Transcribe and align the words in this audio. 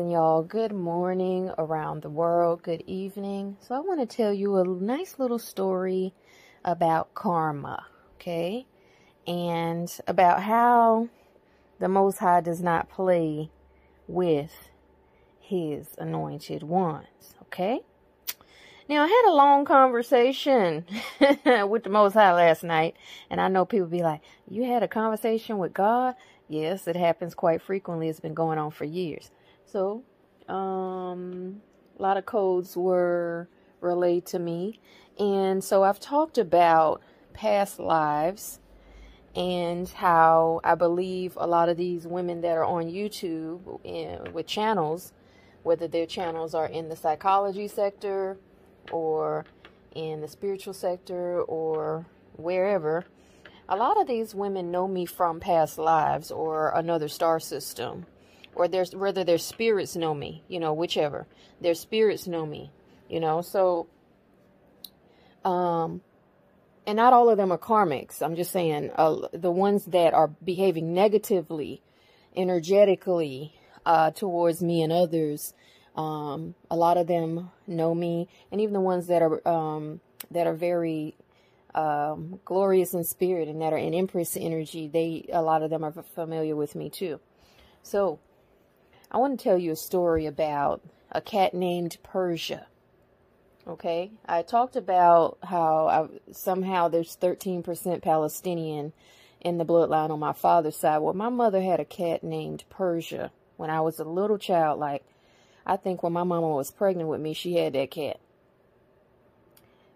Rising, 0.00 0.12
y'all. 0.12 0.42
Good 0.42 0.72
morning 0.72 1.50
around 1.58 2.00
the 2.00 2.08
world. 2.08 2.62
Good 2.62 2.82
evening. 2.86 3.58
So, 3.60 3.74
I 3.74 3.80
want 3.80 4.00
to 4.00 4.06
tell 4.06 4.32
you 4.32 4.56
a 4.56 4.64
nice 4.64 5.18
little 5.18 5.38
story 5.38 6.14
about 6.64 7.12
karma, 7.12 7.84
okay? 8.14 8.66
And 9.26 9.92
about 10.06 10.42
how 10.42 11.10
the 11.80 11.88
Most 11.88 12.16
High 12.16 12.40
does 12.40 12.62
not 12.62 12.88
play 12.88 13.50
with 14.08 14.70
his 15.38 15.88
anointed 15.98 16.62
ones, 16.62 17.34
okay? 17.42 17.80
Now, 18.88 19.04
I 19.04 19.06
had 19.06 19.30
a 19.30 19.34
long 19.34 19.66
conversation 19.66 20.86
with 21.20 21.84
the 21.84 21.90
Most 21.90 22.14
High 22.14 22.32
last 22.32 22.64
night, 22.64 22.96
and 23.28 23.38
I 23.38 23.48
know 23.48 23.66
people 23.66 23.88
be 23.88 24.02
like, 24.02 24.22
You 24.48 24.64
had 24.64 24.82
a 24.82 24.88
conversation 24.88 25.58
with 25.58 25.74
God? 25.74 26.14
Yes, 26.48 26.88
it 26.88 26.96
happens 26.96 27.34
quite 27.34 27.60
frequently. 27.60 28.08
It's 28.08 28.18
been 28.18 28.34
going 28.34 28.58
on 28.58 28.70
for 28.70 28.84
years. 28.84 29.30
So, 29.70 30.02
um, 30.48 31.60
a 31.98 32.02
lot 32.02 32.16
of 32.16 32.26
codes 32.26 32.76
were 32.76 33.48
relayed 33.80 34.26
to 34.26 34.38
me. 34.38 34.80
And 35.18 35.62
so 35.62 35.84
I've 35.84 36.00
talked 36.00 36.38
about 36.38 37.02
past 37.34 37.78
lives 37.78 38.58
and 39.36 39.88
how 39.88 40.60
I 40.64 40.74
believe 40.74 41.36
a 41.36 41.46
lot 41.46 41.68
of 41.68 41.76
these 41.76 42.06
women 42.06 42.40
that 42.40 42.56
are 42.56 42.64
on 42.64 42.84
YouTube 42.84 43.80
in, 43.84 44.32
with 44.32 44.46
channels, 44.46 45.12
whether 45.62 45.86
their 45.86 46.06
channels 46.06 46.54
are 46.54 46.66
in 46.66 46.88
the 46.88 46.96
psychology 46.96 47.68
sector 47.68 48.38
or 48.90 49.44
in 49.94 50.20
the 50.20 50.28
spiritual 50.28 50.74
sector 50.74 51.42
or 51.42 52.06
wherever, 52.36 53.04
a 53.68 53.76
lot 53.76 54.00
of 54.00 54.08
these 54.08 54.34
women 54.34 54.72
know 54.72 54.88
me 54.88 55.06
from 55.06 55.38
past 55.38 55.78
lives 55.78 56.32
or 56.32 56.70
another 56.74 57.06
star 57.06 57.38
system, 57.38 58.06
or 58.54 58.68
there's 58.68 58.94
whether 58.94 59.24
their 59.24 59.38
spirits 59.38 59.96
know 59.96 60.14
me, 60.14 60.42
you 60.48 60.60
know, 60.60 60.72
whichever. 60.72 61.26
Their 61.60 61.74
spirits 61.74 62.26
know 62.26 62.46
me, 62.46 62.70
you 63.08 63.20
know. 63.20 63.42
So, 63.42 63.86
um, 65.44 66.00
and 66.86 66.96
not 66.96 67.12
all 67.12 67.28
of 67.28 67.36
them 67.36 67.52
are 67.52 67.58
karmics. 67.58 68.22
I'm 68.22 68.36
just 68.36 68.50
saying 68.50 68.90
uh, 68.96 69.28
the 69.32 69.50
ones 69.50 69.84
that 69.86 70.14
are 70.14 70.28
behaving 70.28 70.92
negatively, 70.94 71.82
energetically 72.36 73.54
uh, 73.86 74.10
towards 74.10 74.62
me 74.62 74.82
and 74.82 74.92
others. 74.92 75.54
Um, 75.96 76.54
a 76.70 76.76
lot 76.76 76.96
of 76.96 77.06
them 77.06 77.50
know 77.66 77.94
me, 77.94 78.28
and 78.50 78.60
even 78.60 78.74
the 78.74 78.80
ones 78.80 79.08
that 79.08 79.22
are 79.22 79.46
um, 79.46 80.00
that 80.30 80.46
are 80.46 80.54
very 80.54 81.14
um, 81.74 82.40
glorious 82.44 82.94
in 82.94 83.04
spirit 83.04 83.48
and 83.48 83.60
that 83.60 83.72
are 83.72 83.78
in 83.78 83.94
Empress 83.94 84.36
energy, 84.36 84.88
they 84.88 85.28
a 85.32 85.42
lot 85.42 85.62
of 85.62 85.70
them 85.70 85.84
are 85.84 85.92
familiar 86.14 86.56
with 86.56 86.74
me 86.74 86.90
too. 86.90 87.20
So, 87.82 88.18
I 89.10 89.18
want 89.18 89.38
to 89.38 89.42
tell 89.42 89.58
you 89.58 89.72
a 89.72 89.76
story 89.76 90.26
about 90.26 90.82
a 91.10 91.20
cat 91.20 91.52
named 91.52 91.98
Persia. 92.02 92.66
Okay, 93.66 94.12
I 94.26 94.42
talked 94.42 94.76
about 94.76 95.38
how 95.42 95.86
I, 95.88 96.32
somehow 96.32 96.88
there's 96.88 97.16
13% 97.16 98.02
Palestinian 98.02 98.92
in 99.40 99.58
the 99.58 99.64
bloodline 99.64 100.10
on 100.10 100.18
my 100.18 100.32
father's 100.32 100.76
side. 100.76 100.98
Well, 100.98 101.14
my 101.14 101.28
mother 101.28 101.60
had 101.60 101.80
a 101.80 101.84
cat 101.84 102.22
named 102.22 102.64
Persia 102.70 103.32
when 103.56 103.70
I 103.70 103.80
was 103.80 103.98
a 103.98 104.04
little 104.04 104.38
child. 104.38 104.78
Like, 104.78 105.04
I 105.66 105.76
think 105.76 106.02
when 106.02 106.12
my 106.12 106.24
mama 106.24 106.48
was 106.48 106.70
pregnant 106.70 107.08
with 107.08 107.20
me, 107.20 107.34
she 107.34 107.54
had 107.54 107.72
that 107.74 107.90
cat. 107.90 108.20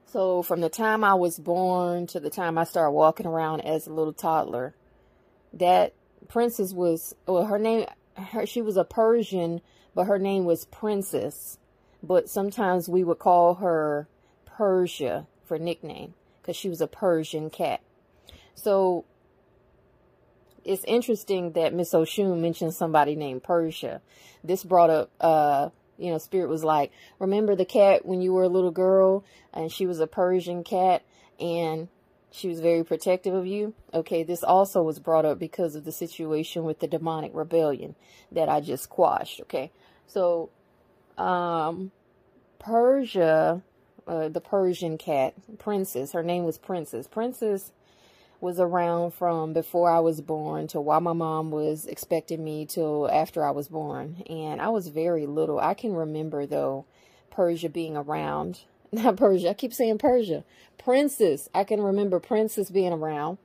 So 0.06 0.42
from 0.42 0.60
the 0.60 0.68
time 0.68 1.02
I 1.02 1.14
was 1.14 1.38
born 1.38 2.06
to 2.08 2.20
the 2.20 2.30
time 2.30 2.58
I 2.58 2.64
started 2.64 2.92
walking 2.92 3.26
around 3.26 3.62
as 3.62 3.86
a 3.86 3.92
little 3.92 4.12
toddler, 4.12 4.74
that 5.52 5.94
princess 6.28 6.72
was, 6.72 7.14
well, 7.26 7.46
her 7.46 7.58
name, 7.58 7.86
her, 8.16 8.46
she 8.46 8.62
was 8.62 8.76
a 8.76 8.84
Persian, 8.84 9.60
but 9.94 10.06
her 10.06 10.18
name 10.18 10.44
was 10.44 10.64
Princess. 10.66 11.58
But 12.02 12.28
sometimes 12.28 12.88
we 12.88 13.02
would 13.02 13.18
call 13.18 13.54
her 13.54 14.08
Persia 14.44 15.26
for 15.44 15.58
nickname 15.58 16.14
because 16.40 16.56
she 16.56 16.68
was 16.68 16.80
a 16.80 16.86
Persian 16.86 17.50
cat. 17.50 17.80
So 18.54 19.04
it's 20.64 20.84
interesting 20.84 21.52
that 21.52 21.74
Miss 21.74 21.92
Oshun 21.92 22.40
mentioned 22.40 22.74
somebody 22.74 23.16
named 23.16 23.42
Persia. 23.42 24.00
This 24.42 24.64
brought 24.64 24.90
up, 24.90 25.10
uh, 25.20 25.70
you 25.98 26.10
know, 26.10 26.18
Spirit 26.18 26.48
was 26.48 26.64
like, 26.64 26.92
remember 27.18 27.54
the 27.54 27.64
cat 27.64 28.04
when 28.04 28.20
you 28.20 28.32
were 28.32 28.42
a 28.42 28.48
little 28.48 28.70
girl 28.70 29.24
and 29.52 29.70
she 29.70 29.86
was 29.86 30.00
a 30.00 30.06
Persian 30.06 30.64
cat 30.64 31.02
and 31.38 31.88
she 32.34 32.48
was 32.48 32.58
very 32.58 32.82
protective 32.82 33.32
of 33.32 33.46
you? 33.46 33.74
Okay, 33.92 34.24
this 34.24 34.42
also 34.42 34.82
was 34.82 34.98
brought 34.98 35.24
up 35.24 35.38
because 35.38 35.76
of 35.76 35.84
the 35.84 35.92
situation 35.92 36.64
with 36.64 36.80
the 36.80 36.88
demonic 36.88 37.30
rebellion 37.32 37.94
that 38.32 38.48
I 38.48 38.60
just 38.60 38.88
quashed, 38.88 39.40
okay? 39.42 39.70
So, 40.08 40.50
um, 41.16 41.92
Persia, 42.58 43.62
uh, 44.08 44.28
the 44.28 44.40
Persian 44.40 44.98
cat, 44.98 45.34
Princess, 45.58 46.10
her 46.10 46.24
name 46.24 46.42
was 46.42 46.58
Princess. 46.58 47.06
Princess 47.06 47.70
was 48.40 48.58
around 48.58 49.12
from 49.14 49.52
before 49.52 49.88
I 49.88 50.00
was 50.00 50.20
born 50.20 50.66
to 50.68 50.80
while 50.80 51.00
my 51.00 51.12
mom 51.12 51.52
was 51.52 51.86
expecting 51.86 52.42
me 52.42 52.66
till 52.66 53.08
after 53.08 53.44
I 53.44 53.52
was 53.52 53.68
born. 53.68 54.24
And 54.28 54.60
I 54.60 54.70
was 54.70 54.88
very 54.88 55.26
little. 55.26 55.60
I 55.60 55.74
can 55.74 55.94
remember 55.94 56.46
though 56.46 56.84
Persia 57.30 57.68
being 57.68 57.96
around. 57.96 58.62
Not 58.94 59.16
Persia. 59.16 59.50
I 59.50 59.54
keep 59.54 59.74
saying 59.74 59.98
Persia. 59.98 60.44
Princess. 60.78 61.48
I 61.52 61.64
can 61.64 61.80
remember 61.80 62.20
Princess 62.20 62.70
being 62.70 62.92
around. 62.92 63.38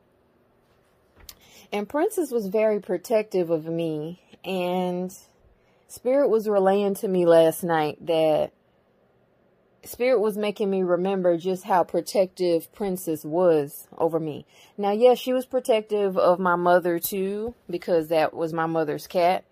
And 1.73 1.89
Princess 1.89 2.31
was 2.31 2.47
very 2.47 2.79
protective 2.79 3.49
of 3.49 3.65
me. 3.65 4.21
And 4.45 5.11
Spirit 5.87 6.29
was 6.29 6.47
relaying 6.47 6.95
to 6.95 7.07
me 7.07 7.25
last 7.25 7.63
night 7.63 8.05
that 8.05 8.51
Spirit 9.83 10.19
was 10.19 10.37
making 10.37 10.69
me 10.69 10.83
remember 10.83 11.35
just 11.35 11.63
how 11.63 11.83
protective 11.83 12.71
Princess 12.71 13.25
was 13.25 13.87
over 13.97 14.19
me. 14.19 14.45
Now, 14.77 14.91
yes, 14.91 15.17
she 15.17 15.33
was 15.33 15.47
protective 15.47 16.15
of 16.15 16.37
my 16.37 16.55
mother 16.55 16.99
too, 16.99 17.55
because 17.67 18.09
that 18.09 18.35
was 18.35 18.53
my 18.53 18.67
mother's 18.67 19.07
cat. 19.07 19.45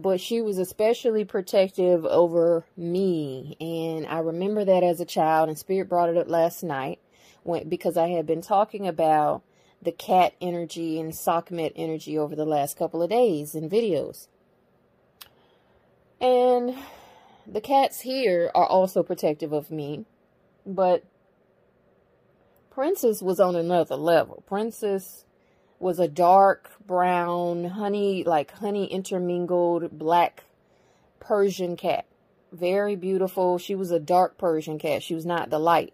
But 0.00 0.20
she 0.20 0.40
was 0.40 0.58
especially 0.58 1.24
protective 1.24 2.06
over 2.06 2.64
me. 2.76 3.56
And 3.60 4.06
I 4.06 4.20
remember 4.20 4.64
that 4.64 4.84
as 4.84 5.00
a 5.00 5.04
child, 5.04 5.48
and 5.48 5.58
Spirit 5.58 5.88
brought 5.88 6.08
it 6.08 6.16
up 6.16 6.28
last 6.28 6.62
night 6.62 7.00
when, 7.42 7.68
because 7.68 7.96
I 7.96 8.10
had 8.10 8.24
been 8.24 8.40
talking 8.40 8.86
about 8.86 9.42
the 9.82 9.90
cat 9.90 10.34
energy 10.40 11.00
and 11.00 11.12
Sekhmet 11.12 11.72
energy 11.74 12.16
over 12.16 12.36
the 12.36 12.44
last 12.44 12.76
couple 12.76 13.02
of 13.02 13.10
days 13.10 13.56
in 13.56 13.68
videos. 13.68 14.28
And 16.20 16.76
the 17.44 17.60
cats 17.60 18.00
here 18.00 18.52
are 18.54 18.66
also 18.66 19.02
protective 19.02 19.52
of 19.52 19.68
me, 19.68 20.04
but 20.64 21.02
Princess 22.70 23.20
was 23.20 23.40
on 23.40 23.56
another 23.56 23.96
level. 23.96 24.44
Princess 24.46 25.24
was 25.78 25.98
a 25.98 26.08
dark 26.08 26.70
brown, 26.84 27.64
honey, 27.64 28.24
like 28.24 28.52
honey 28.52 28.86
intermingled 28.86 29.98
black 29.98 30.44
Persian 31.20 31.76
cat. 31.76 32.04
Very 32.52 32.96
beautiful. 32.96 33.58
She 33.58 33.74
was 33.74 33.90
a 33.90 34.00
dark 34.00 34.38
Persian 34.38 34.78
cat. 34.78 35.02
She 35.02 35.14
was 35.14 35.26
not 35.26 35.50
the 35.50 35.58
light 35.58 35.92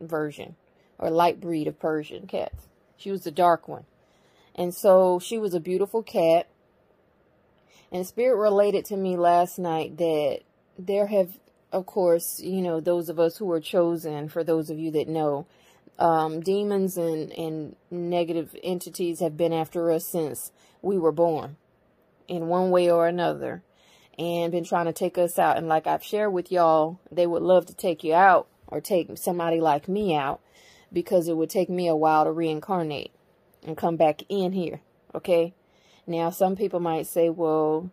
version 0.00 0.56
or 0.98 1.10
light 1.10 1.40
breed 1.40 1.68
of 1.68 1.78
Persian 1.78 2.26
cats. 2.26 2.66
She 2.96 3.10
was 3.10 3.22
the 3.22 3.30
dark 3.30 3.68
one. 3.68 3.84
And 4.54 4.74
so 4.74 5.18
she 5.18 5.38
was 5.38 5.54
a 5.54 5.60
beautiful 5.60 6.02
cat. 6.02 6.48
And 7.92 8.06
Spirit 8.06 8.36
related 8.36 8.84
to 8.86 8.96
me 8.96 9.16
last 9.16 9.58
night 9.58 9.98
that 9.98 10.40
there 10.78 11.06
have, 11.06 11.38
of 11.72 11.86
course, 11.86 12.40
you 12.40 12.62
know, 12.62 12.80
those 12.80 13.08
of 13.08 13.20
us 13.20 13.36
who 13.36 13.50
are 13.50 13.60
chosen, 13.60 14.28
for 14.28 14.42
those 14.42 14.70
of 14.70 14.78
you 14.78 14.90
that 14.92 15.08
know, 15.08 15.46
um, 15.98 16.40
demons 16.40 16.96
and, 16.96 17.32
and 17.32 17.76
negative 17.90 18.56
entities 18.62 19.20
have 19.20 19.36
been 19.36 19.52
after 19.52 19.90
us 19.90 20.06
since 20.06 20.52
we 20.82 20.98
were 20.98 21.12
born 21.12 21.56
in 22.28 22.48
one 22.48 22.70
way 22.70 22.90
or 22.90 23.06
another 23.06 23.62
and 24.18 24.52
been 24.52 24.64
trying 24.64 24.86
to 24.86 24.92
take 24.92 25.18
us 25.18 25.38
out. 25.38 25.56
And 25.56 25.68
like 25.68 25.86
I've 25.86 26.04
shared 26.04 26.32
with 26.32 26.50
y'all, 26.50 26.98
they 27.10 27.26
would 27.26 27.42
love 27.42 27.66
to 27.66 27.74
take 27.74 28.04
you 28.04 28.14
out 28.14 28.48
or 28.66 28.80
take 28.80 29.16
somebody 29.18 29.60
like 29.60 29.88
me 29.88 30.14
out 30.14 30.40
because 30.92 31.28
it 31.28 31.36
would 31.36 31.50
take 31.50 31.68
me 31.68 31.88
a 31.88 31.96
while 31.96 32.24
to 32.24 32.32
reincarnate 32.32 33.12
and 33.64 33.76
come 33.76 33.96
back 33.96 34.22
in 34.28 34.52
here. 34.52 34.80
Okay. 35.14 35.54
Now, 36.06 36.30
some 36.30 36.54
people 36.54 36.80
might 36.80 37.06
say, 37.06 37.30
well, 37.30 37.90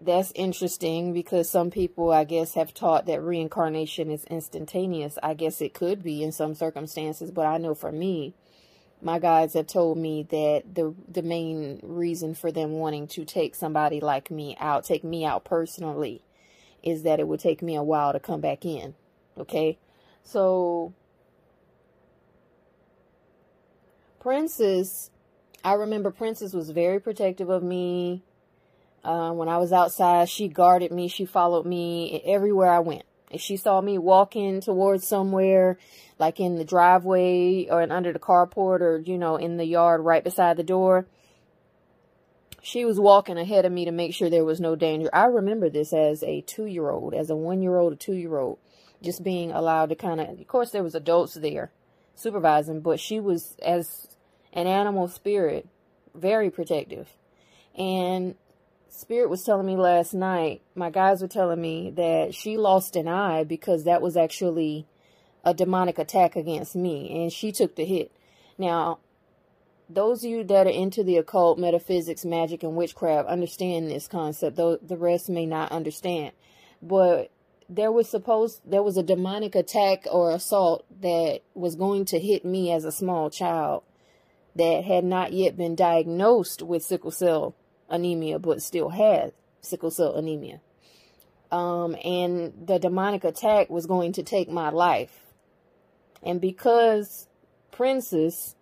that's 0.00 0.32
interesting 0.34 1.12
because 1.12 1.48
some 1.48 1.70
people, 1.70 2.12
I 2.12 2.24
guess, 2.24 2.54
have 2.54 2.72
taught 2.72 3.06
that 3.06 3.22
reincarnation 3.22 4.10
is 4.10 4.24
instantaneous. 4.24 5.18
I 5.22 5.34
guess 5.34 5.60
it 5.60 5.74
could 5.74 6.02
be 6.02 6.22
in 6.22 6.30
some 6.30 6.54
circumstances, 6.54 7.30
but 7.30 7.46
I 7.46 7.58
know 7.58 7.74
for 7.74 7.90
me, 7.90 8.34
my 9.02 9.18
guides 9.18 9.54
have 9.54 9.66
told 9.66 9.98
me 9.98 10.24
that 10.24 10.74
the 10.74 10.94
the 11.08 11.22
main 11.22 11.80
reason 11.82 12.34
for 12.34 12.50
them 12.50 12.72
wanting 12.72 13.06
to 13.08 13.24
take 13.24 13.54
somebody 13.54 14.00
like 14.00 14.30
me 14.30 14.56
out, 14.60 14.84
take 14.84 15.04
me 15.04 15.24
out 15.24 15.44
personally, 15.44 16.22
is 16.82 17.02
that 17.02 17.20
it 17.20 17.26
would 17.26 17.40
take 17.40 17.62
me 17.62 17.74
a 17.74 17.82
while 17.82 18.12
to 18.12 18.20
come 18.20 18.40
back 18.40 18.64
in. 18.64 18.94
Okay? 19.36 19.78
So 20.22 20.94
Princess, 24.20 25.10
I 25.64 25.74
remember 25.74 26.10
Princess 26.10 26.52
was 26.52 26.70
very 26.70 27.00
protective 27.00 27.48
of 27.48 27.62
me 27.62 28.22
Uh, 29.04 29.32
when 29.32 29.48
I 29.48 29.58
was 29.58 29.72
outside, 29.72 30.28
she 30.28 30.48
guarded 30.48 30.92
me. 30.92 31.08
She 31.08 31.24
followed 31.24 31.66
me 31.66 32.20
everywhere 32.24 32.70
I 32.70 32.80
went. 32.80 33.04
If 33.30 33.40
she 33.40 33.56
saw 33.56 33.80
me 33.80 33.98
walking 33.98 34.60
towards 34.60 35.06
somewhere, 35.06 35.78
like 36.18 36.40
in 36.40 36.56
the 36.56 36.64
driveway 36.64 37.68
or 37.68 37.82
under 37.82 38.12
the 38.12 38.18
carport 38.18 38.80
or, 38.80 38.98
you 38.98 39.18
know, 39.18 39.36
in 39.36 39.56
the 39.56 39.66
yard 39.66 40.00
right 40.00 40.24
beside 40.24 40.56
the 40.56 40.62
door, 40.62 41.06
she 42.62 42.84
was 42.84 42.98
walking 42.98 43.38
ahead 43.38 43.64
of 43.64 43.72
me 43.72 43.84
to 43.84 43.90
make 43.92 44.14
sure 44.14 44.28
there 44.28 44.44
was 44.44 44.60
no 44.60 44.76
danger. 44.76 45.10
I 45.12 45.26
remember 45.26 45.70
this 45.70 45.92
as 45.92 46.22
a 46.22 46.40
two-year-old, 46.40 47.14
as 47.14 47.30
a 47.30 47.36
one-year-old, 47.36 47.92
a 47.92 47.96
two-year-old, 47.96 48.58
just 49.02 49.22
being 49.22 49.52
allowed 49.52 49.90
to 49.90 49.94
kind 49.94 50.20
of, 50.20 50.40
of 50.40 50.46
course 50.48 50.70
there 50.70 50.82
was 50.82 50.94
adults 50.94 51.34
there 51.34 51.70
supervising, 52.14 52.80
but 52.80 52.98
she 52.98 53.20
was, 53.20 53.54
as 53.62 54.08
an 54.52 54.66
animal 54.66 55.06
spirit, 55.06 55.68
very 56.14 56.50
protective. 56.50 57.08
And 57.76 58.34
Spirit 58.90 59.28
was 59.28 59.44
telling 59.44 59.66
me 59.66 59.76
last 59.76 60.14
night, 60.14 60.62
my 60.74 60.90
guys 60.90 61.20
were 61.20 61.28
telling 61.28 61.60
me 61.60 61.90
that 61.90 62.34
she 62.34 62.56
lost 62.56 62.96
an 62.96 63.06
eye 63.06 63.44
because 63.44 63.84
that 63.84 64.02
was 64.02 64.16
actually 64.16 64.86
a 65.44 65.54
demonic 65.54 65.98
attack 65.98 66.36
against 66.36 66.74
me, 66.74 67.22
and 67.22 67.32
she 67.32 67.52
took 67.52 67.76
the 67.76 67.84
hit. 67.84 68.10
Now, 68.56 68.98
those 69.88 70.24
of 70.24 70.30
you 70.30 70.44
that 70.44 70.66
are 70.66 70.70
into 70.70 71.02
the 71.02 71.16
occult, 71.16 71.58
metaphysics, 71.58 72.24
magic, 72.24 72.62
and 72.62 72.76
witchcraft 72.76 73.28
understand 73.28 73.90
this 73.90 74.08
concept, 74.08 74.56
though 74.56 74.76
the 74.76 74.96
rest 74.96 75.28
may 75.28 75.46
not 75.46 75.72
understand. 75.72 76.32
But 76.82 77.30
there 77.68 77.92
was 77.92 78.08
supposed 78.08 78.60
there 78.64 78.82
was 78.82 78.96
a 78.96 79.02
demonic 79.02 79.54
attack 79.54 80.06
or 80.10 80.30
assault 80.30 80.84
that 81.00 81.40
was 81.54 81.76
going 81.76 82.04
to 82.06 82.18
hit 82.18 82.44
me 82.44 82.72
as 82.72 82.84
a 82.84 82.92
small 82.92 83.30
child 83.30 83.82
that 84.56 84.84
had 84.84 85.04
not 85.04 85.32
yet 85.32 85.56
been 85.56 85.74
diagnosed 85.74 86.62
with 86.62 86.82
sickle 86.82 87.10
cell 87.10 87.54
anemia, 87.88 88.38
but 88.38 88.62
still 88.62 88.90
had 88.90 89.32
sickle 89.60 89.90
cell 89.90 90.14
anemia. 90.14 90.60
Um, 91.50 91.96
and 92.04 92.52
the 92.66 92.78
demonic 92.78 93.24
attack 93.24 93.70
was 93.70 93.86
going 93.86 94.12
to 94.12 94.22
take 94.22 94.50
my 94.50 94.70
life. 94.70 95.26
And 96.22 96.40
because 96.40 97.26
Princess 97.70 98.54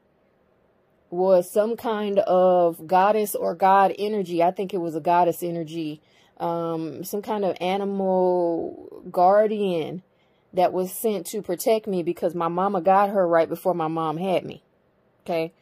was 1.11 1.51
some 1.51 1.77
kind 1.77 2.19
of 2.21 2.87
goddess 2.87 3.35
or 3.35 3.55
god 3.55 3.95
energy, 3.99 4.43
I 4.43 4.51
think 4.51 4.73
it 4.73 4.79
was 4.79 4.95
a 4.95 5.01
goddess 5.01 5.43
energy, 5.43 6.01
um, 6.39 7.03
some 7.03 7.23
kind 7.23 7.45
of 7.45 7.57
animal 7.61 9.03
guardian 9.11 10.03
that 10.53 10.73
was 10.73 10.93
sent 10.93 11.27
to 11.27 11.43
protect 11.43 11.87
me 11.87 12.03
because 12.03 12.35
my 12.35 12.49
mama 12.49 12.81
got 12.81 13.11
her 13.11 13.27
right 13.27 13.49
before 13.49 13.75
my 13.75 13.89
mom 13.89 14.17
had 14.17 14.45
me. 14.45 14.63
Okay. 15.25 15.53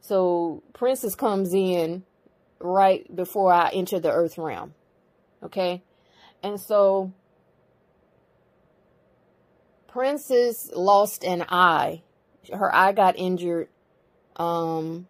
So 0.00 0.62
Princess 0.72 1.14
comes 1.14 1.54
in 1.54 2.04
right 2.62 3.14
before 3.14 3.52
I 3.52 3.70
enter 3.70 4.00
the 4.00 4.12
earth 4.12 4.38
realm. 4.38 4.74
Okay? 5.42 5.82
And 6.42 6.60
so 6.60 7.12
Princess 9.88 10.70
lost 10.74 11.24
an 11.24 11.44
eye. 11.48 12.02
Her 12.52 12.74
eye 12.74 12.92
got 12.92 13.18
injured. 13.18 13.68
Um 14.36 15.06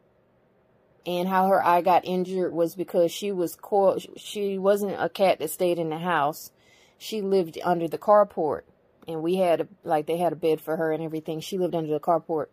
and 1.06 1.28
how 1.28 1.48
her 1.48 1.64
eye 1.64 1.82
got 1.82 2.04
injured 2.04 2.52
was 2.52 2.74
because 2.74 3.10
she 3.10 3.32
was 3.32 3.56
coiled. 3.56 4.06
She 4.16 4.58
wasn't 4.58 4.96
a 4.98 5.08
cat 5.08 5.38
that 5.40 5.50
stayed 5.50 5.78
in 5.78 5.90
the 5.90 5.98
house. 5.98 6.50
She 6.98 7.20
lived 7.20 7.58
under 7.64 7.88
the 7.88 7.98
carport, 7.98 8.62
and 9.08 9.22
we 9.22 9.36
had 9.36 9.62
a, 9.62 9.68
like 9.82 10.06
they 10.06 10.18
had 10.18 10.32
a 10.32 10.36
bed 10.36 10.60
for 10.60 10.76
her 10.76 10.92
and 10.92 11.02
everything. 11.02 11.40
She 11.40 11.58
lived 11.58 11.74
under 11.74 11.92
the 11.92 11.98
carport, 11.98 12.46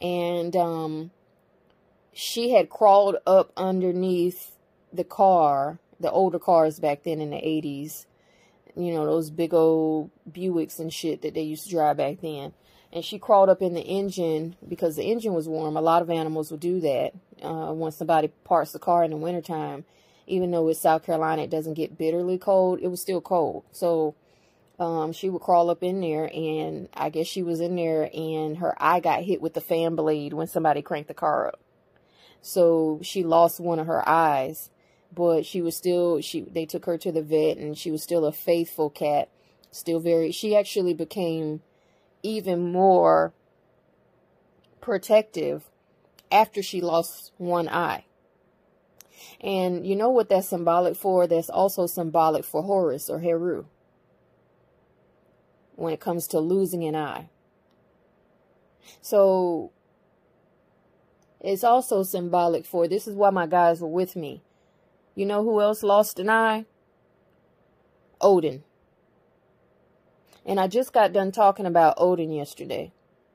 and 0.00 0.56
um, 0.56 1.10
she 2.12 2.50
had 2.50 2.70
crawled 2.70 3.16
up 3.26 3.52
underneath 3.56 4.56
the 4.92 5.04
car, 5.04 5.78
the 5.98 6.10
older 6.10 6.38
cars 6.38 6.80
back 6.80 7.02
then 7.04 7.20
in 7.20 7.30
the 7.30 7.36
80s. 7.36 8.06
You 8.76 8.92
know, 8.94 9.04
those 9.04 9.30
big 9.30 9.52
old 9.52 10.10
Buicks 10.30 10.78
and 10.78 10.92
shit 10.92 11.22
that 11.22 11.34
they 11.34 11.42
used 11.42 11.64
to 11.64 11.70
drive 11.70 11.96
back 11.96 12.20
then. 12.20 12.52
And 12.92 13.04
she 13.04 13.18
crawled 13.18 13.48
up 13.48 13.62
in 13.62 13.74
the 13.74 13.82
engine 13.82 14.56
because 14.66 14.96
the 14.96 15.04
engine 15.04 15.32
was 15.34 15.48
warm. 15.48 15.76
A 15.76 15.80
lot 15.80 16.02
of 16.02 16.10
animals 16.10 16.50
will 16.50 16.58
do 16.58 16.80
that 16.80 17.12
uh, 17.42 17.72
once 17.72 17.96
somebody 17.96 18.28
parks 18.44 18.72
the 18.72 18.78
car 18.78 19.04
in 19.04 19.10
the 19.10 19.16
wintertime. 19.16 19.84
Even 20.26 20.50
though 20.50 20.68
it's 20.68 20.80
South 20.80 21.04
Carolina, 21.04 21.42
it 21.42 21.50
doesn't 21.50 21.74
get 21.74 21.98
bitterly 21.98 22.38
cold. 22.38 22.80
It 22.80 22.88
was 22.88 23.00
still 23.00 23.20
cold. 23.20 23.64
So 23.72 24.14
um, 24.78 25.12
she 25.12 25.28
would 25.28 25.42
crawl 25.42 25.70
up 25.70 25.82
in 25.82 26.00
there, 26.00 26.30
and 26.32 26.88
I 26.94 27.10
guess 27.10 27.26
she 27.26 27.42
was 27.42 27.60
in 27.60 27.76
there, 27.76 28.10
and 28.14 28.58
her 28.58 28.74
eye 28.82 29.00
got 29.00 29.22
hit 29.22 29.40
with 29.40 29.54
the 29.54 29.60
fan 29.60 29.94
blade 29.94 30.32
when 30.32 30.46
somebody 30.46 30.82
cranked 30.82 31.08
the 31.08 31.14
car 31.14 31.48
up. 31.48 31.60
So 32.42 33.00
she 33.02 33.22
lost 33.22 33.60
one 33.60 33.78
of 33.78 33.86
her 33.86 34.06
eyes, 34.08 34.70
but 35.14 35.44
she 35.44 35.60
was 35.60 35.76
still, 35.76 36.20
she, 36.20 36.42
they 36.42 36.66
took 36.66 36.86
her 36.86 36.96
to 36.98 37.12
the 37.12 37.22
vet 37.22 37.58
and 37.58 37.76
she 37.76 37.90
was 37.90 38.02
still 38.02 38.24
a 38.24 38.32
faithful 38.32 38.90
cat. 38.90 39.28
Still 39.70 40.00
very, 40.00 40.32
she 40.32 40.56
actually 40.56 40.94
became 40.94 41.62
even 42.22 42.72
more 42.72 43.32
protective 44.80 45.64
after 46.32 46.62
she 46.62 46.80
lost 46.80 47.32
one 47.36 47.68
eye. 47.68 48.04
And 49.40 49.86
you 49.86 49.96
know 49.96 50.10
what 50.10 50.28
that's 50.28 50.48
symbolic 50.48 50.96
for? 50.96 51.26
That's 51.26 51.50
also 51.50 51.86
symbolic 51.86 52.44
for 52.44 52.62
Horus 52.62 53.08
or 53.10 53.20
Heru 53.20 53.66
when 55.76 55.92
it 55.94 56.00
comes 56.00 56.26
to 56.28 56.38
losing 56.40 56.84
an 56.84 56.94
eye. 56.94 57.28
So 59.00 59.72
it's 61.40 61.64
also 61.64 62.02
symbolic 62.02 62.66
for, 62.66 62.86
this 62.86 63.08
is 63.08 63.14
why 63.14 63.30
my 63.30 63.46
guys 63.46 63.80
were 63.80 63.88
with 63.88 64.16
me. 64.16 64.42
You 65.14 65.26
know 65.26 65.42
who 65.42 65.60
else 65.60 65.82
lost 65.82 66.18
an 66.18 66.30
eye? 66.30 66.66
Odin. 68.20 68.62
And 70.44 70.60
I 70.60 70.66
just 70.66 70.92
got 70.92 71.12
done 71.12 71.32
talking 71.32 71.66
about 71.66 71.94
Odin 71.96 72.32
yesterday 72.32 72.92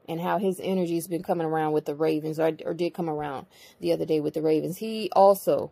and 0.08 0.22
how 0.22 0.38
his 0.38 0.60
energy's 0.62 1.08
been 1.08 1.24
coming 1.24 1.48
around 1.48 1.72
with 1.72 1.86
the 1.86 1.96
Ravens, 1.96 2.40
or, 2.40 2.52
or 2.64 2.74
did 2.74 2.94
come 2.94 3.10
around 3.10 3.48
the 3.80 3.92
other 3.92 4.06
day 4.06 4.20
with 4.20 4.36
the 4.36 4.42
Ravens. 4.42 4.78
He 4.78 5.10
also 5.16 5.72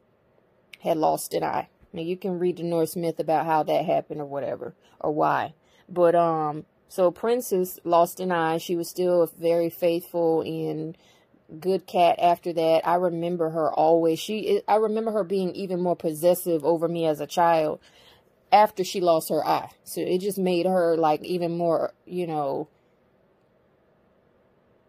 had 0.81 0.97
lost 0.97 1.33
an 1.33 1.43
eye. 1.43 1.69
Now 1.91 2.01
you 2.01 2.17
can 2.17 2.39
read 2.39 2.57
the 2.57 2.63
Norse 2.63 2.95
myth 2.95 3.19
about 3.19 3.45
how 3.45 3.63
that 3.63 3.85
happened 3.85 4.21
or 4.21 4.25
whatever, 4.25 4.73
or 4.99 5.11
why. 5.11 5.53
But 5.87 6.15
um, 6.15 6.65
so 6.87 7.11
Princess 7.11 7.79
lost 7.83 8.19
an 8.19 8.31
eye. 8.31 8.57
She 8.57 8.75
was 8.75 8.89
still 8.89 9.29
very 9.37 9.69
faithful 9.69 10.41
in 10.41 10.95
good 11.59 11.87
cat 11.87 12.19
after 12.19 12.53
that. 12.53 12.87
I 12.87 12.95
remember 12.95 13.49
her 13.51 13.71
always. 13.71 14.19
She 14.19 14.61
I 14.67 14.75
remember 14.75 15.11
her 15.11 15.23
being 15.23 15.55
even 15.55 15.81
more 15.81 15.95
possessive 15.95 16.65
over 16.65 16.87
me 16.87 17.05
as 17.05 17.21
a 17.21 17.27
child 17.27 17.79
after 18.51 18.83
she 18.83 19.01
lost 19.01 19.29
her 19.29 19.45
eye. 19.45 19.69
So 19.83 20.01
it 20.01 20.19
just 20.19 20.37
made 20.37 20.65
her 20.65 20.95
like 20.97 21.23
even 21.23 21.57
more, 21.57 21.93
you 22.05 22.27
know, 22.27 22.67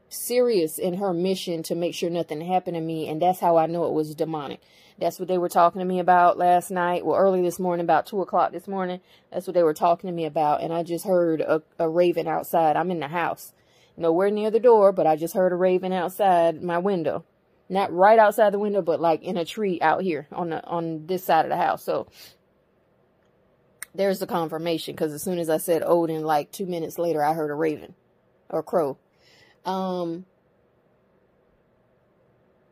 serious 0.08 0.78
in 0.78 0.94
her 0.94 1.12
mission 1.12 1.62
to 1.64 1.74
make 1.74 1.94
sure 1.94 2.10
nothing 2.10 2.40
happened 2.40 2.76
to 2.76 2.80
me 2.80 3.08
and 3.08 3.20
that's 3.20 3.40
how 3.40 3.56
I 3.56 3.66
know 3.66 3.86
it 3.86 3.92
was 3.92 4.14
demonic. 4.14 4.60
That's 4.98 5.18
what 5.18 5.26
they 5.26 5.38
were 5.38 5.48
talking 5.48 5.80
to 5.80 5.84
me 5.84 5.98
about 5.98 6.38
last 6.38 6.70
night. 6.70 7.04
Well, 7.04 7.18
early 7.18 7.42
this 7.42 7.58
morning, 7.58 7.82
about 7.82 8.06
2 8.06 8.20
o'clock 8.22 8.52
this 8.52 8.68
morning. 8.68 9.00
That's 9.32 9.46
what 9.46 9.54
they 9.54 9.64
were 9.64 9.74
talking 9.74 10.06
to 10.08 10.14
me 10.14 10.24
about. 10.24 10.62
And 10.62 10.72
I 10.72 10.84
just 10.84 11.04
heard 11.04 11.40
a, 11.40 11.62
a 11.80 11.88
raven 11.88 12.28
outside. 12.28 12.76
I'm 12.76 12.92
in 12.92 13.00
the 13.00 13.08
house 13.08 13.52
nowhere 13.96 14.30
near 14.30 14.50
the 14.50 14.60
door, 14.60 14.92
but 14.92 15.06
I 15.06 15.16
just 15.16 15.34
heard 15.34 15.52
a 15.52 15.56
raven 15.56 15.92
outside 15.92 16.62
my 16.62 16.78
window. 16.78 17.24
Not 17.68 17.92
right 17.92 18.18
outside 18.18 18.52
the 18.52 18.58
window, 18.58 18.82
but 18.82 19.00
like 19.00 19.22
in 19.22 19.36
a 19.36 19.44
tree 19.44 19.80
out 19.80 20.02
here 20.02 20.28
on 20.30 20.50
the 20.50 20.64
on 20.64 21.06
this 21.06 21.24
side 21.24 21.46
of 21.46 21.48
the 21.48 21.56
house. 21.56 21.82
So 21.82 22.06
there's 23.94 24.18
the 24.18 24.26
confirmation 24.26 24.94
because 24.94 25.12
as 25.12 25.22
soon 25.22 25.38
as 25.38 25.48
I 25.48 25.56
said 25.56 25.82
Odin, 25.84 26.24
like 26.24 26.52
two 26.52 26.66
minutes 26.66 26.98
later, 26.98 27.24
I 27.24 27.32
heard 27.32 27.50
a 27.50 27.54
raven 27.54 27.94
or 28.50 28.62
crow. 28.62 28.98
Um, 29.64 30.26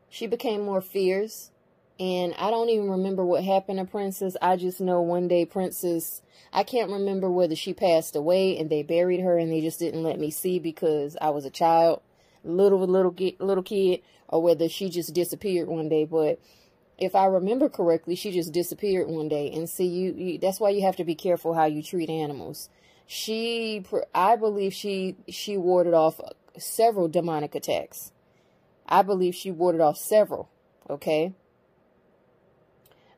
she 0.09 0.27
became 0.27 0.61
more 0.61 0.81
fierce. 0.81 1.49
And 1.99 2.33
I 2.37 2.49
don't 2.49 2.69
even 2.69 2.89
remember 2.89 3.23
what 3.23 3.43
happened 3.43 3.79
to 3.79 3.85
Princess. 3.85 4.35
I 4.41 4.55
just 4.55 4.81
know 4.81 5.01
one 5.01 5.27
day 5.27 5.45
Princess, 5.45 6.21
I 6.51 6.63
can't 6.63 6.91
remember 6.91 7.29
whether 7.29 7.55
she 7.55 7.73
passed 7.73 8.15
away 8.15 8.57
and 8.57 8.69
they 8.69 8.81
buried 8.81 9.19
her 9.19 9.37
and 9.37 9.51
they 9.51 9.61
just 9.61 9.79
didn't 9.79 10.03
let 10.03 10.19
me 10.19 10.31
see 10.31 10.57
because 10.57 11.15
I 11.21 11.29
was 11.29 11.45
a 11.45 11.51
child, 11.51 12.01
little, 12.43 12.79
little, 12.79 13.13
little 13.39 13.63
kid, 13.63 14.01
or 14.27 14.41
whether 14.41 14.67
she 14.67 14.89
just 14.89 15.13
disappeared 15.13 15.67
one 15.67 15.87
day. 15.87 16.05
But 16.05 16.39
if 16.97 17.13
I 17.13 17.25
remember 17.25 17.69
correctly, 17.69 18.15
she 18.15 18.31
just 18.31 18.51
disappeared 18.51 19.07
one 19.07 19.29
day. 19.29 19.51
And 19.51 19.69
see, 19.69 19.85
you, 19.85 20.13
you 20.13 20.39
that's 20.39 20.59
why 20.59 20.71
you 20.71 20.81
have 20.81 20.95
to 20.95 21.03
be 21.03 21.15
careful 21.15 21.53
how 21.53 21.65
you 21.65 21.83
treat 21.83 22.09
animals. 22.09 22.69
She, 23.05 23.85
I 24.15 24.35
believe 24.35 24.73
she, 24.73 25.17
she 25.29 25.57
warded 25.57 25.93
off 25.93 26.19
several 26.57 27.07
demonic 27.07 27.53
attacks. 27.53 28.11
I 28.87 29.03
believe 29.03 29.35
she 29.35 29.51
warded 29.51 29.81
off 29.81 29.97
several. 29.97 30.49
Okay 30.89 31.33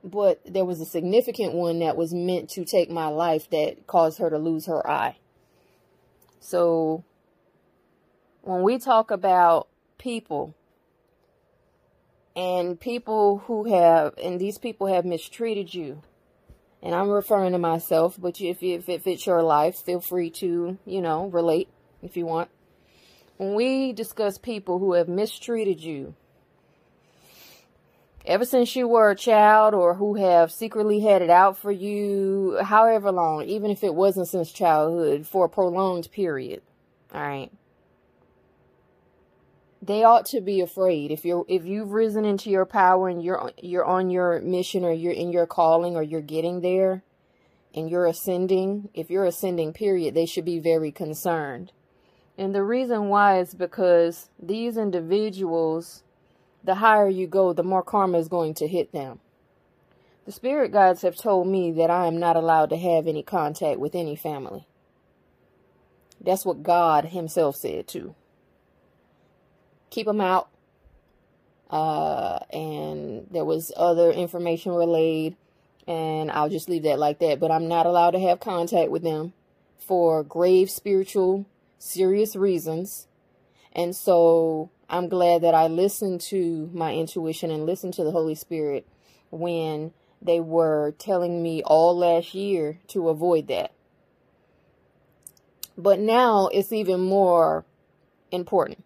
but 0.06 0.40
there 0.46 0.66
was 0.66 0.80
a 0.80 0.86
significant 0.86 1.54
one 1.54 1.80
that 1.80 1.98
was 1.98 2.14
meant 2.14 2.50
to 2.52 2.64
take 2.64 2.92
my 2.92 3.08
life 3.08 3.50
that 3.50 3.88
caused 3.88 4.20
her 4.20 4.30
to 4.30 4.38
lose 4.38 4.68
her 4.68 4.88
eye. 4.88 5.18
So 6.40 7.04
when 8.44 8.62
we 8.62 8.78
talk 8.78 9.10
about 9.10 9.68
people 9.98 10.54
and 12.36 12.80
people 12.80 13.40
who 13.48 13.74
have, 13.74 14.14
and 14.24 14.40
these 14.40 14.60
people 14.60 14.86
have 14.86 15.06
mistreated 15.06 15.74
you, 15.74 16.04
and 16.84 16.94
I'm 16.94 17.10
referring 17.10 17.54
to 17.54 17.58
myself, 17.58 18.16
but 18.20 18.40
if, 18.40 18.62
if 18.62 18.88
it 18.88 19.02
fits 19.02 19.26
your 19.26 19.42
life, 19.42 19.78
feel 19.78 20.02
free 20.02 20.30
to, 20.32 20.78
you 20.86 21.02
know, 21.02 21.26
relate 21.28 21.68
if 22.04 22.16
you 22.16 22.28
want. 22.28 22.52
When 23.38 23.56
we 23.56 23.92
discuss 23.92 24.38
people 24.38 24.78
who 24.78 24.94
have 24.94 25.08
mistreated 25.08 25.82
you, 25.82 26.14
ever 28.26 28.46
since 28.46 28.76
you 28.76 28.88
were 28.88 29.12
a 29.12 29.16
child 29.16 29.74
or 29.74 29.96
who 29.96 30.16
have 30.16 30.52
secretly 30.52 31.02
had 31.02 31.22
it 31.22 31.30
out 31.30 31.58
for 31.58 31.72
you, 31.72 32.60
however 32.62 33.12
long, 33.12 33.46
even 33.46 33.72
if 33.72 33.84
it 33.84 33.96
wasn't 33.96 34.28
since 34.28 34.52
childhood, 34.52 35.28
for 35.28 35.46
a 35.46 35.50
prolonged 35.50 36.12
period, 36.12 36.62
all 37.14 37.22
right? 37.22 37.52
they 39.86 40.04
ought 40.04 40.26
to 40.26 40.42
be 40.42 40.62
afraid 40.62 41.12
if 41.12 41.24
you're 41.24 41.46
if 41.48 41.66
you've 41.66 41.92
risen 41.92 42.26
into 42.26 42.50
your 42.50 42.66
power 42.66 43.08
and 43.08 43.24
you're 43.24 43.52
you're 43.62 43.86
on 43.86 44.10
your 44.10 44.42
mission 44.42 44.84
or 44.84 44.92
you're 44.92 45.14
in 45.14 45.32
your 45.32 45.46
calling 45.46 45.96
or 45.96 46.02
you're 46.02 46.22
getting 46.22 46.62
there 46.62 47.04
and 47.74 47.90
you're 47.90 48.06
ascending 48.06 48.90
if 48.94 49.10
you're 49.10 49.26
ascending 49.26 49.74
period 49.74 50.14
they 50.14 50.26
should 50.26 50.46
be 50.46 50.60
very 50.60 50.92
concerned 50.92 51.72
and 52.38 52.56
the 52.56 52.64
reason 52.64 53.10
why 53.10 53.40
is 53.40 53.54
because 53.54 54.30
these 54.42 54.78
individuals 54.78 56.04
the 56.66 56.76
higher 56.76 57.10
you 57.10 57.28
go 57.28 57.54
the 57.54 57.64
more 57.64 57.84
karma 57.84 58.18
is 58.18 58.28
going 58.28 58.54
to 58.54 58.68
hit 58.68 58.92
them 58.92 59.20
the 60.26 60.32
spirit 60.32 60.72
guides 60.72 61.02
have 61.02 61.16
told 61.16 61.48
me 61.48 61.72
that 61.72 61.90
i 61.90 62.08
am 62.08 62.20
not 62.20 62.36
allowed 62.36 62.70
to 62.70 62.78
have 62.78 63.08
any 63.08 63.24
contact 63.24 63.80
with 63.80 63.96
any 63.96 64.16
family 64.16 64.68
that's 66.22 66.46
what 66.46 66.64
god 66.64 67.06
himself 67.06 67.56
said 67.56 67.88
too 67.88 68.16
keep 69.96 70.06
them 70.06 70.22
out. 70.22 70.50
Uh, 71.70 72.40
and 72.52 73.28
there 73.32 73.46
was 73.46 73.72
other 73.76 74.12
information 74.12 74.74
relayed, 74.74 75.36
and 75.88 76.30
I'll 76.30 76.50
just 76.50 76.70
leave 76.70 76.84
that 76.84 77.00
like 77.00 77.20
that. 77.20 77.40
But 77.40 77.52
I'm 77.52 77.68
not 77.68 77.86
allowed 77.86 78.12
to 78.12 78.20
have 78.20 78.40
contact 78.40 78.92
with 78.92 79.04
them 79.04 79.34
for 79.78 80.24
grave 80.24 80.70
spiritual, 80.70 81.46
serious 81.80 82.36
reasons. 82.36 83.08
And 83.72 83.96
so 83.96 84.70
I'm 84.90 85.10
glad 85.10 85.42
that 85.42 85.56
I 85.56 85.68
listened 85.68 86.22
to 86.22 86.70
my 86.74 86.94
intuition 86.94 87.52
and 87.52 87.66
listened 87.66 87.94
to 87.96 88.04
the 88.04 88.12
Holy 88.12 88.36
Spirit 88.36 88.88
when 89.30 89.94
they 90.22 90.40
were 90.40 90.94
telling 90.98 91.42
me 91.42 91.64
all 91.64 91.98
last 91.98 92.34
year 92.34 92.80
to 92.90 93.10
avoid 93.10 93.48
that. 93.48 93.72
But 95.78 96.00
now 96.00 96.48
it's 96.48 96.72
even 96.72 97.02
more 97.02 97.66
important 98.32 98.86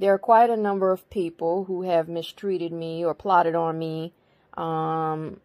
there 0.00 0.14
are 0.14 0.18
quite 0.18 0.48
a 0.48 0.56
number 0.56 0.90
of 0.92 1.08
people 1.10 1.64
who 1.64 1.82
have 1.82 2.08
mistreated 2.08 2.72
me 2.72 3.04
or 3.04 3.12
plotted 3.12 3.54
on 3.54 3.78
me 3.78 4.14
um, 4.56 5.38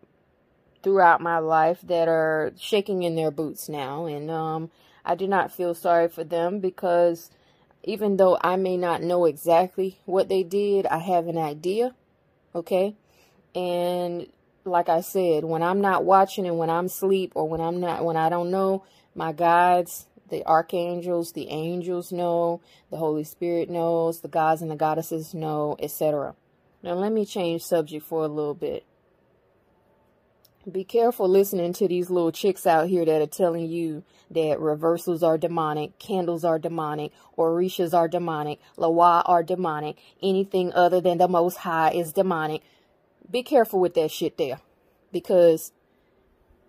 throughout 0.81 1.19
my 1.19 1.39
life 1.39 1.79
that 1.83 2.07
are 2.07 2.53
shaking 2.57 3.03
in 3.03 3.15
their 3.15 3.31
boots 3.31 3.67
now. 3.67 4.05
And 4.05 4.31
um, 4.31 4.71
I 5.03 5.13
do 5.15 5.27
not 5.27 5.51
feel 5.51 5.75
sorry 5.75 6.07
for 6.07 6.23
them 6.23 6.61
because 6.61 7.29
even 7.85 8.17
though 8.17 8.37
I 8.41 8.55
may 8.55 8.77
not 8.77 9.01
know 9.01 9.25
exactly 9.25 9.99
what 10.05 10.27
they 10.27 10.43
did, 10.43 10.85
I 10.87 10.97
have 10.97 11.27
an 11.27 11.37
idea. 11.37 11.95
Okay. 12.53 12.95
And 13.53 14.27
like 14.65 14.89
I 14.89 15.01
said, 15.01 15.45
when 15.45 15.63
I'm 15.63 15.81
not 15.81 16.03
watching 16.03 16.45
and 16.47 16.57
when 16.57 16.69
I'm 16.69 16.87
asleep 16.87 17.33
or 17.35 17.47
when 17.47 17.61
I'm 17.61 17.79
not, 17.79 18.03
when 18.03 18.17
I 18.17 18.29
don't 18.29 18.51
know, 18.51 18.83
my 19.13 19.31
guides, 19.31 20.07
the 20.29 20.43
archangels, 20.45 21.31
the 21.31 21.49
angels 21.49 22.11
know, 22.11 22.61
the 22.89 22.97
Holy 22.97 23.23
Spirit 23.23 23.69
knows, 23.69 24.21
the 24.21 24.27
gods 24.27 24.61
and 24.61 24.71
the 24.71 24.75
goddesses 24.75 25.33
know, 25.33 25.75
etc. 25.79 26.35
Now, 26.81 26.93
let 26.93 27.11
me 27.11 27.25
change 27.25 27.63
subject 27.63 28.05
for 28.05 28.25
a 28.25 28.27
little 28.27 28.53
bit. 28.53 28.85
Be 30.71 30.83
careful 30.83 31.29
listening 31.29 31.73
to 31.73 31.87
these 31.87 32.09
little 32.09 32.31
chicks 32.31 32.65
out 32.65 32.87
here 32.87 33.05
that 33.05 33.21
are 33.21 33.27
telling 33.27 33.67
you 33.67 34.03
that 34.31 34.59
reversals 34.59 35.21
are 35.21 35.37
demonic, 35.37 35.99
candles 35.99 36.43
are 36.43 36.57
demonic, 36.57 37.11
orishas 37.37 37.93
are 37.93 38.07
demonic, 38.07 38.59
lawa 38.75 39.21
are 39.27 39.43
demonic, 39.43 39.95
anything 40.23 40.73
other 40.73 40.99
than 40.99 41.19
the 41.19 41.27
Most 41.27 41.57
High 41.57 41.91
is 41.91 42.13
demonic. 42.13 42.63
Be 43.29 43.43
careful 43.43 43.79
with 43.79 43.93
that 43.93 44.09
shit 44.09 44.39
there 44.39 44.59
because 45.11 45.71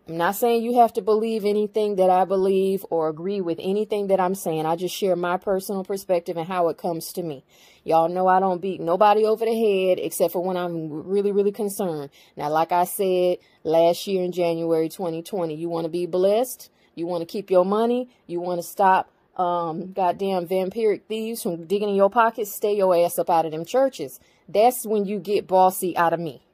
I'm 0.08 0.18
not 0.18 0.36
saying 0.36 0.62
you 0.62 0.78
have 0.78 0.92
to 0.92 1.02
believe 1.02 1.44
anything 1.44 1.96
that 1.96 2.10
I 2.10 2.24
believe 2.24 2.86
or 2.90 3.08
agree 3.08 3.40
with 3.40 3.58
anything 3.60 4.06
that 4.06 4.20
I'm 4.20 4.36
saying. 4.36 4.64
I 4.64 4.76
just 4.76 4.94
share 4.94 5.16
my 5.16 5.36
personal 5.36 5.82
perspective 5.82 6.36
and 6.36 6.46
how 6.46 6.68
it 6.68 6.78
comes 6.78 7.12
to 7.14 7.24
me. 7.24 7.44
Y'all 7.82 8.08
know 8.08 8.28
I 8.28 8.38
don't 8.38 8.62
beat 8.62 8.80
nobody 8.80 9.24
over 9.24 9.44
the 9.44 9.52
head 9.52 9.98
except 9.98 10.32
for 10.32 10.44
when 10.44 10.56
I'm 10.56 11.08
really, 11.08 11.32
really 11.32 11.50
concerned. 11.50 12.10
Now, 12.36 12.50
like 12.50 12.70
I 12.70 12.84
said 12.84 13.38
last 13.64 14.06
year 14.06 14.22
in 14.22 14.30
January 14.30 14.88
2020, 14.88 15.56
you 15.56 15.68
want 15.68 15.86
to 15.86 15.90
be 15.90 16.06
blessed. 16.06 16.70
You 16.94 17.08
want 17.08 17.22
to 17.22 17.26
keep 17.26 17.50
your 17.50 17.64
money. 17.64 18.08
You 18.28 18.40
want 18.40 18.60
to 18.60 18.66
stop 18.66 19.10
um, 19.36 19.92
goddamn 19.92 20.46
vampiric 20.46 21.02
thieves 21.08 21.42
from 21.42 21.66
digging 21.66 21.88
in 21.88 21.96
your 21.96 22.10
pockets. 22.10 22.54
Stay 22.54 22.76
your 22.76 22.96
ass 22.96 23.18
up 23.18 23.28
out 23.28 23.44
of 23.44 23.50
them 23.50 23.64
churches. 23.64 24.20
That's 24.48 24.86
when 24.86 25.04
you 25.04 25.18
get 25.18 25.48
bossy 25.48 25.96
out 25.96 26.12
of 26.12 26.20
me 26.20 26.45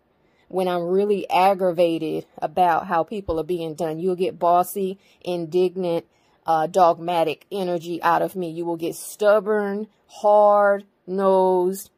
when 0.53 0.69
I'm 0.69 0.83
really 0.83 1.29
aggravated 1.31 2.27
about 2.37 2.87
how 2.87 3.05
people 3.05 3.41
are 3.41 3.45
being 3.45 3.75
done. 3.75 3.99
You'll 3.99 4.17
get 4.17 4.39
bossy, 4.39 4.99
indignant, 5.23 6.05
uh, 6.47 6.67
dogmatic 6.67 7.47
energy 7.51 8.03
out 8.03 8.21
of 8.21 8.37
me. 8.37 8.51
You 8.51 8.67
will 8.67 8.77
get 8.77 8.95
stubborn, 8.95 9.89
hard 10.09 10.85
nosed, 11.07 11.91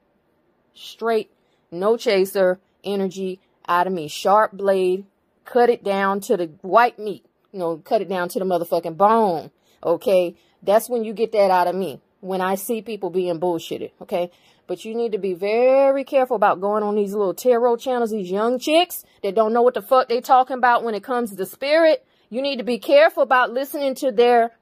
straight, 0.73 1.33
no 1.73 1.97
chaser 1.97 2.61
energy 2.85 3.41
out 3.67 3.89
of 3.89 3.93
me. 3.93 4.07
Sharp 4.07 4.53
blade, 4.53 5.05
cut 5.45 5.69
it 5.69 5.83
down 5.83 6.21
to 6.21 6.37
the 6.37 6.47
white 6.63 6.97
meat. 6.97 7.27
You 7.53 7.59
know, 7.59 7.77
cut 7.79 8.03
it 8.03 8.09
down 8.09 8.29
to 8.31 8.39
the 8.39 8.45
motherfucking 8.45 8.97
bone. 8.97 9.51
Okay. 9.83 10.37
That's 10.63 10.89
when 10.89 11.03
you 11.03 11.13
get 11.13 11.33
that 11.33 11.51
out 11.51 11.67
of 11.67 11.75
me. 11.75 12.01
When 12.21 12.41
I 12.41 12.55
see 12.55 12.83
people 12.83 13.11
being 13.11 13.41
bullshitted. 13.41 13.91
Okay. 14.01 14.31
But 14.67 14.85
you 14.85 14.95
need 14.95 15.13
to 15.13 15.19
be 15.19 15.35
very 15.35 16.05
careful 16.05 16.37
about 16.37 16.61
going 16.61 16.83
on 16.83 16.95
these 16.95 17.13
little 17.13 17.35
tarot 17.35 17.77
channels, 17.77 18.11
these 18.11 18.31
young 18.31 18.59
chicks 18.59 19.05
that 19.23 19.35
don't 19.35 19.53
know 19.53 19.63
what 19.63 19.75
the 19.75 19.83
fuck 19.83 20.09
they 20.09 20.21
talking 20.21 20.57
about 20.57 20.83
when 20.85 20.95
it 20.95 21.05
comes 21.05 21.31
to 21.31 21.37
the 21.37 21.47
spirit. 21.47 22.07
You 22.31 22.41
need 22.41 22.57
to 22.57 22.65
be 22.65 22.79
careful 22.79 23.23
about 23.23 23.53
listening 23.53 23.95
to 23.97 24.11
their 24.11 24.53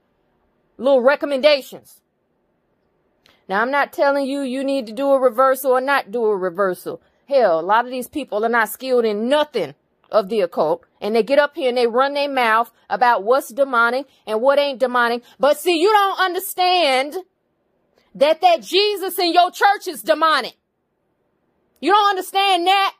little 0.76 1.00
recommendations. 1.00 2.00
Now, 3.48 3.62
I'm 3.62 3.70
not 3.70 3.92
telling 3.92 4.26
you 4.26 4.42
you 4.42 4.64
need 4.64 4.86
to 4.86 4.92
do 4.92 5.10
a 5.10 5.20
reversal 5.20 5.72
or 5.72 5.80
not 5.80 6.10
do 6.10 6.24
a 6.24 6.36
reversal. 6.36 7.00
Hell, 7.28 7.60
a 7.60 7.62
lot 7.62 7.84
of 7.84 7.90
these 7.90 8.08
people 8.08 8.44
are 8.44 8.48
not 8.48 8.68
skilled 8.68 9.04
in 9.04 9.28
nothing 9.28 9.74
of 10.10 10.28
the 10.28 10.40
occult. 10.40 10.84
And 11.00 11.14
they 11.14 11.22
get 11.22 11.38
up 11.38 11.56
here 11.56 11.68
and 11.68 11.78
they 11.78 11.86
run 11.86 12.14
their 12.14 12.28
mouth 12.28 12.70
about 12.88 13.24
what's 13.24 13.48
demonic 13.48 14.06
and 14.26 14.40
what 14.40 14.58
ain't 14.58 14.78
demonic. 14.78 15.22
But 15.40 15.58
see, 15.58 15.80
you 15.80 15.90
don't 15.90 16.20
understand 16.20 17.16
that 18.14 18.40
that 18.40 18.62
Jesus 18.62 19.18
in 19.18 19.32
your 19.32 19.50
church 19.50 19.86
is 19.86 20.02
demonic. 20.02 20.56
You 21.80 21.92
don't 21.92 22.10
understand 22.10 22.66
that? 22.66 22.94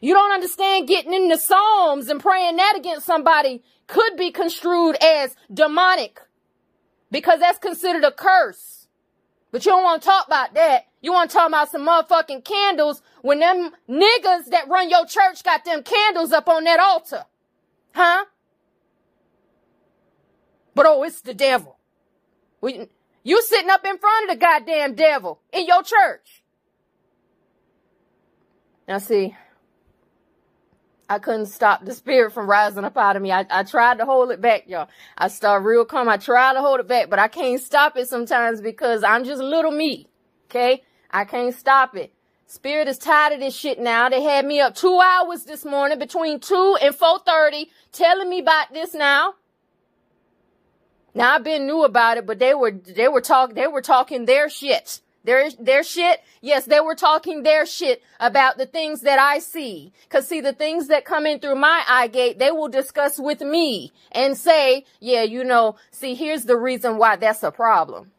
You 0.00 0.12
don't 0.12 0.32
understand 0.32 0.86
getting 0.86 1.14
in 1.14 1.28
the 1.28 1.38
Psalms 1.38 2.08
and 2.08 2.20
praying 2.20 2.56
that 2.56 2.74
against 2.76 3.06
somebody 3.06 3.62
could 3.86 4.16
be 4.16 4.30
construed 4.30 4.96
as 5.02 5.34
demonic 5.52 6.20
because 7.10 7.40
that's 7.40 7.58
considered 7.58 8.04
a 8.04 8.12
curse. 8.12 8.86
But 9.50 9.64
you 9.64 9.72
don't 9.72 9.84
want 9.84 10.02
to 10.02 10.08
talk 10.08 10.26
about 10.26 10.54
that. 10.54 10.86
You 11.00 11.12
want 11.12 11.30
to 11.30 11.36
talk 11.36 11.48
about 11.48 11.70
some 11.70 11.86
motherfucking 11.86 12.44
candles 12.44 13.02
when 13.22 13.38
them 13.38 13.70
niggas 13.88 14.46
that 14.50 14.68
run 14.68 14.90
your 14.90 15.06
church 15.06 15.42
got 15.42 15.64
them 15.64 15.82
candles 15.82 16.32
up 16.32 16.48
on 16.48 16.64
that 16.64 16.80
altar. 16.80 17.24
Huh? 17.94 18.24
But 20.74 20.86
oh, 20.86 21.02
it's 21.04 21.20
the 21.20 21.34
devil. 21.34 21.78
We, 22.60 22.88
you 23.22 23.42
sitting 23.42 23.70
up 23.70 23.84
in 23.84 23.98
front 23.98 24.30
of 24.30 24.34
the 24.34 24.40
goddamn 24.40 24.94
devil 24.94 25.40
in 25.52 25.66
your 25.66 25.82
church. 25.82 26.42
Now 28.86 28.98
see, 28.98 29.34
I 31.08 31.18
couldn't 31.18 31.46
stop 31.46 31.84
the 31.84 31.94
spirit 31.94 32.32
from 32.32 32.48
rising 32.48 32.84
up 32.84 32.96
out 32.96 33.16
of 33.16 33.22
me. 33.22 33.30
I, 33.30 33.46
I 33.50 33.62
tried 33.62 33.98
to 33.98 34.04
hold 34.04 34.30
it 34.30 34.40
back, 34.40 34.64
y'all. 34.66 34.88
I 35.16 35.28
start 35.28 35.62
real 35.62 35.84
calm. 35.84 36.08
I 36.08 36.16
try 36.16 36.52
to 36.54 36.60
hold 36.60 36.80
it 36.80 36.88
back, 36.88 37.10
but 37.10 37.18
I 37.18 37.28
can't 37.28 37.60
stop 37.60 37.96
it 37.96 38.08
sometimes 38.08 38.60
because 38.60 39.04
I'm 39.04 39.24
just 39.24 39.42
little 39.42 39.70
me. 39.70 40.08
Okay? 40.46 40.82
I 41.10 41.24
can't 41.24 41.54
stop 41.54 41.96
it. 41.96 42.12
Spirit 42.46 42.88
is 42.88 42.98
tired 42.98 43.34
of 43.34 43.40
this 43.40 43.54
shit 43.54 43.78
now. 43.78 44.08
They 44.08 44.22
had 44.22 44.44
me 44.44 44.60
up 44.60 44.74
two 44.74 45.00
hours 45.00 45.44
this 45.44 45.64
morning 45.64 45.98
between 45.98 46.40
2 46.40 46.78
and 46.82 46.94
4.30 46.94 47.68
telling 47.92 48.28
me 48.28 48.40
about 48.40 48.72
this 48.72 48.94
now. 48.94 49.34
Now 51.14 51.34
I've 51.34 51.44
been 51.44 51.66
new 51.66 51.84
about 51.84 52.16
it, 52.18 52.26
but 52.26 52.38
they 52.38 52.54
were 52.54 52.72
they 52.72 53.08
were 53.08 53.20
talk 53.20 53.54
they 53.54 53.66
were 53.66 53.82
talking 53.82 54.24
their 54.24 54.48
shit. 54.48 55.00
Their 55.22 55.50
their 55.52 55.82
shit. 55.82 56.20
Yes, 56.42 56.66
they 56.66 56.80
were 56.80 56.94
talking 56.94 57.42
their 57.42 57.64
shit 57.64 58.02
about 58.20 58.58
the 58.58 58.66
things 58.66 59.02
that 59.02 59.18
I 59.18 59.38
see. 59.38 59.92
Cause 60.10 60.28
see 60.28 60.40
the 60.40 60.52
things 60.52 60.88
that 60.88 61.04
come 61.04 61.24
in 61.24 61.38
through 61.38 61.54
my 61.54 61.82
eye 61.88 62.08
gate, 62.08 62.38
they 62.38 62.50
will 62.50 62.68
discuss 62.68 63.18
with 63.18 63.40
me 63.40 63.92
and 64.12 64.36
say, 64.36 64.84
yeah, 65.00 65.22
you 65.22 65.44
know, 65.44 65.76
see, 65.90 66.14
here's 66.14 66.44
the 66.44 66.58
reason 66.58 66.98
why 66.98 67.16
that's 67.16 67.42
a 67.42 67.50
problem. 67.50 68.10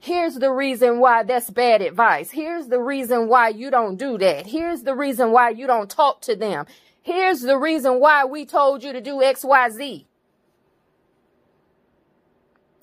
Here's 0.00 0.36
the 0.36 0.52
reason 0.52 1.00
why 1.00 1.22
that's 1.24 1.50
bad 1.50 1.82
advice. 1.82 2.30
Here's 2.30 2.68
the 2.68 2.80
reason 2.80 3.28
why 3.28 3.48
you 3.48 3.70
don't 3.70 3.96
do 3.96 4.16
that. 4.18 4.46
Here's 4.46 4.82
the 4.82 4.94
reason 4.94 5.32
why 5.32 5.50
you 5.50 5.66
don't 5.66 5.90
talk 5.90 6.20
to 6.22 6.36
them. 6.36 6.66
Here's 7.02 7.40
the 7.42 7.58
reason 7.58 8.00
why 8.00 8.24
we 8.24 8.46
told 8.46 8.82
you 8.82 8.92
to 8.92 9.00
do 9.00 9.16
XYZ. 9.16 10.06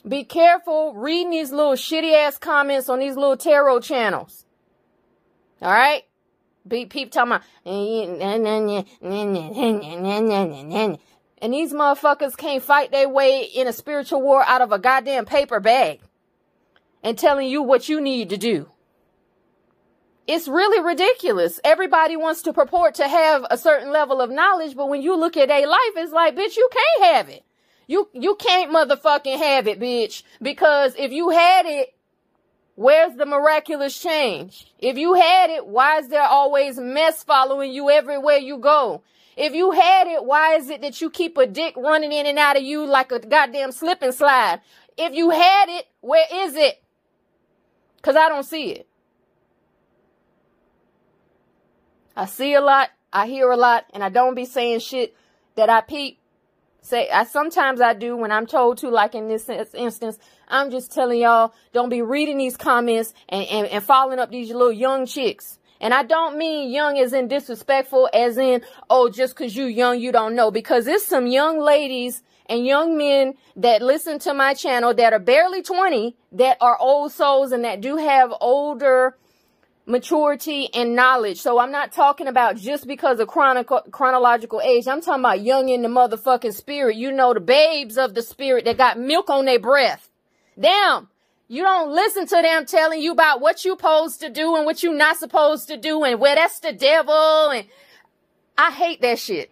Be 0.06 0.26
careful 0.26 0.94
reading 0.96 1.30
these 1.32 1.52
little 1.52 1.74
shitty 1.74 2.14
ass 2.14 2.38
comments 2.38 2.90
on 2.90 3.00
these 3.00 3.16
little 3.16 3.38
tarot 3.38 3.80
channels. 3.80 4.46
All 5.62 5.72
right? 5.72 6.04
Be 6.68 6.86
peep 6.86 7.12
talking 7.12 7.34
about, 7.34 7.44
and 11.42 11.54
these 11.54 11.74
motherfuckers 11.74 12.38
can't 12.38 12.64
fight 12.64 12.92
their 12.92 13.10
way 13.10 13.44
in 13.44 13.68
a 13.68 13.74
spiritual 13.74 14.22
war 14.22 14.44
out 14.44 14.62
of 14.62 14.72
a 14.72 14.80
goddamn 14.80 15.26
paper 15.26 15.60
bag 15.60 16.00
and 17.04 17.18
telling 17.18 17.50
you 17.50 17.62
what 17.62 17.90
you 17.90 18.00
need 18.00 18.30
to 18.30 18.38
do. 18.38 18.70
It's 20.26 20.48
really 20.48 20.82
ridiculous. 20.82 21.60
Everybody 21.66 22.16
wants 22.16 22.44
to 22.44 22.54
purport 22.54 22.96
to 22.96 23.08
have 23.08 23.46
a 23.52 23.58
certain 23.58 23.92
level 23.92 24.22
of 24.22 24.30
knowledge, 24.30 24.76
but 24.76 24.88
when 24.88 25.02
you 25.02 25.18
look 25.18 25.36
at 25.36 25.50
a 25.50 25.66
life, 25.66 25.92
it's 25.98 26.14
like, 26.14 26.36
bitch, 26.36 26.56
you 26.56 26.70
can't 26.72 27.14
have 27.16 27.30
it. 27.30 27.44
You, 27.88 28.10
you 28.14 28.36
can't 28.36 28.72
motherfucking 28.72 29.38
have 29.38 29.68
it, 29.68 29.80
bitch. 29.80 30.24
Because 30.42 30.96
if 30.98 31.12
you 31.12 31.30
had 31.30 31.66
it, 31.66 31.94
where's 32.76 33.16
the 33.16 33.26
miraculous 33.26 34.00
change? 34.00 34.74
If 34.80 34.98
you 34.98 35.14
had 35.14 35.50
it, 35.50 35.68
why 35.68 36.00
is 36.00 36.08
there 36.08 36.24
always 36.24 36.78
mess 36.78 37.24
following 37.24 37.72
you 37.72 37.90
everywhere 37.90 38.38
you 38.38 38.58
go? 38.58 39.04
If 39.36 39.54
you 39.54 39.72
had 39.72 40.08
it, 40.08 40.24
why 40.26 40.56
is 40.56 40.70
it 40.70 40.82
that 40.82 41.02
you 41.02 41.10
keep 41.10 41.38
a 41.38 41.48
dick 41.48 41.76
running 41.76 42.12
in 42.12 42.26
and 42.26 42.38
out 42.38 42.56
of 42.56 42.64
you 42.64 42.86
like 42.86 43.12
a 43.12 43.20
goddamn 43.20 43.72
slip 43.72 44.02
and 44.02 44.14
slide? 44.14 44.62
If 44.98 45.14
you 45.14 45.32
had 45.32 45.66
it, 45.70 45.88
where 46.02 46.26
is 46.32 46.56
it? 46.56 46.84
Cause 48.04 48.16
I 48.16 48.30
don't 48.30 48.44
see 48.44 48.72
it. 48.72 48.88
I 52.16 52.26
see 52.26 52.54
a 52.54 52.62
lot, 52.62 52.90
I 53.12 53.26
hear 53.26 53.50
a 53.50 53.58
lot, 53.58 53.86
and 53.94 54.04
I 54.04 54.10
don't 54.10 54.36
be 54.36 54.46
saying 54.46 54.82
shit 54.82 55.16
that 55.56 55.70
I 55.70 55.82
peep 55.82 56.20
say 56.84 57.10
I 57.10 57.24
sometimes 57.24 57.82
I 57.82 57.94
do 57.94 58.16
when 58.16 58.32
I'm 58.32 58.46
told 58.46 58.78
to 58.80 58.90
like 58.90 59.16
in 59.16 59.28
this 59.28 59.50
instance 59.74 60.20
I'm 60.48 60.70
just 60.70 60.94
telling 60.94 61.22
y'all 61.22 61.54
don't 61.72 61.90
be 61.90 62.02
reading 62.02 62.38
these 62.38 62.58
comments 62.58 63.14
and, 63.30 63.46
and, 63.48 63.68
and 63.68 63.84
following 63.84 64.20
up 64.20 64.30
these 64.30 64.50
little 64.50 64.72
young 64.72 65.06
chicks. 65.06 65.58
And 65.82 65.94
I 65.94 66.04
don't 66.04 66.38
mean 66.38 66.72
young 66.72 66.98
as 66.98 67.12
in 67.14 67.28
disrespectful 67.28 68.10
as 68.14 68.38
in 68.38 68.62
oh 68.90 69.10
just 69.10 69.36
cause 69.36 69.56
you 69.56 69.66
young 69.66 70.00
you 70.00 70.12
don't 70.12 70.36
know. 70.36 70.52
Because 70.52 70.86
it's 70.88 71.06
some 71.06 71.28
young 71.28 71.60
ladies 71.60 72.22
and 72.48 72.66
young 72.66 72.98
men 72.98 73.36
that 73.56 73.82
listen 73.82 74.20
to 74.20 74.34
my 74.34 74.54
channel 74.54 74.94
that 74.94 75.14
are 75.14 75.20
barely 75.20 75.62
20 75.62 76.16
that 76.34 76.58
are 76.62 76.78
old 76.78 77.12
souls 77.12 77.52
and 77.52 77.64
that 77.64 77.82
do 77.82 77.98
have 77.98 78.34
older 78.42 79.18
maturity 79.86 80.70
and 80.74 80.96
knowledge. 80.96 81.42
So 81.42 81.60
I'm 81.60 81.72
not 81.72 81.92
talking 81.92 82.28
about 82.28 82.58
just 82.58 82.88
because 82.88 83.20
of 83.20 83.28
chronological 83.28 84.62
age. 84.62 84.88
I'm 84.88 85.02
talking 85.02 85.22
about 85.22 85.42
young 85.42 85.70
in 85.70 85.82
the 85.82 85.90
motherfucking 85.90 86.54
spirit. 86.54 86.96
You 86.96 87.12
know, 87.12 87.34
the 87.34 87.40
babes 87.40 87.98
of 87.98 88.14
the 88.14 88.22
spirit 88.22 88.66
that 88.66 88.78
got 88.78 89.00
milk 89.00 89.30
on 89.30 89.46
their 89.46 89.60
breath. 89.60 90.10
Damn. 90.60 91.10
You 91.50 91.64
don't 91.64 91.94
listen 91.94 92.26
to 92.26 92.42
them 92.42 92.66
telling 92.66 93.02
you 93.02 93.12
about 93.12 93.42
what 93.42 93.66
you 93.66 93.74
supposed 93.74 94.22
to 94.22 94.30
do 94.30 94.56
and 94.56 94.66
what 94.66 94.82
you 94.82 94.94
not 94.94 95.18
supposed 95.18 95.68
to 95.68 95.78
do 95.78 96.04
and 96.04 96.20
where 96.20 96.36
that's 96.36 96.60
the 96.60 96.72
devil. 96.72 97.50
And 97.50 97.68
I 98.58 98.72
hate 98.72 99.02
that 99.02 99.20
shit. 99.20 99.52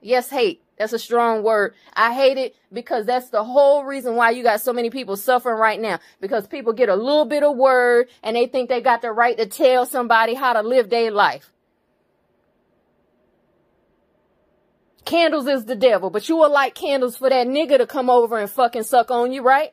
Yes, 0.00 0.28
hate. 0.28 0.61
That's 0.82 0.92
a 0.92 0.98
strong 0.98 1.44
word. 1.44 1.74
I 1.94 2.12
hate 2.12 2.38
it 2.38 2.56
because 2.72 3.06
that's 3.06 3.30
the 3.30 3.44
whole 3.44 3.84
reason 3.84 4.16
why 4.16 4.30
you 4.30 4.42
got 4.42 4.60
so 4.60 4.72
many 4.72 4.90
people 4.90 5.16
suffering 5.16 5.56
right 5.56 5.80
now. 5.80 6.00
Because 6.20 6.48
people 6.48 6.72
get 6.72 6.88
a 6.88 6.96
little 6.96 7.24
bit 7.24 7.44
of 7.44 7.56
word 7.56 8.08
and 8.20 8.34
they 8.34 8.46
think 8.46 8.68
they 8.68 8.80
got 8.80 9.00
the 9.00 9.12
right 9.12 9.38
to 9.38 9.46
tell 9.46 9.86
somebody 9.86 10.34
how 10.34 10.54
to 10.54 10.60
live 10.60 10.90
their 10.90 11.12
life. 11.12 11.52
Candles 15.04 15.46
is 15.46 15.66
the 15.66 15.76
devil, 15.76 16.10
but 16.10 16.28
you 16.28 16.34
will 16.34 16.50
light 16.50 16.74
candles 16.74 17.16
for 17.16 17.30
that 17.30 17.46
nigga 17.46 17.78
to 17.78 17.86
come 17.86 18.10
over 18.10 18.36
and 18.36 18.50
fucking 18.50 18.82
suck 18.82 19.12
on 19.12 19.30
you, 19.30 19.40
right? 19.40 19.72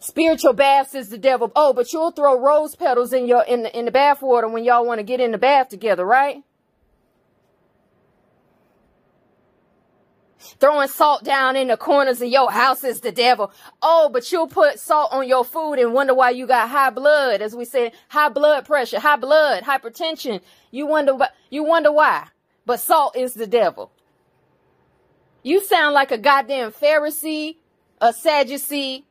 Spiritual 0.00 0.54
baths 0.54 0.96
is 0.96 1.10
the 1.10 1.18
devil. 1.18 1.52
Oh, 1.54 1.72
but 1.72 1.92
you'll 1.92 2.10
throw 2.10 2.40
rose 2.40 2.74
petals 2.74 3.12
in 3.12 3.28
your 3.28 3.44
in 3.44 3.62
the 3.62 3.78
in 3.78 3.84
the 3.84 3.92
bath 3.92 4.20
water 4.20 4.48
when 4.48 4.64
y'all 4.64 4.84
want 4.84 4.98
to 4.98 5.04
get 5.04 5.20
in 5.20 5.30
the 5.30 5.38
bath 5.38 5.68
together, 5.68 6.04
right? 6.04 6.42
Throwing 10.58 10.88
salt 10.88 11.22
down 11.22 11.54
in 11.54 11.68
the 11.68 11.76
corners 11.76 12.22
of 12.22 12.28
your 12.28 12.50
house 12.50 12.82
is 12.82 13.00
the 13.00 13.12
devil. 13.12 13.52
Oh, 13.82 14.08
but 14.10 14.32
you'll 14.32 14.48
put 14.48 14.78
salt 14.78 15.12
on 15.12 15.28
your 15.28 15.44
food 15.44 15.74
and 15.74 15.92
wonder 15.92 16.14
why 16.14 16.30
you 16.30 16.46
got 16.46 16.70
high 16.70 16.90
blood. 16.90 17.42
As 17.42 17.54
we 17.54 17.64
said, 17.64 17.92
high 18.08 18.30
blood 18.30 18.64
pressure, 18.64 19.00
high 19.00 19.16
blood, 19.16 19.64
hypertension. 19.64 20.40
You 20.70 20.86
wonder, 20.86 21.18
you 21.50 21.62
wonder 21.62 21.92
why. 21.92 22.28
But 22.64 22.80
salt 22.80 23.16
is 23.16 23.34
the 23.34 23.46
devil. 23.46 23.92
You 25.42 25.62
sound 25.62 25.94
like 25.94 26.10
a 26.10 26.18
goddamn 26.18 26.72
Pharisee, 26.72 27.56
a 28.00 28.12
Sadducee, 28.12 29.04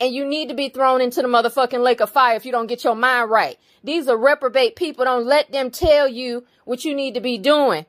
and 0.00 0.14
you 0.14 0.24
need 0.24 0.48
to 0.48 0.54
be 0.54 0.68
thrown 0.68 1.00
into 1.00 1.22
the 1.22 1.28
motherfucking 1.28 1.82
lake 1.82 2.00
of 2.00 2.10
fire 2.10 2.36
if 2.36 2.46
you 2.46 2.52
don't 2.52 2.66
get 2.68 2.84
your 2.84 2.94
mind 2.94 3.30
right. 3.30 3.58
These 3.82 4.08
are 4.08 4.16
reprobate 4.16 4.76
people. 4.76 5.04
Don't 5.04 5.26
let 5.26 5.50
them 5.50 5.70
tell 5.70 6.06
you 6.06 6.44
what 6.64 6.84
you 6.84 6.94
need 6.94 7.14
to 7.14 7.20
be 7.20 7.38
doing. 7.38 7.84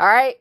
All 0.00 0.06
right? 0.06 0.36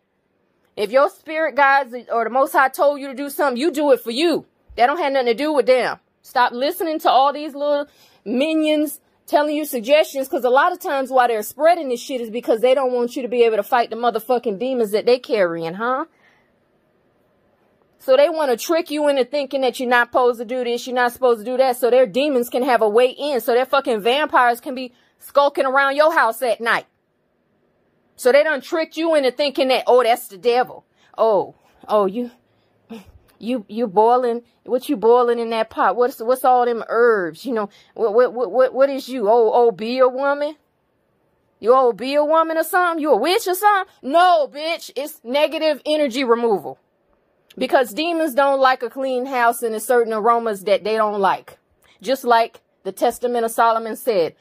If 0.76 0.92
your 0.92 1.10
spirit 1.10 1.56
guides 1.56 1.94
or 2.12 2.24
the 2.24 2.30
Most 2.30 2.54
High 2.54 2.70
told 2.70 3.00
you 3.00 3.08
to 3.08 3.14
do 3.14 3.30
something, 3.30 3.60
you 3.60 3.72
do 3.72 3.92
it 3.92 4.02
for 4.02 4.12
you. 4.12 4.46
That 4.76 4.88
don't 4.88 5.00
have 5.00 5.12
nothing 5.12 5.28
to 5.28 5.34
do 5.34 5.52
with 5.54 5.66
them. 5.66 6.00
Stop 6.22 6.54
listening 6.54 7.00
to 7.00 7.10
all 7.10 7.34
these 7.34 7.54
little 7.54 7.88
minions 8.24 9.00
telling 9.26 9.56
you 9.56 9.66
suggestions 9.66 10.28
because 10.28 10.44
a 10.44 10.50
lot 10.50 10.72
of 10.72 10.80
times 10.80 11.10
why 11.10 11.28
they're 11.28 11.44
spreading 11.44 11.90
this 11.90 12.02
shit 12.02 12.22
is 12.22 12.30
because 12.30 12.62
they 12.62 12.74
don't 12.74 12.92
want 12.92 13.16
you 13.16 13.22
to 13.22 13.28
be 13.28 13.44
able 13.44 13.58
to 13.58 13.64
fight 13.64 13.90
the 13.90 13.96
motherfucking 13.96 14.60
demons 14.60 14.92
that 14.92 15.06
they 15.06 15.20
carrying, 15.20 15.74
huh? 15.74 16.06
So 18.00 18.18
they 18.18 18.30
want 18.30 18.52
to 18.52 18.58
trick 18.58 18.90
you 18.90 19.08
into 19.08 19.24
thinking 19.26 19.62
that 19.62 19.80
you're 19.80 19.88
not 19.88 20.08
supposed 20.08 20.40
to 20.40 20.46
do 20.46 20.64
this, 20.64 20.88
you're 20.88 20.96
not 20.96 21.14
supposed 21.14 21.40
to 21.40 21.46
do 21.46 21.56
that, 21.58 21.78
so 21.78 21.90
their 21.90 22.08
demons 22.08 22.50
can 22.50 22.64
have 22.64 22.82
a 22.82 22.90
way 22.90 23.10
in, 23.10 23.40
so 23.42 23.54
their 23.54 23.66
fucking 23.66 24.02
vampires 24.02 24.60
can 24.60 24.74
be 24.74 24.92
skulking 25.20 25.66
around 25.66 25.96
your 25.96 26.14
house 26.14 26.42
at 26.42 26.60
night. 26.60 26.88
So 28.22 28.32
they 28.32 28.44
done 28.44 28.62
tricked 28.62 28.98
you 28.98 29.16
into 29.16 29.32
thinking 29.32 29.70
that, 29.70 29.86
oh, 29.88 30.04
that's 30.04 30.28
the 30.28 30.38
devil. 30.38 30.86
Oh, 31.18 31.56
oh, 31.88 32.06
you, 32.06 32.30
you, 33.40 33.66
you 33.68 33.88
boiling, 33.88 34.44
what 34.64 34.88
you 34.88 34.96
boiling 34.96 35.40
in 35.40 35.50
that 35.50 35.72
pot? 35.72 35.96
What's, 35.96 36.20
what's 36.20 36.46
all 36.46 36.64
them 36.68 36.84
herbs? 36.88 37.48
You 37.48 37.54
know, 37.54 37.70
what, 37.96 38.14
what, 38.14 38.52
what, 38.52 38.76
what 38.76 38.92
is 38.92 39.10
you? 39.10 39.28
Oh, 39.28 39.50
oh, 39.52 39.72
be 39.72 39.98
a 39.98 40.08
woman? 40.08 40.56
You 41.60 41.74
oh, 41.74 41.94
be 41.94 42.14
a 42.14 42.24
woman 42.24 42.60
or 42.60 42.64
something? 42.64 43.02
You 43.02 43.14
a 43.14 43.18
witch 43.18 43.48
or 43.48 43.56
something? 43.56 43.92
No, 44.04 44.48
bitch. 44.54 44.92
It's 44.96 45.20
negative 45.24 45.82
energy 45.84 46.24
removal. 46.24 46.78
Because 47.58 47.92
demons 47.92 48.36
don't 48.36 48.60
like 48.60 48.84
a 48.84 48.92
clean 48.92 49.26
house 49.26 49.64
and 49.64 49.74
there's 49.74 49.84
certain 49.84 50.14
aromas 50.14 50.66
that 50.66 50.84
they 50.84 50.96
don't 50.96 51.20
like. 51.20 51.58
Just 52.04 52.24
like 52.24 52.62
the 52.84 52.92
Testament 52.92 53.46
of 53.46 53.52
Solomon 53.52 53.96
said, 53.96 54.36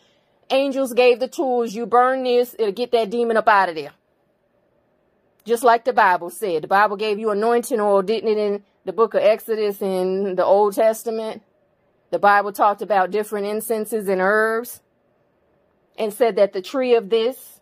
angels 0.50 0.92
gave 0.92 1.20
the 1.20 1.28
tools. 1.28 1.74
You 1.74 1.86
burn 1.86 2.24
this, 2.24 2.54
it'll 2.58 2.72
get 2.72 2.92
that 2.92 3.10
demon 3.10 3.36
up 3.36 3.48
out 3.48 3.68
of 3.68 3.74
there. 3.74 3.92
Just 5.44 5.64
like 5.64 5.84
the 5.84 5.92
Bible 5.92 6.30
said. 6.30 6.62
The 6.62 6.68
Bible 6.68 6.96
gave 6.96 7.18
you 7.18 7.30
anointing 7.30 7.80
oil, 7.80 8.02
didn't 8.02 8.30
it, 8.30 8.38
in 8.38 8.62
the 8.84 8.92
book 8.92 9.14
of 9.14 9.22
Exodus 9.22 9.80
in 9.80 10.36
the 10.36 10.44
Old 10.44 10.74
Testament? 10.74 11.42
The 12.10 12.18
Bible 12.18 12.52
talked 12.52 12.82
about 12.82 13.10
different 13.10 13.46
incenses 13.46 14.08
and 14.08 14.20
herbs 14.20 14.80
and 15.96 16.12
said 16.12 16.36
that 16.36 16.52
the 16.52 16.62
tree 16.62 16.94
of 16.94 17.08
this, 17.08 17.60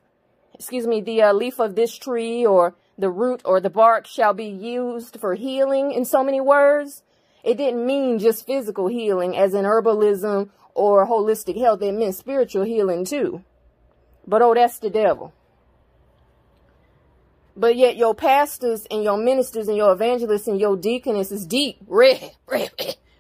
excuse 0.55 0.87
me, 0.87 1.01
the 1.01 1.23
uh, 1.23 1.33
leaf 1.33 1.59
of 1.59 1.75
this 1.75 1.97
tree 1.97 2.45
or 2.45 2.75
the 2.97 3.11
root 3.11 3.43
or 3.45 3.61
the 3.61 3.71
bark 3.71 4.07
shall 4.07 4.35
be 4.35 4.47
used 4.47 5.21
for 5.21 5.35
healing 5.35 5.93
in 5.93 6.05
so 6.05 6.25
many 6.25 6.41
words. 6.41 7.03
It 7.45 7.57
didn't 7.57 7.87
mean 7.87 8.19
just 8.19 8.47
physical 8.47 8.89
healing 8.89 9.37
as 9.37 9.55
in 9.55 9.65
herbalism 9.65 10.51
or 10.79 11.07
holistic 11.07 11.59
health. 11.59 11.83
It 11.83 11.93
meant 11.93 12.15
spiritual 12.15 12.63
healing 12.63 13.05
too. 13.05 13.43
But 14.27 14.43
oh, 14.43 14.55
that's 14.55 14.79
the 14.79 14.91
devil. 14.91 15.33
But 17.57 17.75
yet 17.75 17.97
your 17.97 18.15
pastors 18.15 18.87
and 18.89 19.03
your 19.03 19.19
ministers 19.19 19.67
and 19.67 19.77
your 19.77 19.93
evangelists 19.93 20.47
and 20.47 20.61
your 20.61 20.77
deaconess 20.77 21.33
is 21.33 21.45
deep. 21.47 21.79
Red, 21.89 22.31
red, 22.47 22.71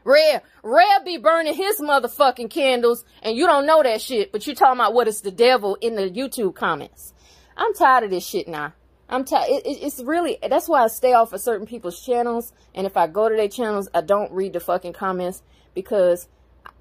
red, 0.04 0.42
red. 0.62 1.04
Be 1.04 1.18
burning 1.18 1.54
his 1.54 1.80
motherfucking 1.80 2.48
candles 2.48 3.04
and 3.22 3.36
you 3.36 3.46
don't 3.46 3.66
know 3.66 3.82
that 3.82 4.00
shit. 4.00 4.30
But 4.30 4.46
you 4.46 4.54
talking 4.54 4.78
about 4.78 4.94
what 4.94 5.08
is 5.08 5.22
the 5.22 5.32
devil 5.32 5.76
in 5.80 5.96
the 5.96 6.08
YouTube 6.08 6.54
comments. 6.54 7.12
I'm 7.56 7.74
tired 7.74 8.04
of 8.04 8.10
this 8.10 8.24
shit 8.24 8.46
now. 8.46 8.74
I'm 9.08 9.24
tired. 9.24 9.48
It, 9.48 9.66
it, 9.66 9.82
it's 9.82 10.00
really, 10.00 10.38
that's 10.48 10.68
why 10.68 10.84
I 10.84 10.86
stay 10.86 11.14
off 11.14 11.32
of 11.32 11.40
certain 11.40 11.66
people's 11.66 12.00
channels. 12.00 12.52
And 12.72 12.86
if 12.86 12.96
I 12.96 13.08
go 13.08 13.28
to 13.28 13.34
their 13.34 13.48
channels, 13.48 13.88
I 13.92 14.02
don't 14.02 14.30
read 14.30 14.52
the 14.52 14.60
fucking 14.60 14.92
comments 14.92 15.42
because 15.74 16.28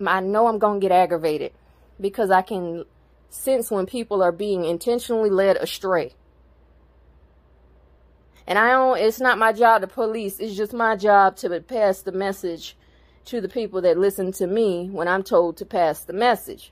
I 0.06 0.20
know 0.20 0.48
I'm 0.48 0.60
going 0.60 0.80
to 0.80 0.86
get 0.86 0.92
aggravated 0.92 1.54
because 2.00 2.32
I 2.32 2.42
can 2.42 2.86
sense 3.30 3.72
when 3.72 3.86
people 3.86 4.22
are 4.24 4.32
being 4.32 4.66
intentionally 4.66 5.30
led 5.30 5.58
astray. 5.58 6.14
And 8.46 8.58
I 8.58 8.72
don't, 8.72 8.98
it's 8.98 9.20
not 9.20 9.38
my 9.38 9.52
job 9.52 9.82
to 9.82 9.88
police. 9.88 10.40
It's 10.40 10.56
just 10.56 10.74
my 10.74 10.96
job 10.96 11.36
to 11.38 11.60
pass 11.60 12.02
the 12.02 12.14
message 12.14 12.78
to 13.26 13.42
the 13.42 13.50
people 13.50 13.82
that 13.82 13.98
listen 13.98 14.32
to 14.34 14.48
me 14.48 14.90
when 14.90 15.08
I'm 15.08 15.24
told 15.24 15.58
to 15.58 15.66
pass 15.66 16.00
the 16.02 16.14
message. 16.14 16.72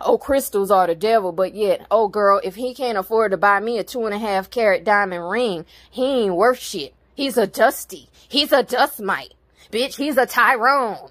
Oh, 0.00 0.18
crystals 0.18 0.70
are 0.70 0.88
the 0.88 0.96
devil, 0.96 1.30
but 1.30 1.54
yet, 1.54 1.86
oh 1.90 2.08
girl, 2.08 2.40
if 2.42 2.56
he 2.56 2.74
can't 2.74 2.98
afford 2.98 3.30
to 3.30 3.36
buy 3.36 3.60
me 3.60 3.78
a 3.78 3.84
two 3.84 4.04
and 4.04 4.14
a 4.14 4.18
half 4.18 4.50
carat 4.50 4.84
diamond 4.84 5.30
ring, 5.30 5.64
he 5.90 6.24
ain't 6.24 6.34
worth 6.34 6.58
shit. 6.58 6.92
He's 7.14 7.38
a 7.38 7.46
dusty. 7.46 8.10
He's 8.28 8.52
a 8.52 8.64
dust 8.64 9.00
mite. 9.00 9.35
Bitch, 9.70 9.96
he's 9.96 10.16
a 10.16 10.26
Tyrone. 10.26 11.10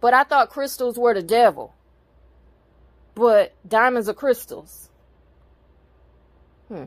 But 0.00 0.14
I 0.14 0.24
thought 0.24 0.50
crystals 0.50 0.98
were 0.98 1.14
the 1.14 1.22
devil. 1.22 1.74
But 3.14 3.54
diamonds 3.66 4.08
are 4.08 4.14
crystals. 4.14 4.88
Hmm. 6.68 6.84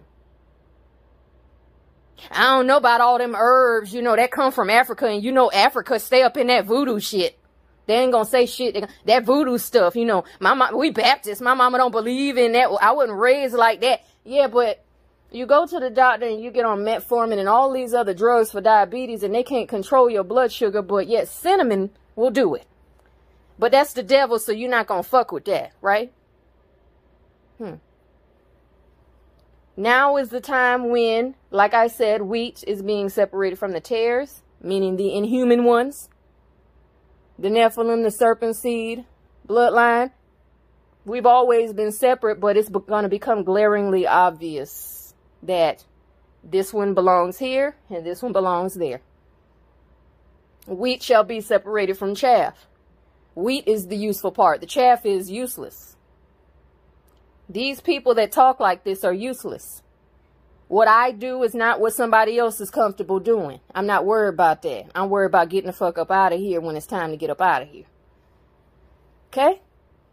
I 2.29 2.43
don't 2.43 2.67
know 2.67 2.77
about 2.77 3.01
all 3.01 3.17
them 3.17 3.35
herbs, 3.35 3.93
you 3.93 4.01
know, 4.01 4.15
that 4.15 4.31
come 4.31 4.51
from 4.51 4.69
Africa, 4.69 5.07
and 5.07 5.23
you 5.23 5.31
know 5.31 5.51
Africa 5.51 5.99
stay 5.99 6.21
up 6.21 6.37
in 6.37 6.47
that 6.47 6.65
voodoo 6.65 6.99
shit. 6.99 7.37
They 7.87 7.95
ain't 7.95 8.11
gonna 8.11 8.25
say 8.25 8.45
shit. 8.45 8.87
That 9.05 9.25
voodoo 9.25 9.57
stuff, 9.57 9.95
you 9.95 10.05
know. 10.05 10.23
My 10.39 10.53
mom, 10.53 10.77
we 10.77 10.91
Baptists. 10.91 11.41
My 11.41 11.55
mama 11.55 11.79
don't 11.79 11.91
believe 11.91 12.37
in 12.37 12.51
that. 12.53 12.69
I 12.81 12.91
wasn't 12.91 13.17
raised 13.17 13.55
like 13.55 13.81
that. 13.81 14.05
Yeah, 14.23 14.47
but 14.47 14.83
you 15.31 15.45
go 15.45 15.65
to 15.65 15.79
the 15.79 15.89
doctor 15.89 16.25
and 16.25 16.41
you 16.41 16.51
get 16.51 16.65
on 16.65 16.79
metformin 16.79 17.39
and 17.39 17.47
all 17.47 17.71
these 17.71 17.93
other 17.93 18.13
drugs 18.13 18.51
for 18.51 18.59
diabetes, 18.59 19.23
and 19.23 19.33
they 19.33 19.43
can't 19.43 19.69
control 19.69 20.09
your 20.09 20.25
blood 20.25 20.51
sugar. 20.51 20.81
But 20.81 21.07
yet 21.07 21.29
cinnamon 21.29 21.91
will 22.15 22.31
do 22.31 22.53
it. 22.53 22.67
But 23.57 23.71
that's 23.71 23.93
the 23.93 24.03
devil, 24.03 24.39
so 24.39 24.51
you're 24.51 24.69
not 24.69 24.87
gonna 24.87 25.03
fuck 25.03 25.31
with 25.31 25.45
that, 25.45 25.71
right? 25.81 26.11
Hmm. 27.57 27.75
Now 29.77 30.17
is 30.17 30.29
the 30.29 30.41
time 30.41 30.89
when, 30.89 31.35
like 31.49 31.73
I 31.73 31.87
said, 31.87 32.23
wheat 32.23 32.63
is 32.67 32.81
being 32.81 33.07
separated 33.07 33.57
from 33.57 33.71
the 33.71 33.79
tares, 33.79 34.41
meaning 34.61 34.97
the 34.97 35.13
inhuman 35.13 35.63
ones. 35.63 36.09
The 37.39 37.47
Nephilim, 37.47 38.03
the 38.03 38.11
serpent 38.11 38.57
seed, 38.57 39.05
bloodline. 39.47 40.11
We've 41.05 41.25
always 41.25 41.73
been 41.73 41.91
separate, 41.91 42.39
but 42.39 42.57
it's 42.57 42.69
going 42.69 43.03
to 43.03 43.09
become 43.09 43.43
glaringly 43.43 44.05
obvious 44.05 45.00
that 45.43 45.85
this 46.43 46.73
one 46.73 46.93
belongs 46.93 47.37
here 47.39 47.75
and 47.89 48.05
this 48.05 48.21
one 48.21 48.31
belongs 48.31 48.75
there. 48.75 49.01
Wheat 50.67 51.01
shall 51.01 51.23
be 51.23 51.41
separated 51.41 51.97
from 51.97 52.15
chaff. 52.15 52.67
Wheat 53.35 53.67
is 53.67 53.87
the 53.87 53.97
useful 53.97 54.31
part. 54.31 54.61
The 54.61 54.67
chaff 54.67 55.05
is 55.05 55.31
useless. 55.31 55.95
These 57.49 57.81
people 57.81 58.13
that 58.15 58.31
talk 58.31 58.59
like 58.59 58.83
this 58.83 59.03
are 59.03 59.13
useless. 59.13 59.81
What 60.67 60.87
I 60.87 61.11
do 61.11 61.43
is 61.43 61.53
not 61.53 61.81
what 61.81 61.93
somebody 61.93 62.37
else 62.37 62.61
is 62.61 62.69
comfortable 62.69 63.19
doing. 63.19 63.59
I'm 63.75 63.87
not 63.87 64.05
worried 64.05 64.35
about 64.35 64.61
that. 64.61 64.85
I'm 64.95 65.09
worried 65.09 65.25
about 65.25 65.49
getting 65.49 65.67
the 65.67 65.73
fuck 65.73 65.97
up 65.97 66.11
out 66.11 66.31
of 66.31 66.39
here 66.39 66.61
when 66.61 66.77
it's 66.77 66.85
time 66.85 67.11
to 67.11 67.17
get 67.17 67.29
up 67.29 67.41
out 67.41 67.63
of 67.63 67.67
here. 67.67 67.83
Okay? 69.27 69.61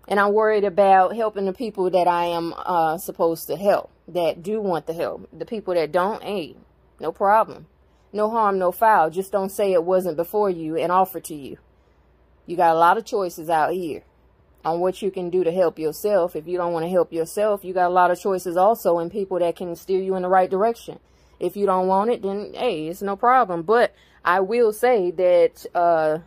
And 0.09 0.19
I'm 0.19 0.33
worried 0.33 0.65
about 0.65 1.15
helping 1.15 1.45
the 1.45 1.53
people 1.53 1.91
that 1.91 2.09
I 2.09 2.25
am 2.25 2.55
uh, 2.57 2.97
supposed 2.97 3.47
to 3.49 3.57
help, 3.57 3.91
that 4.09 4.43
do 4.43 4.59
want 4.59 4.87
the 4.87 4.95
help. 4.95 5.29
The 5.39 5.45
people 5.45 5.75
that 5.75 5.93
don't, 5.93 6.23
hey, 6.23 6.57
no 6.99 7.13
problem. 7.13 7.67
No 8.11 8.31
harm, 8.31 8.59
no 8.59 8.73
foul. 8.73 9.11
Just 9.11 9.33
don't 9.33 9.53
say 9.53 9.75
it 9.75 9.85
wasn't 9.85 10.17
before 10.17 10.49
you 10.49 10.79
and 10.79 10.91
offer 10.91 11.21
to 11.21 11.35
you. 11.35 11.59
You 12.47 12.57
got 12.57 12.75
a 12.75 12.79
lot 12.79 12.97
of 12.97 13.05
choices 13.05 13.51
out 13.51 13.75
here 13.75 14.03
on 14.65 14.81
what 14.81 15.03
you 15.03 15.11
can 15.11 15.29
do 15.29 15.45
to 15.45 15.53
help 15.53 15.79
yourself. 15.79 16.35
If 16.35 16.49
you 16.49 16.57
don't 16.57 16.73
want 16.73 16.87
to 16.87 16.91
help 16.91 17.13
yourself, 17.13 17.63
you 17.63 17.75
got 17.75 17.91
a 17.91 17.93
lot 17.93 18.11
of 18.11 18.19
choices 18.19 18.57
also 18.57 18.99
in 19.01 19.11
people 19.11 19.39
that 19.41 19.57
can 19.57 19.77
steer 19.77 20.01
you 20.01 20.15
in 20.15 20.23
the 20.23 20.29
right 20.29 20.49
direction. 20.49 21.01
If 21.39 21.55
you 21.55 21.67
don't 21.67 21.87
want 21.87 22.11
it, 22.11 22.23
then 22.23 22.55
hey, 22.55 22.89
it's 22.89 23.03
no 23.03 23.15
problem. 23.15 23.63
But 23.63 23.95
I 24.25 24.41
will 24.41 24.73
say 24.73 25.11
that 25.11 25.67
uh, 25.75 26.21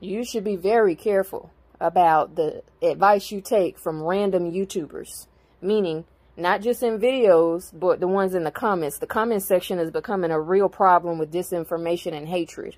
you 0.00 0.22
should 0.22 0.44
be 0.44 0.56
very 0.56 0.94
careful 0.94 1.50
about 1.80 2.36
the 2.36 2.62
advice 2.82 3.30
you 3.30 3.40
take 3.40 3.78
from 3.78 4.02
random 4.02 4.50
YouTubers. 4.50 5.26
Meaning, 5.62 6.04
not 6.36 6.62
just 6.62 6.82
in 6.82 6.98
videos, 6.98 7.70
but 7.78 8.00
the 8.00 8.08
ones 8.08 8.34
in 8.34 8.44
the 8.44 8.50
comments. 8.50 8.98
The 8.98 9.06
comment 9.06 9.42
section 9.42 9.78
is 9.78 9.90
becoming 9.90 10.30
a 10.30 10.40
real 10.40 10.68
problem 10.68 11.18
with 11.18 11.32
disinformation 11.32 12.12
and 12.12 12.28
hatred 12.28 12.76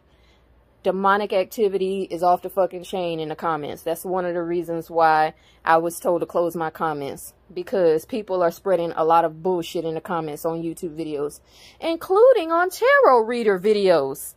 demonic 0.83 1.33
activity 1.33 2.09
is 2.11 2.23
off 2.23 2.43
the 2.43 2.51
fucking 2.51 2.85
chain 2.85 3.21
in 3.21 3.29
the 3.29 3.37
comments. 3.37 3.83
That's 3.83 4.05
one 4.05 4.25
of 4.25 4.35
the 4.35 4.43
reasons 4.43 4.91
why 4.91 5.35
I 5.65 5.77
was 5.77 6.01
told 6.01 6.21
to 6.21 6.27
close 6.27 6.57
my 6.57 6.71
comments. 6.71 7.35
Because 7.53 8.05
people 8.05 8.43
are 8.43 8.51
spreading 8.51 8.93
a 8.97 9.05
lot 9.05 9.25
of 9.25 9.43
bullshit 9.43 9.85
in 9.85 9.95
the 9.95 10.01
comments 10.01 10.45
on 10.45 10.63
YouTube 10.63 10.97
videos. 10.97 11.41
Including 11.81 12.51
on 12.51 12.71
tarot 12.71 13.21
reader 13.21 13.59
videos. 13.59 14.35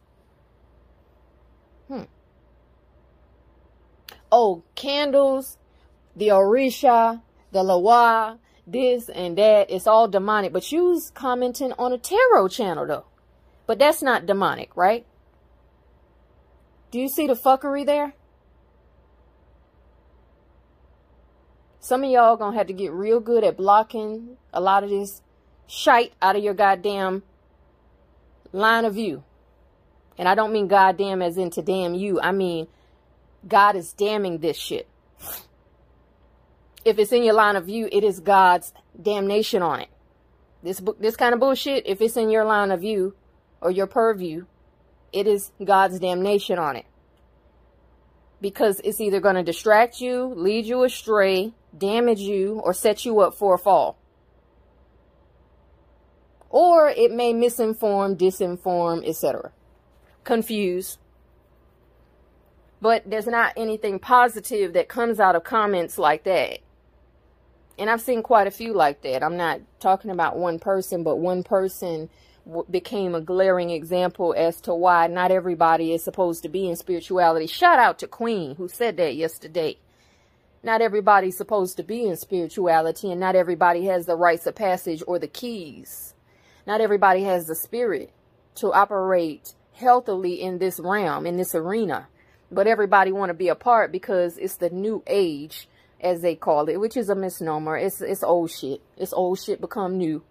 Oh, 4.31 4.63
candles, 4.75 5.57
the 6.15 6.29
Orisha, 6.29 7.21
the 7.51 7.63
Lawa, 7.63 8.39
this 8.67 9.09
and 9.09 9.37
that. 9.37 9.69
It's 9.69 9.87
all 9.87 10.07
demonic. 10.07 10.51
But 10.53 10.71
you's 10.71 11.11
commenting 11.11 11.73
on 11.73 11.93
a 11.93 11.97
tarot 11.97 12.49
channel 12.49 12.85
though. 12.85 13.05
But 13.67 13.79
that's 13.79 14.01
not 14.01 14.25
demonic, 14.25 14.75
right? 14.75 15.05
Do 16.91 16.99
you 16.99 17.07
see 17.07 17.27
the 17.27 17.33
fuckery 17.33 17.85
there? 17.85 18.13
Some 21.79 22.03
of 22.03 22.09
y'all 22.09 22.37
gonna 22.37 22.57
have 22.57 22.67
to 22.67 22.73
get 22.73 22.91
real 22.91 23.19
good 23.19 23.43
at 23.43 23.57
blocking 23.57 24.37
a 24.53 24.59
lot 24.59 24.83
of 24.83 24.89
this 24.89 25.21
shite 25.67 26.13
out 26.21 26.35
of 26.35 26.43
your 26.43 26.53
goddamn 26.53 27.23
line 28.51 28.85
of 28.85 28.95
view. 28.95 29.23
And 30.17 30.27
I 30.27 30.35
don't 30.35 30.53
mean 30.53 30.67
goddamn 30.67 31.21
as 31.21 31.37
into 31.37 31.61
damn 31.61 31.93
you. 31.93 32.19
I 32.21 32.31
mean 32.31 32.67
God 33.47 33.75
is 33.75 33.93
damning 33.93 34.39
this 34.39 34.57
shit. 34.57 34.87
If 36.83 36.99
it's 36.99 37.11
in 37.11 37.23
your 37.23 37.33
line 37.33 37.55
of 37.55 37.65
view, 37.65 37.89
it 37.91 38.03
is 38.03 38.19
God's 38.19 38.73
damnation 38.99 39.61
on 39.61 39.81
it. 39.81 39.89
This 40.63 40.79
book, 40.79 40.99
this 40.99 41.15
kind 41.15 41.33
of 41.33 41.39
bullshit, 41.39 41.85
if 41.85 42.01
it's 42.01 42.17
in 42.17 42.29
your 42.29 42.45
line 42.45 42.71
of 42.71 42.81
view 42.81 43.15
or 43.61 43.71
your 43.71 43.87
purview, 43.87 44.45
it 45.11 45.27
is 45.27 45.51
God's 45.63 45.99
damnation 45.99 46.59
on 46.59 46.75
it. 46.75 46.85
Because 48.41 48.81
it's 48.83 48.99
either 48.99 49.19
going 49.19 49.35
to 49.35 49.43
distract 49.43 50.01
you, 50.01 50.33
lead 50.35 50.65
you 50.65 50.83
astray, 50.83 51.53
damage 51.75 52.19
you, 52.19 52.61
or 52.63 52.73
set 52.73 53.05
you 53.05 53.19
up 53.19 53.35
for 53.35 53.55
a 53.55 53.59
fall. 53.59 53.97
Or 56.49 56.89
it 56.89 57.11
may 57.11 57.33
misinform, 57.33 58.17
disinform, 58.17 59.07
etc. 59.07 59.51
Confuse. 60.23 60.97
But 62.85 63.09
there's 63.09 63.25
not 63.25 63.53
anything 63.57 63.97
positive 63.97 64.73
that 64.73 64.89
comes 64.89 65.19
out 65.19 65.35
of 65.35 65.43
comments 65.43 65.97
like 65.97 66.23
that. 66.25 66.59
And 67.79 67.89
I've 67.89 67.99
seen 67.99 68.21
quite 68.21 68.45
a 68.45 68.51
few 68.51 68.75
like 68.75 69.01
that. 69.01 69.23
I'm 69.23 69.37
not 69.37 69.61
talking 69.79 70.11
about 70.11 70.37
one 70.37 70.59
person, 70.59 71.01
but 71.01 71.15
one 71.15 71.41
person 71.41 72.11
became 72.69 73.15
a 73.15 73.21
glaring 73.21 73.71
example 73.71 74.35
as 74.37 74.61
to 74.61 74.75
why 74.75 75.07
not 75.07 75.31
everybody 75.31 75.93
is 75.93 76.03
supposed 76.03 76.43
to 76.43 76.49
be 76.49 76.69
in 76.69 76.75
spirituality. 76.75 77.47
Shout 77.47 77.79
out 77.79 77.97
to 77.97 78.07
Queen 78.07 78.53
who 78.53 78.67
said 78.67 78.97
that 78.97 79.15
yesterday. 79.15 79.79
Not 80.61 80.83
everybody's 80.83 81.37
supposed 81.37 81.77
to 81.77 81.83
be 81.83 82.05
in 82.05 82.15
spirituality 82.17 83.09
and 83.09 83.19
not 83.19 83.35
everybody 83.35 83.85
has 83.85 84.05
the 84.05 84.15
rites 84.15 84.45
of 84.45 84.53
passage 84.53 85.01
or 85.07 85.17
the 85.17 85.27
keys. 85.27 86.13
Not 86.67 86.81
everybody 86.81 87.23
has 87.23 87.47
the 87.47 87.55
spirit 87.55 88.13
to 88.57 88.71
operate 88.73 89.55
healthily 89.73 90.39
in 90.39 90.59
this 90.59 90.79
realm, 90.79 91.25
in 91.25 91.37
this 91.37 91.55
arena. 91.55 92.09
But 92.51 92.67
everybody 92.67 93.11
want 93.11 93.29
to 93.29 93.33
be 93.33 93.47
a 93.47 93.55
part 93.55 93.91
because 93.91 94.37
it's 94.37 94.57
the 94.57 94.69
new 94.69 95.03
age, 95.07 95.67
as 95.99 96.21
they 96.21 96.35
call 96.35 96.69
it, 96.69 96.79
which 96.79 96.95
is 96.95 97.09
a 97.09 97.15
misnomer. 97.15 97.77
It's, 97.77 98.01
it's 98.01 98.23
old 98.23 98.51
shit. 98.51 98.81
It's 98.97 99.13
old 99.13 99.39
shit 99.39 99.59
become 99.61 99.97
new. 99.97 100.23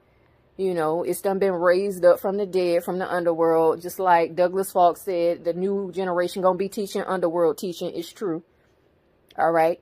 You 0.56 0.72
know, 0.72 1.02
it's 1.02 1.20
done 1.20 1.40
been 1.40 1.52
raised 1.52 2.04
up 2.04 2.20
from 2.20 2.36
the 2.36 2.46
dead, 2.46 2.84
from 2.84 2.98
the 2.98 3.12
underworld. 3.12 3.82
Just 3.82 3.98
like 3.98 4.36
Douglas 4.36 4.70
Falk 4.70 4.96
said, 4.96 5.44
the 5.44 5.52
new 5.52 5.90
generation 5.92 6.42
gonna 6.42 6.56
be 6.56 6.68
teaching 6.68 7.02
underworld 7.02 7.58
teaching. 7.58 7.90
It's 7.92 8.12
true. 8.12 8.44
All 9.36 9.50
right. 9.50 9.80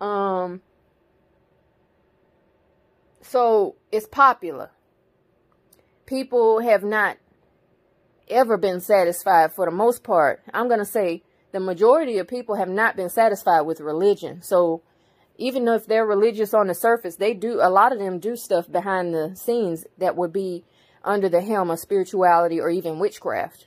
Um. 0.00 0.62
So 3.22 3.74
it's 3.90 4.06
popular. 4.06 4.70
People 6.06 6.60
have 6.60 6.84
not 6.84 7.16
ever 8.32 8.56
been 8.56 8.80
satisfied 8.80 9.52
for 9.52 9.66
the 9.66 9.70
most 9.70 10.02
part. 10.02 10.42
I'm 10.52 10.68
gonna 10.68 10.84
say 10.84 11.22
the 11.52 11.60
majority 11.60 12.18
of 12.18 12.26
people 12.26 12.56
have 12.56 12.68
not 12.68 12.96
been 12.96 13.10
satisfied 13.10 13.62
with 13.62 13.80
religion. 13.80 14.42
So 14.42 14.82
even 15.36 15.64
though 15.64 15.74
if 15.74 15.86
they're 15.86 16.06
religious 16.06 16.54
on 16.54 16.66
the 16.66 16.74
surface, 16.74 17.16
they 17.16 17.34
do, 17.34 17.60
a 17.60 17.70
lot 17.70 17.92
of 17.92 17.98
them 17.98 18.18
do 18.18 18.36
stuff 18.36 18.70
behind 18.70 19.14
the 19.14 19.34
scenes 19.34 19.84
that 19.98 20.16
would 20.16 20.32
be 20.32 20.64
under 21.04 21.28
the 21.28 21.40
helm 21.40 21.70
of 21.70 21.78
spirituality 21.78 22.60
or 22.60 22.70
even 22.70 22.98
witchcraft. 22.98 23.66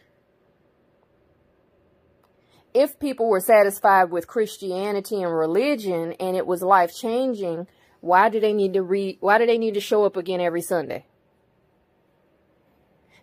If 2.73 2.99
people 2.99 3.29
were 3.29 3.39
satisfied 3.39 4.11
with 4.11 4.27
Christianity 4.27 5.21
and 5.21 5.33
religion 5.33 6.13
and 6.19 6.35
it 6.35 6.45
was 6.45 6.61
life 6.61 6.93
changing, 6.93 7.67
why 8.01 8.29
do 8.29 8.39
they 8.39 8.53
need 8.53 8.73
to 8.73 8.81
read, 8.81 9.17
why 9.21 9.37
do 9.37 9.45
they 9.45 9.57
need 9.57 9.75
to 9.75 9.79
show 9.79 10.03
up 10.05 10.17
again 10.17 10.41
every 10.41 10.61
Sunday? 10.61 11.05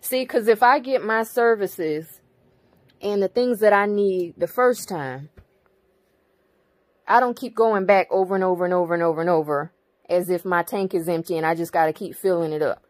See, 0.02 0.24
because 0.24 0.48
if 0.48 0.64
I 0.64 0.80
get 0.80 1.04
my 1.04 1.22
services 1.22 2.20
and 3.00 3.22
the 3.22 3.28
things 3.28 3.60
that 3.60 3.72
I 3.72 3.86
need 3.86 4.34
the 4.36 4.48
first 4.48 4.88
time, 4.88 5.30
I 7.06 7.20
don't 7.20 7.36
keep 7.36 7.54
going 7.54 7.86
back 7.86 8.08
over 8.10 8.34
and 8.34 8.42
over 8.42 8.64
and 8.64 8.74
over 8.74 8.94
and 8.94 9.02
over 9.02 9.20
and 9.20 9.30
over 9.30 9.72
as 10.10 10.28
if 10.28 10.44
my 10.44 10.64
tank 10.64 10.92
is 10.92 11.08
empty 11.08 11.36
and 11.36 11.46
I 11.46 11.54
just 11.54 11.72
got 11.72 11.86
to 11.86 11.92
keep 11.92 12.16
filling 12.16 12.52
it 12.52 12.62
up. 12.62 12.82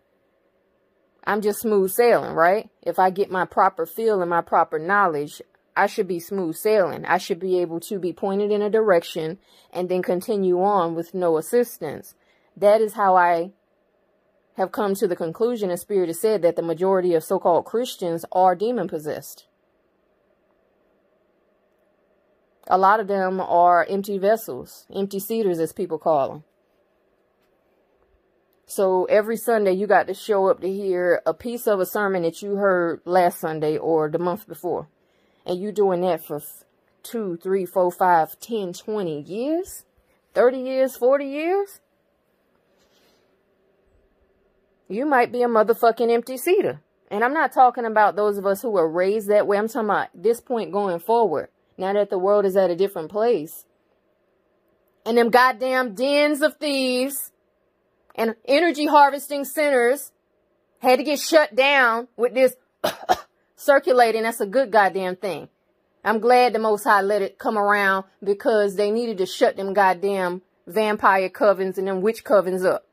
I'm 1.23 1.43
just 1.43 1.61
smooth 1.61 1.91
sailing, 1.91 2.33
right? 2.33 2.71
If 2.81 2.99
I 2.99 3.11
get 3.11 3.31
my 3.31 3.45
proper 3.45 3.85
feel 3.85 4.23
and 4.23 4.31
my 4.31 4.41
proper 4.41 4.79
knowledge, 4.79 5.43
I 5.77 5.89
should 5.89 6.09
be 6.09 6.19
smooth 6.19 6.57
sailing. 6.57 7.05
I 7.05 7.19
should 7.19 7.39
be 7.39 7.61
able 7.61 7.81
to 7.81 7.99
be 7.99 8.15
pointed 8.15 8.51
in 8.51 8.63
a 8.63 8.71
direction 8.71 9.39
and 9.71 9.91
then 9.91 10.03
continue 10.03 10.63
on 10.63 10.95
with 10.95 11.13
no 11.13 11.37
assistance. 11.37 12.15
That 12.57 12.81
is 12.81 12.95
how 12.95 13.17
I 13.17 13.53
have 14.57 14.73
come 14.73 14.95
to 14.95 15.09
the 15.09 15.17
conclusion, 15.17 15.71
and 15.71 15.81
Spirit 15.81 16.09
has 16.09 16.21
said, 16.21 16.43
that 16.43 16.57
the 16.57 16.63
majority 16.63 17.15
of 17.15 17.25
so-called 17.25 17.65
Christians 17.65 18.25
are 18.33 18.55
demon-possessed. 18.55 19.47
A 22.69 22.79
lot 22.79 23.01
of 23.01 23.09
them 23.09 23.41
are 23.41 23.87
empty 23.89 24.19
vessels, 24.19 24.87
empty 24.95 25.19
seaters, 25.19 25.59
as 25.59 25.73
people 25.73 25.99
call 25.99 26.29
them. 26.29 26.45
So 28.67 29.05
every 29.05 29.37
Sunday 29.37 29.73
you 29.73 29.87
got 29.87 30.07
to 30.07 30.15
show 30.15 30.47
up 30.47 30.61
to 30.61 30.73
hear 30.73 31.21
a 31.27 31.35
piece 31.35 31.67
of 31.67 31.81
a 31.81 31.87
sermon 31.87 32.23
that 32.23 32.41
you 32.41 32.57
heard 32.57 33.03
last 33.05 33.41
Sunday 33.41 33.77
or 33.77 34.09
the 34.09 34.19
month 34.19 34.49
before. 34.49 34.89
And 35.45 35.61
you 35.61 35.73
doing 35.73 36.01
that 36.03 36.25
for 36.25 36.41
two, 37.03 37.37
three, 37.43 37.67
four, 37.67 37.91
five, 37.91 38.39
ten, 38.41 38.73
twenty 38.73 39.21
years? 39.21 39.85
30 40.35 40.59
years, 40.59 40.97
40 40.97 41.27
years? 41.27 41.81
You 44.93 45.07
might 45.07 45.33
be 45.33 45.43
a 45.43 45.49
motherfucking 45.49 46.13
empty 46.13 46.37
seater. 46.37 46.83
And 47.11 47.25
I'm 47.25 47.33
not 47.33 47.53
talking 47.53 47.87
about 47.87 48.15
those 48.15 48.37
of 48.37 48.45
us 48.45 48.61
who 48.61 48.71
were 48.71 48.89
raised 48.89 49.29
that 49.29 49.47
way. 49.47 49.57
I'm 49.57 49.69
talking 49.69 49.89
about 49.89 50.09
this 50.15 50.41
point 50.41 50.71
going 50.71 50.99
forward. 50.99 51.49
Now 51.79 51.95
that 51.95 52.11
the 52.11 52.19
world 52.19 52.45
is 52.45 52.57
at 52.57 52.71
a 52.71 52.77
different 52.77 53.11
place. 53.11 53.65
And 55.07 55.17
them 55.17 55.31
goddamn 55.31 55.95
dens 55.95 56.43
of 56.43 56.57
thieves 56.59 57.33
and 58.15 58.35
energy 58.47 58.87
harvesting 58.87 59.47
centers 59.47 60.13
had 60.81 60.99
to 60.99 61.05
get 61.05 61.19
shut 61.19 61.57
down 61.57 62.09
with 62.17 62.35
this 62.35 62.55
circulating. 63.57 64.25
That's 64.25 64.41
a 64.43 64.47
good 64.47 64.71
goddamn 64.71 65.17
thing. 65.17 65.49
I'm 66.05 66.19
glad 66.19 66.53
the 66.53 66.59
Most 66.59 66.85
High 66.85 67.01
let 67.01 67.23
it 67.23 67.39
come 67.39 67.57
around 67.57 68.05
because 68.23 68.77
they 68.77 68.91
needed 68.91 69.19
to 69.19 69.27
shut 69.27 69.57
them 69.57 69.73
goddamn 69.73 70.43
vampire 70.67 71.31
covens 71.31 71.79
and 71.79 71.89
them 71.89 72.03
witch 72.03 72.25
covens 72.25 72.67
up. 72.67 72.87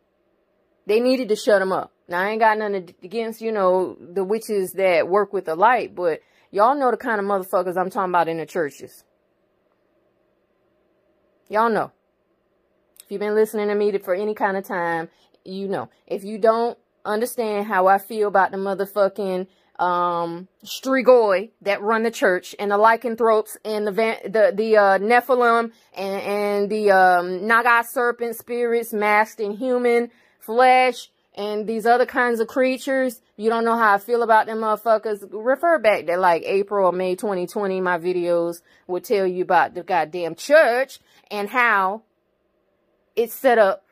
They 0.90 1.00
needed 1.00 1.30
to 1.30 1.36
shut 1.36 1.60
them 1.60 1.72
up. 1.72 1.92
Now, 2.08 2.22
I 2.22 2.30
ain't 2.32 2.40
got 2.40 2.58
nothing 2.58 2.96
against, 3.04 3.42
you 3.42 3.52
know, 3.52 3.96
the 4.02 4.24
witches 4.24 4.72
that 4.72 5.08
work 5.08 5.32
with 5.34 5.46
the 5.46 5.54
light, 5.54 5.94
but 5.94 6.22
y'all 6.50 6.76
know 6.76 6.90
the 6.90 6.98
kind 6.98 7.20
of 7.20 7.28
motherfuckers 7.28 7.78
I'm 7.78 7.92
talking 7.92 8.10
about 8.10 8.28
in 8.28 8.38
the 8.38 8.48
churches. 8.48 9.04
Y'all 11.48 11.70
know. 11.70 11.92
If 13.04 13.12
you've 13.12 13.20
been 13.20 13.36
listening 13.36 13.68
to 13.68 13.76
me 13.76 13.96
for 14.00 14.16
any 14.16 14.34
kind 14.34 14.58
of 14.58 14.68
time, 14.68 15.10
you 15.46 15.68
know. 15.68 15.90
If 16.08 16.24
you 16.24 16.40
don't 16.40 16.76
understand 17.06 17.68
how 17.68 17.86
I 17.86 18.00
feel 18.00 18.28
about 18.28 18.50
the 18.50 18.58
motherfucking 18.58 19.46
um 19.78 20.48
strigoi 20.66 21.52
that 21.62 21.82
run 21.82 22.04
the 22.04 22.12
church 22.12 22.54
and 22.60 22.72
the 22.72 22.78
lycanthropes 22.78 23.58
and 23.64 23.88
the 23.88 23.94
the 23.94 24.52
the 24.54 24.76
uh, 24.76 24.98
Nephilim 24.98 25.72
and 25.96 26.22
and 26.22 26.70
the 26.70 26.92
um 26.92 27.48
Naga 27.48 27.86
serpent 27.88 28.36
spirits 28.36 28.92
masked 28.92 29.40
in 29.40 29.54
human 29.54 30.10
flesh 30.50 31.12
and 31.36 31.68
these 31.68 31.86
other 31.86 32.08
kinds 32.08 32.40
of 32.40 32.48
creatures. 32.48 33.22
You 33.38 33.52
don't 33.52 33.64
know 33.64 33.78
how 33.78 33.94
I 33.94 33.98
feel 34.00 34.24
about 34.24 34.48
them 34.48 34.62
motherfuckers. 34.62 35.24
Refer 35.32 35.78
back 35.78 36.08
to 36.08 36.18
like 36.18 36.42
April 36.44 36.88
or 36.88 36.92
May 36.92 37.16
2020. 37.16 37.80
My 37.82 38.00
videos 38.00 38.64
will 38.88 39.00
tell 39.00 39.28
you 39.28 39.44
about 39.44 39.76
the 39.76 39.84
goddamn 39.84 40.34
church 40.34 40.98
and 41.30 41.50
how 41.50 42.02
it's 43.16 43.36
set 43.36 43.60
up 43.60 43.86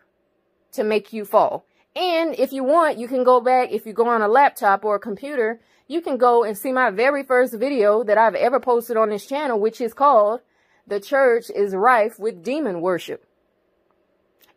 to 0.72 0.84
make 0.84 1.13
you 1.13 1.26
fall. 1.26 1.63
And 1.96 2.34
if 2.39 2.52
you 2.52 2.63
want, 2.63 2.98
you 2.98 3.08
can 3.08 3.24
go 3.24 3.39
back, 3.39 3.72
if 3.72 3.86
you 3.86 3.93
go 3.93 4.10
on 4.10 4.24
a 4.24 4.28
laptop 4.28 4.84
or 4.84 4.96
a 4.96 5.00
computer, 5.00 5.60
you 5.88 6.02
can 6.02 6.17
go 6.17 6.43
and 6.43 6.58
see 6.58 6.72
my 6.72 6.89
very 6.89 7.22
first 7.22 7.54
video 7.54 8.04
that 8.04 8.17
I've 8.17 8.36
ever 8.36 8.60
posted 8.60 8.98
on 8.98 9.10
this 9.10 9.28
channel, 9.28 9.60
which 9.60 9.80
is 9.80 9.93
called 9.93 10.41
The 10.88 11.00
Church 11.00 11.52
is 11.56 11.76
Rife 11.76 12.17
with 12.17 12.43
Demon 12.43 12.82
Worship. 12.82 13.27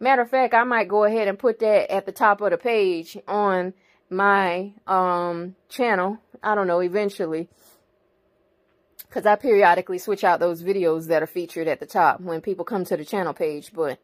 Matter 0.02 0.22
of 0.22 0.30
fact, 0.30 0.54
I 0.54 0.64
might 0.64 0.88
go 0.88 1.04
ahead 1.04 1.28
and 1.28 1.38
put 1.38 1.58
that 1.58 1.92
at 1.92 2.06
the 2.06 2.12
top 2.12 2.40
of 2.40 2.50
the 2.50 2.56
page 2.56 3.18
on 3.28 3.74
my 4.08 4.72
um, 4.86 5.54
channel. 5.68 6.16
I 6.42 6.54
don't 6.54 6.66
know, 6.66 6.80
eventually. 6.80 7.48
Because 9.06 9.26
I 9.26 9.36
periodically 9.36 9.98
switch 9.98 10.24
out 10.24 10.40
those 10.40 10.62
videos 10.62 11.08
that 11.08 11.22
are 11.22 11.26
featured 11.26 11.68
at 11.68 11.80
the 11.80 11.86
top 11.86 12.20
when 12.20 12.40
people 12.40 12.64
come 12.64 12.84
to 12.86 12.96
the 12.96 13.04
channel 13.04 13.34
page. 13.34 13.72
But 13.74 13.98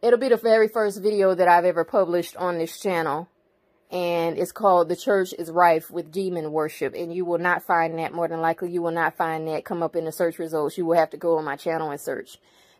it'll 0.00 0.18
be 0.18 0.30
the 0.30 0.38
very 0.38 0.68
first 0.68 1.02
video 1.02 1.34
that 1.34 1.48
I've 1.48 1.66
ever 1.66 1.84
published 1.84 2.34
on 2.36 2.56
this 2.56 2.80
channel. 2.80 3.28
And 3.90 4.38
it's 4.38 4.52
called 4.52 4.88
The 4.88 4.96
Church 4.96 5.34
is 5.38 5.50
Rife 5.50 5.90
with 5.90 6.10
Demon 6.10 6.50
Worship. 6.50 6.94
And 6.94 7.12
you 7.12 7.26
will 7.26 7.38
not 7.38 7.62
find 7.62 7.98
that, 7.98 8.14
more 8.14 8.28
than 8.28 8.40
likely, 8.40 8.70
you 8.70 8.80
will 8.80 8.90
not 8.90 9.18
find 9.18 9.48
that 9.48 9.66
come 9.66 9.82
up 9.82 9.96
in 9.96 10.06
the 10.06 10.12
search 10.12 10.38
results. 10.38 10.78
You 10.78 10.86
will 10.86 10.96
have 10.96 11.10
to 11.10 11.18
go 11.18 11.36
on 11.36 11.44
my 11.44 11.56
channel 11.56 11.90
and 11.90 12.00
search 12.00 12.38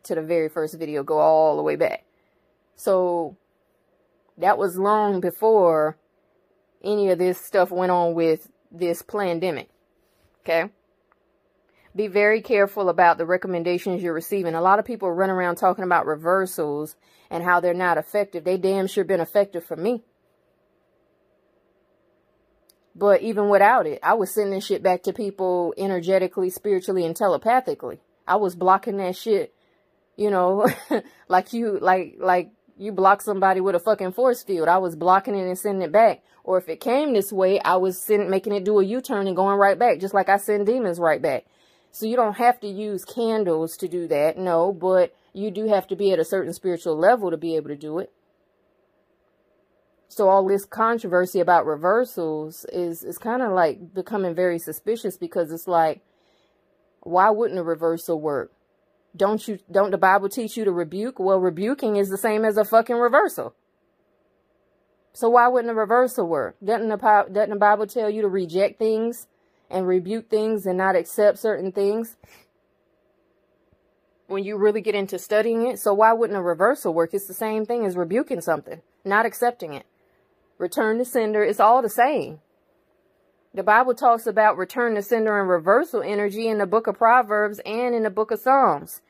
to 0.08 0.14
the 0.14 0.22
very 0.22 0.48
first 0.48 0.78
video, 0.78 1.02
go 1.02 1.18
all 1.18 1.56
the 1.56 1.62
way 1.62 1.76
back. 1.76 2.04
So, 2.76 3.36
that 4.36 4.58
was 4.58 4.76
long 4.76 5.20
before 5.20 5.96
any 6.82 7.10
of 7.10 7.18
this 7.18 7.40
stuff 7.40 7.70
went 7.70 7.90
on 7.90 8.14
with 8.14 8.48
this 8.70 9.02
pandemic. 9.02 9.68
Okay? 10.40 10.70
be 11.98 12.06
very 12.06 12.40
careful 12.40 12.88
about 12.88 13.18
the 13.18 13.26
recommendations 13.26 14.02
you're 14.02 14.14
receiving. 14.14 14.54
A 14.54 14.62
lot 14.62 14.78
of 14.78 14.84
people 14.84 15.10
run 15.10 15.30
around 15.30 15.56
talking 15.56 15.84
about 15.84 16.06
reversals 16.06 16.96
and 17.28 17.42
how 17.42 17.60
they're 17.60 17.74
not 17.74 17.98
effective. 17.98 18.44
They 18.44 18.56
damn 18.56 18.86
sure 18.86 19.04
been 19.04 19.20
effective 19.20 19.64
for 19.64 19.76
me. 19.76 20.04
But 22.94 23.22
even 23.22 23.48
without 23.48 23.86
it, 23.86 23.98
I 24.02 24.14
was 24.14 24.32
sending 24.32 24.60
shit 24.60 24.82
back 24.82 25.02
to 25.04 25.12
people 25.12 25.74
energetically, 25.76 26.50
spiritually, 26.50 27.04
and 27.04 27.14
telepathically. 27.14 28.00
I 28.26 28.36
was 28.36 28.54
blocking 28.54 28.96
that 28.98 29.16
shit, 29.16 29.54
you 30.18 30.30
know, 30.30 30.68
like 31.28 31.52
you, 31.52 31.78
like, 31.80 32.16
like 32.18 32.50
you 32.76 32.92
block 32.92 33.22
somebody 33.22 33.60
with 33.60 33.74
a 33.74 33.80
fucking 33.80 34.12
force 34.12 34.42
field. 34.42 34.68
I 34.68 34.78
was 34.78 34.96
blocking 34.96 35.34
it 35.34 35.46
and 35.46 35.58
sending 35.58 35.82
it 35.82 35.92
back. 35.92 36.22
Or 36.44 36.58
if 36.58 36.68
it 36.68 36.80
came 36.80 37.14
this 37.14 37.32
way, 37.32 37.60
I 37.60 37.76
was 37.76 38.02
send, 38.02 38.28
making 38.28 38.52
it 38.52 38.64
do 38.64 38.80
a 38.80 38.84
U-turn 38.84 39.26
and 39.26 39.36
going 39.36 39.58
right 39.58 39.78
back, 39.78 40.00
just 40.00 40.14
like 40.14 40.28
I 40.28 40.36
send 40.36 40.66
demons 40.66 40.98
right 40.98 41.22
back. 41.22 41.46
So 41.90 42.04
you 42.04 42.16
don't 42.16 42.36
have 42.36 42.60
to 42.60 42.66
use 42.68 43.04
candles 43.04 43.76
to 43.78 43.88
do 43.88 44.08
that, 44.08 44.36
no, 44.36 44.72
but 44.72 45.14
you 45.32 45.50
do 45.50 45.68
have 45.68 45.86
to 45.88 45.96
be 45.96 46.12
at 46.12 46.18
a 46.18 46.24
certain 46.24 46.52
spiritual 46.52 46.96
level 46.96 47.30
to 47.30 47.36
be 47.36 47.56
able 47.56 47.68
to 47.68 47.76
do 47.76 47.98
it. 47.98 48.12
So 50.08 50.28
all 50.28 50.46
this 50.46 50.64
controversy 50.64 51.38
about 51.38 51.66
reversals 51.66 52.64
is, 52.72 53.04
is 53.04 53.18
kind 53.18 53.42
of 53.42 53.52
like 53.52 53.94
becoming 53.94 54.34
very 54.34 54.58
suspicious 54.58 55.16
because 55.16 55.52
it's 55.52 55.68
like, 55.68 56.00
why 57.00 57.30
wouldn't 57.30 57.60
a 57.60 57.62
reversal 57.62 58.20
work? 58.20 58.52
Don't 59.18 59.46
you, 59.46 59.58
don't 59.70 59.90
the 59.90 59.98
Bible 59.98 60.28
teach 60.28 60.56
you 60.56 60.64
to 60.64 60.72
rebuke? 60.72 61.18
Well, 61.18 61.38
rebuking 61.38 61.96
is 61.96 62.08
the 62.08 62.16
same 62.16 62.44
as 62.44 62.56
a 62.56 62.64
fucking 62.64 62.96
reversal. 62.96 63.54
So 65.12 65.28
why 65.28 65.48
wouldn't 65.48 65.70
a 65.70 65.74
reversal 65.74 66.28
work? 66.28 66.56
Doesn't 66.64 66.88
the, 66.88 66.96
doesn't 66.96 67.50
the 67.50 67.56
Bible 67.56 67.86
tell 67.86 68.08
you 68.08 68.22
to 68.22 68.28
reject 68.28 68.78
things 68.78 69.26
and 69.68 69.86
rebuke 69.86 70.30
things 70.30 70.64
and 70.64 70.78
not 70.78 70.94
accept 70.94 71.38
certain 71.38 71.72
things 71.72 72.16
when 74.28 74.44
you 74.44 74.56
really 74.56 74.80
get 74.80 74.94
into 74.94 75.18
studying 75.18 75.66
it. 75.66 75.80
So 75.80 75.92
why 75.92 76.12
wouldn't 76.12 76.38
a 76.38 76.42
reversal 76.42 76.94
work? 76.94 77.12
It's 77.12 77.26
the 77.26 77.34
same 77.34 77.66
thing 77.66 77.84
as 77.84 77.96
rebuking 77.96 78.40
something, 78.40 78.80
not 79.04 79.26
accepting 79.26 79.74
it. 79.74 79.86
Return 80.58 80.98
to 80.98 81.04
sender, 81.04 81.42
it's 81.42 81.60
all 81.60 81.82
the 81.82 81.88
same. 81.88 82.40
The 83.54 83.62
Bible 83.62 83.94
talks 83.94 84.26
about 84.26 84.58
return 84.58 84.94
to 84.94 85.02
sender 85.02 85.40
and 85.40 85.48
reversal 85.48 86.02
energy 86.02 86.46
in 86.46 86.58
the 86.58 86.66
book 86.66 86.86
of 86.86 86.98
Proverbs 86.98 87.60
and 87.64 87.94
in 87.94 88.02
the 88.02 88.10
book 88.10 88.30
of 88.30 88.40
Psalms. 88.40 89.00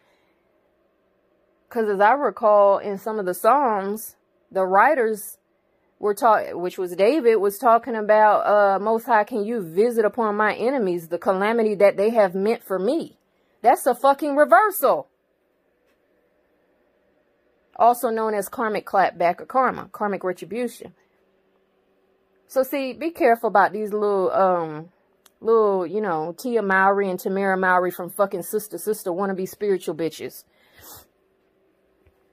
Because 1.68 1.88
as 1.88 2.00
I 2.00 2.12
recall 2.12 2.78
in 2.78 2.98
some 2.98 3.18
of 3.18 3.26
the 3.26 3.34
Psalms, 3.34 4.16
the 4.50 4.64
writers 4.64 5.36
were 5.98 6.14
taught, 6.14 6.58
which 6.58 6.78
was 6.78 6.96
David, 6.96 7.36
was 7.36 7.58
talking 7.58 7.94
about, 7.94 8.46
uh, 8.46 8.78
Most 8.78 9.04
High, 9.04 9.24
can 9.24 9.44
you 9.44 9.60
visit 9.60 10.04
upon 10.04 10.36
my 10.36 10.54
enemies 10.54 11.08
the 11.08 11.18
calamity 11.18 11.74
that 11.74 11.96
they 11.96 12.10
have 12.10 12.34
meant 12.34 12.62
for 12.62 12.78
me? 12.78 13.18
That's 13.60 13.86
a 13.86 13.94
fucking 13.94 14.36
reversal. 14.36 15.08
Also 17.76 18.08
known 18.08 18.34
as 18.34 18.48
karmic 18.48 18.86
clapback 18.86 19.40
or 19.40 19.46
karma, 19.46 19.88
karmic 19.92 20.24
retribution. 20.24 20.94
So 22.46 22.62
see, 22.62 22.92
be 22.92 23.10
careful 23.10 23.48
about 23.48 23.72
these 23.72 23.92
little, 23.92 24.32
um, 24.32 24.88
little, 25.40 25.86
you 25.86 26.00
know, 26.00 26.34
Tia 26.36 26.62
Mowry 26.62 27.10
and 27.10 27.20
Tamera 27.20 27.58
Mowry 27.58 27.90
from 27.90 28.08
fucking 28.08 28.42
Sister 28.42 28.78
Sister 28.78 29.10
wannabe 29.10 29.48
spiritual 29.48 29.94
bitches. 29.94 30.44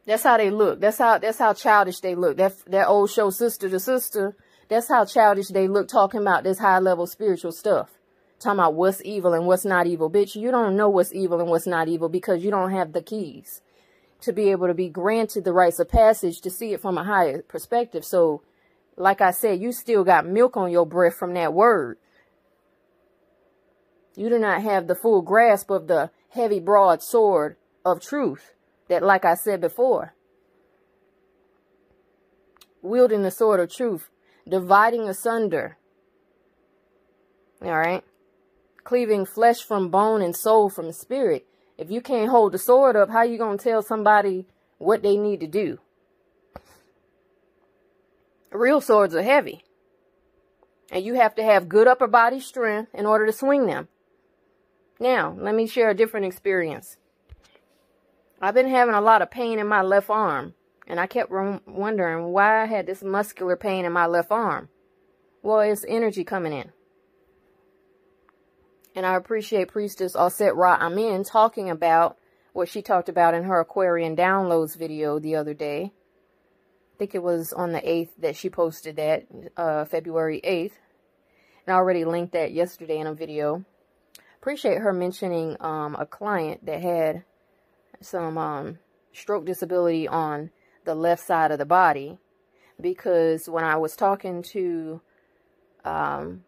That's 0.05 0.23
how 0.23 0.37
they 0.37 0.51
look. 0.51 0.79
That's 0.79 0.97
how 0.97 1.17
that's 1.17 1.39
how 1.39 1.53
childish 1.53 1.99
they 1.99 2.15
look. 2.15 2.37
That 2.37 2.53
that 2.67 2.87
old 2.87 3.09
show 3.09 3.29
Sister 3.31 3.69
to 3.69 3.79
Sister. 3.79 4.35
That's 4.67 4.87
how 4.87 5.05
childish 5.05 5.49
they 5.49 5.67
look 5.67 5.87
talking 5.87 6.21
about 6.21 6.43
this 6.43 6.59
high 6.59 6.79
level 6.79 7.07
spiritual 7.07 7.51
stuff. 7.51 7.89
Talking 8.39 8.59
about 8.59 8.75
what's 8.75 9.03
evil 9.03 9.33
and 9.33 9.47
what's 9.47 9.65
not 9.65 9.87
evil. 9.87 10.09
Bitch, 10.09 10.35
you 10.35 10.51
don't 10.51 10.75
know 10.75 10.89
what's 10.89 11.13
evil 11.13 11.39
and 11.39 11.49
what's 11.49 11.67
not 11.67 11.87
evil 11.87 12.09
because 12.09 12.43
you 12.43 12.51
don't 12.51 12.71
have 12.71 12.93
the 12.93 13.01
keys 13.01 13.61
to 14.21 14.33
be 14.33 14.51
able 14.51 14.67
to 14.67 14.73
be 14.73 14.89
granted 14.89 15.43
the 15.43 15.53
rites 15.53 15.79
of 15.79 15.89
passage 15.89 16.41
to 16.41 16.49
see 16.49 16.73
it 16.73 16.81
from 16.81 16.97
a 16.97 17.03
higher 17.03 17.41
perspective. 17.43 18.03
So, 18.03 18.41
like 18.97 19.21
I 19.21 19.31
said, 19.31 19.61
you 19.61 19.71
still 19.71 20.03
got 20.03 20.25
milk 20.25 20.57
on 20.57 20.71
your 20.71 20.85
breath 20.85 21.15
from 21.15 21.33
that 21.33 21.53
word. 21.53 21.97
You 24.15 24.29
do 24.29 24.39
not 24.39 24.61
have 24.61 24.87
the 24.87 24.95
full 24.95 25.21
grasp 25.21 25.69
of 25.69 25.87
the 25.87 26.11
heavy 26.29 26.59
broad 26.59 27.03
sword 27.03 27.57
of 27.83 28.01
truth 28.01 28.54
that, 28.87 29.03
like 29.03 29.25
I 29.25 29.35
said 29.35 29.61
before, 29.61 30.13
wielding 32.81 33.23
the 33.23 33.31
sword 33.31 33.59
of 33.59 33.73
truth, 33.73 34.09
dividing 34.47 35.09
asunder. 35.09 35.77
All 37.61 37.77
right. 37.77 38.03
Cleaving 38.83 39.25
flesh 39.25 39.63
from 39.63 39.89
bone 39.89 40.21
and 40.21 40.35
soul 40.35 40.69
from 40.69 40.91
spirit. 40.91 41.45
If 41.77 41.89
you 41.89 42.01
can't 42.01 42.29
hold 42.29 42.51
the 42.51 42.59
sword 42.59 42.95
up, 42.95 43.09
how 43.09 43.23
you 43.23 43.37
going 43.37 43.57
to 43.57 43.63
tell 43.63 43.81
somebody 43.81 44.45
what 44.77 45.01
they 45.01 45.17
need 45.17 45.39
to 45.39 45.47
do? 45.47 45.79
Real 48.51 48.79
swords 48.79 49.15
are 49.15 49.23
heavy. 49.23 49.63
And 50.91 51.03
you 51.03 51.15
have 51.15 51.35
to 51.35 51.43
have 51.43 51.67
good 51.67 51.87
upper 51.87 52.07
body 52.07 52.39
strength 52.39 52.93
in 52.93 53.05
order 53.05 53.25
to 53.25 53.33
swing 53.33 53.65
them. 53.65 53.87
Now, 54.99 55.35
let 55.37 55.55
me 55.55 55.67
share 55.67 55.89
a 55.89 55.95
different 55.95 56.27
experience. 56.27 56.97
I've 58.41 58.53
been 58.53 58.67
having 58.67 58.95
a 58.95 59.01
lot 59.01 59.21
of 59.21 59.31
pain 59.31 59.59
in 59.59 59.67
my 59.67 59.81
left 59.81 60.09
arm. 60.09 60.53
And 60.87 60.99
I 60.99 61.07
kept 61.07 61.31
wondering 61.31 62.25
why 62.25 62.61
I 62.61 62.65
had 62.65 62.85
this 62.85 63.03
muscular 63.03 63.55
pain 63.55 63.85
in 63.85 63.91
my 63.91 64.05
left 64.05 64.31
arm. 64.31 64.69
Well, 65.41 65.61
it's 65.61 65.85
energy 65.87 66.23
coming 66.23 66.53
in. 66.53 66.71
And 68.95 69.05
I 69.05 69.15
appreciate 69.15 69.69
Priestess 69.69 70.15
Osset 70.15 70.55
Ra 70.55 70.75
Amin 70.75 71.23
talking 71.23 71.69
about 71.69 72.17
what 72.53 72.69
she 72.69 72.81
talked 72.81 73.09
about 73.09 73.33
in 73.33 73.43
her 73.43 73.59
Aquarian 73.59 74.15
Downloads 74.15 74.77
video 74.77 75.19
the 75.19 75.35
other 75.35 75.53
day. 75.53 75.91
I 76.93 76.97
think 76.97 77.13
it 77.13 77.23
was 77.23 77.51
on 77.51 77.73
the 77.73 77.81
8th 77.81 78.11
that 78.19 78.37
she 78.37 78.49
posted 78.49 78.95
that, 78.95 79.25
uh, 79.57 79.83
February 79.85 80.39
8th. 80.43 80.71
And 81.65 81.73
I 81.73 81.77
already 81.77 82.05
linked 82.05 82.31
that 82.33 82.53
yesterday 82.53 82.99
in 82.99 83.07
a 83.07 83.13
video. 83.13 83.65
Appreciate 84.37 84.77
her 84.77 84.93
mentioning 84.93 85.57
um, 85.59 85.95
a 85.99 86.05
client 86.05 86.65
that 86.65 86.81
had 86.81 87.25
some 88.01 88.37
um, 88.37 88.79
stroke 89.13 89.45
disability 89.45 90.07
on 90.07 90.51
the 90.83 90.95
left 90.95 91.25
side 91.25 91.51
of 91.51 91.57
the 91.57 91.65
body. 91.65 92.19
Because 92.79 93.47
when 93.47 93.63
I 93.63 93.77
was 93.77 93.95
talking 93.95 94.41
to 94.43 95.01
um, 95.85 96.43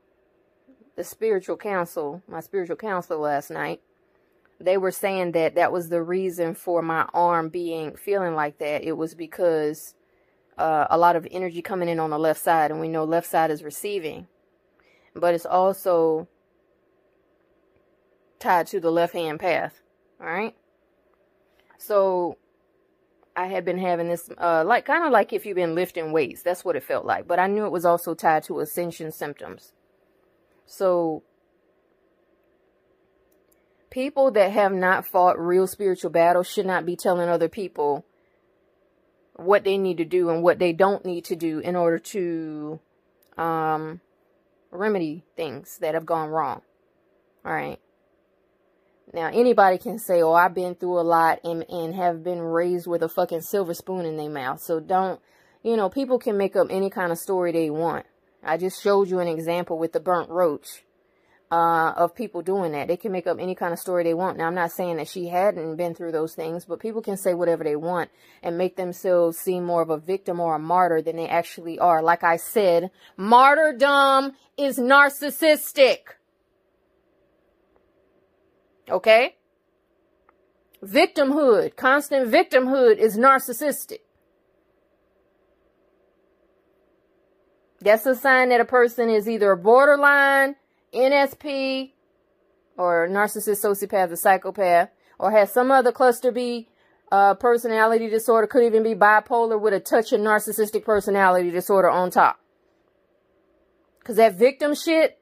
the 0.95 1.03
spiritual 1.03 1.57
council, 1.57 2.21
my 2.27 2.41
spiritual 2.41 2.75
counselor 2.75 3.19
last 3.19 3.49
night, 3.49 3.81
they 4.60 4.77
were 4.77 4.91
saying 4.91 5.33
that 5.33 5.55
that 5.55 5.71
was 5.71 5.89
the 5.89 6.01
reason 6.01 6.55
for 6.55 6.81
my 6.81 7.07
arm 7.13 7.49
being 7.49 7.95
feeling 7.95 8.36
like 8.36 8.57
that. 8.57 8.83
It 8.83 8.97
was 8.97 9.13
because 9.13 9.93
uh, 10.57 10.88
a 10.89 10.97
lot 10.97 11.15
of 11.15 11.27
energy 11.29 11.62
coming 11.62 11.89
in 11.89 11.99
on 11.99 12.10
the 12.10 12.19
left 12.19 12.41
side, 12.41 12.71
and 12.71 12.79
we 12.79 12.88
know 12.88 13.03
left 13.03 13.27
side 13.27 13.51
is 13.51 13.63
receiving, 13.63 14.27
but 15.15 15.36
it's 15.36 15.45
also 15.45 16.27
tied 18.39 18.67
to 18.67 18.79
the 18.79 18.91
left 18.91 19.13
hand 19.13 19.39
path. 19.39 19.81
All 20.19 20.27
right. 20.27 20.55
So 21.77 22.37
I 23.35 23.45
had 23.45 23.65
been 23.65 23.77
having 23.77 24.09
this, 24.09 24.29
uh, 24.37 24.63
like 24.65 24.85
kind 24.85 25.05
of 25.05 25.11
like 25.11 25.31
if 25.31 25.45
you've 25.45 25.55
been 25.55 25.75
lifting 25.75 26.11
weights. 26.11 26.41
That's 26.41 26.65
what 26.65 26.75
it 26.75 26.83
felt 26.83 27.05
like. 27.05 27.27
But 27.27 27.39
I 27.39 27.47
knew 27.47 27.65
it 27.65 27.71
was 27.71 27.85
also 27.85 28.15
tied 28.15 28.43
to 28.45 28.59
ascension 28.59 29.11
symptoms. 29.11 29.73
So, 30.65 31.23
people 33.89 34.31
that 34.31 34.51
have 34.51 34.73
not 34.73 35.05
fought 35.05 35.39
real 35.39 35.67
spiritual 35.67 36.09
battles 36.09 36.47
should 36.47 36.65
not 36.65 36.85
be 36.85 36.95
telling 36.95 37.29
other 37.29 37.47
people 37.47 38.05
what 39.35 39.63
they 39.63 39.77
need 39.77 39.97
to 39.97 40.05
do 40.05 40.29
and 40.29 40.41
what 40.41 40.59
they 40.59 40.73
don't 40.73 41.05
need 41.05 41.23
to 41.25 41.35
do 41.35 41.59
in 41.59 41.75
order 41.75 41.99
to 41.99 42.79
um, 43.37 44.01
remedy 44.71 45.23
things 45.35 45.77
that 45.77 45.93
have 45.93 46.05
gone 46.05 46.29
wrong. 46.29 46.61
All 47.45 47.53
right. 47.53 47.79
Now, 49.13 49.28
anybody 49.28 49.78
can 49.78 50.00
say, 50.00 50.22
oh, 50.22 50.34
I've 50.34 50.54
been 50.54 50.76
through 50.76 51.00
a 51.00 51.02
lot 51.02 51.39
and, 51.43 51.65
and 51.70 51.96
have 51.96 52.24
been 52.24 52.41
raised 52.41 52.88
with 52.88 53.02
a 53.02 53.10
fucking 53.10 53.41
silver 53.41 53.74
spoon 53.74 54.06
in 54.06 54.17
their 54.17 54.30
mouth. 54.30 54.62
So 54.62 54.80
don't, 54.80 55.22
you 55.63 55.78
know, 55.78 55.89
people 55.89 56.20
can 56.20 56.38
make 56.38 56.56
up 56.56 56.67
any 56.70 56.89
kind 56.89 57.12
of 57.12 57.17
story 57.17 57.52
they 57.52 57.70
want. 57.70 58.06
I 58.43 58.58
just 58.58 58.82
showed 58.82 59.10
you 59.10 59.20
an 59.20 59.28
example 59.28 59.78
with 59.78 59.93
the 59.93 60.00
burnt 60.00 60.30
roach 60.30 60.84
uh, 61.52 61.93
of 61.96 62.15
people 62.15 62.41
doing 62.41 62.74
that. 62.74 62.88
They 62.88 62.98
can 62.98 63.12
make 63.12 63.28
up 63.28 63.38
any 63.39 63.56
kind 63.56 63.72
of 63.74 63.80
story 63.80 64.04
they 64.04 64.13
want. 64.13 64.38
Now, 64.38 64.48
I'm 64.48 64.56
not 64.56 64.72
saying 64.72 64.98
that 64.98 65.08
she 65.08 65.28
hadn't 65.28 65.78
been 65.78 65.96
through 65.96 66.12
those 66.12 66.34
things, 66.34 66.65
but 66.65 66.80
people 66.80 67.02
can 67.02 67.17
say 67.17 67.34
whatever 67.34 67.63
they 67.63 67.76
want 67.76 68.10
and 68.43 68.58
make 68.58 68.76
themselves 68.76 69.38
seem 69.38 69.63
more 69.63 69.82
of 69.82 69.89
a 69.89 69.98
victim 69.98 70.39
or 70.39 70.56
a 70.56 70.60
martyr 70.60 71.02
than 71.02 71.15
they 71.15 71.28
actually 71.28 71.80
are. 71.80 72.02
Like 72.02 72.24
I 72.24 72.38
said, 72.38 72.91
martyrdom 73.15 74.34
is 74.58 74.78
narcissistic. 74.78 76.00
Okay? 78.89 79.36
Victimhood, 80.84 81.76
constant 81.76 82.32
victimhood 82.32 82.97
is 82.97 83.17
narcissistic. 83.17 84.00
That's 87.80 88.06
a 88.06 88.15
sign 88.15 88.50
that 88.50 88.62
a 88.62 88.65
person 88.65 89.10
is 89.10 89.28
either 89.30 89.52
a 89.52 89.58
borderline, 89.58 90.56
NSP, 90.93 91.91
or 92.78 93.08
narcissist, 93.08 93.63
sociopath, 93.65 94.12
or 94.12 94.15
psychopath, 94.15 94.89
or 95.19 95.32
has 95.32 95.52
some 95.52 95.71
other 95.71 95.91
cluster 95.91 96.32
B 96.32 96.69
uh, 97.12 97.34
personality 97.36 98.10
disorder, 98.10 98.47
could 98.47 98.63
even 98.63 98.84
be 98.84 98.93
bipolar 98.93 99.60
with 99.60 99.73
a 99.73 99.80
touch 99.80 100.12
of 100.12 100.21
narcissistic 100.21 100.84
personality 100.84 101.52
disorder 101.52 101.89
on 101.89 102.12
top. 102.12 102.39
Because 104.00 104.17
that 104.17 104.36
victim 104.36 104.76
shit, 104.76 105.19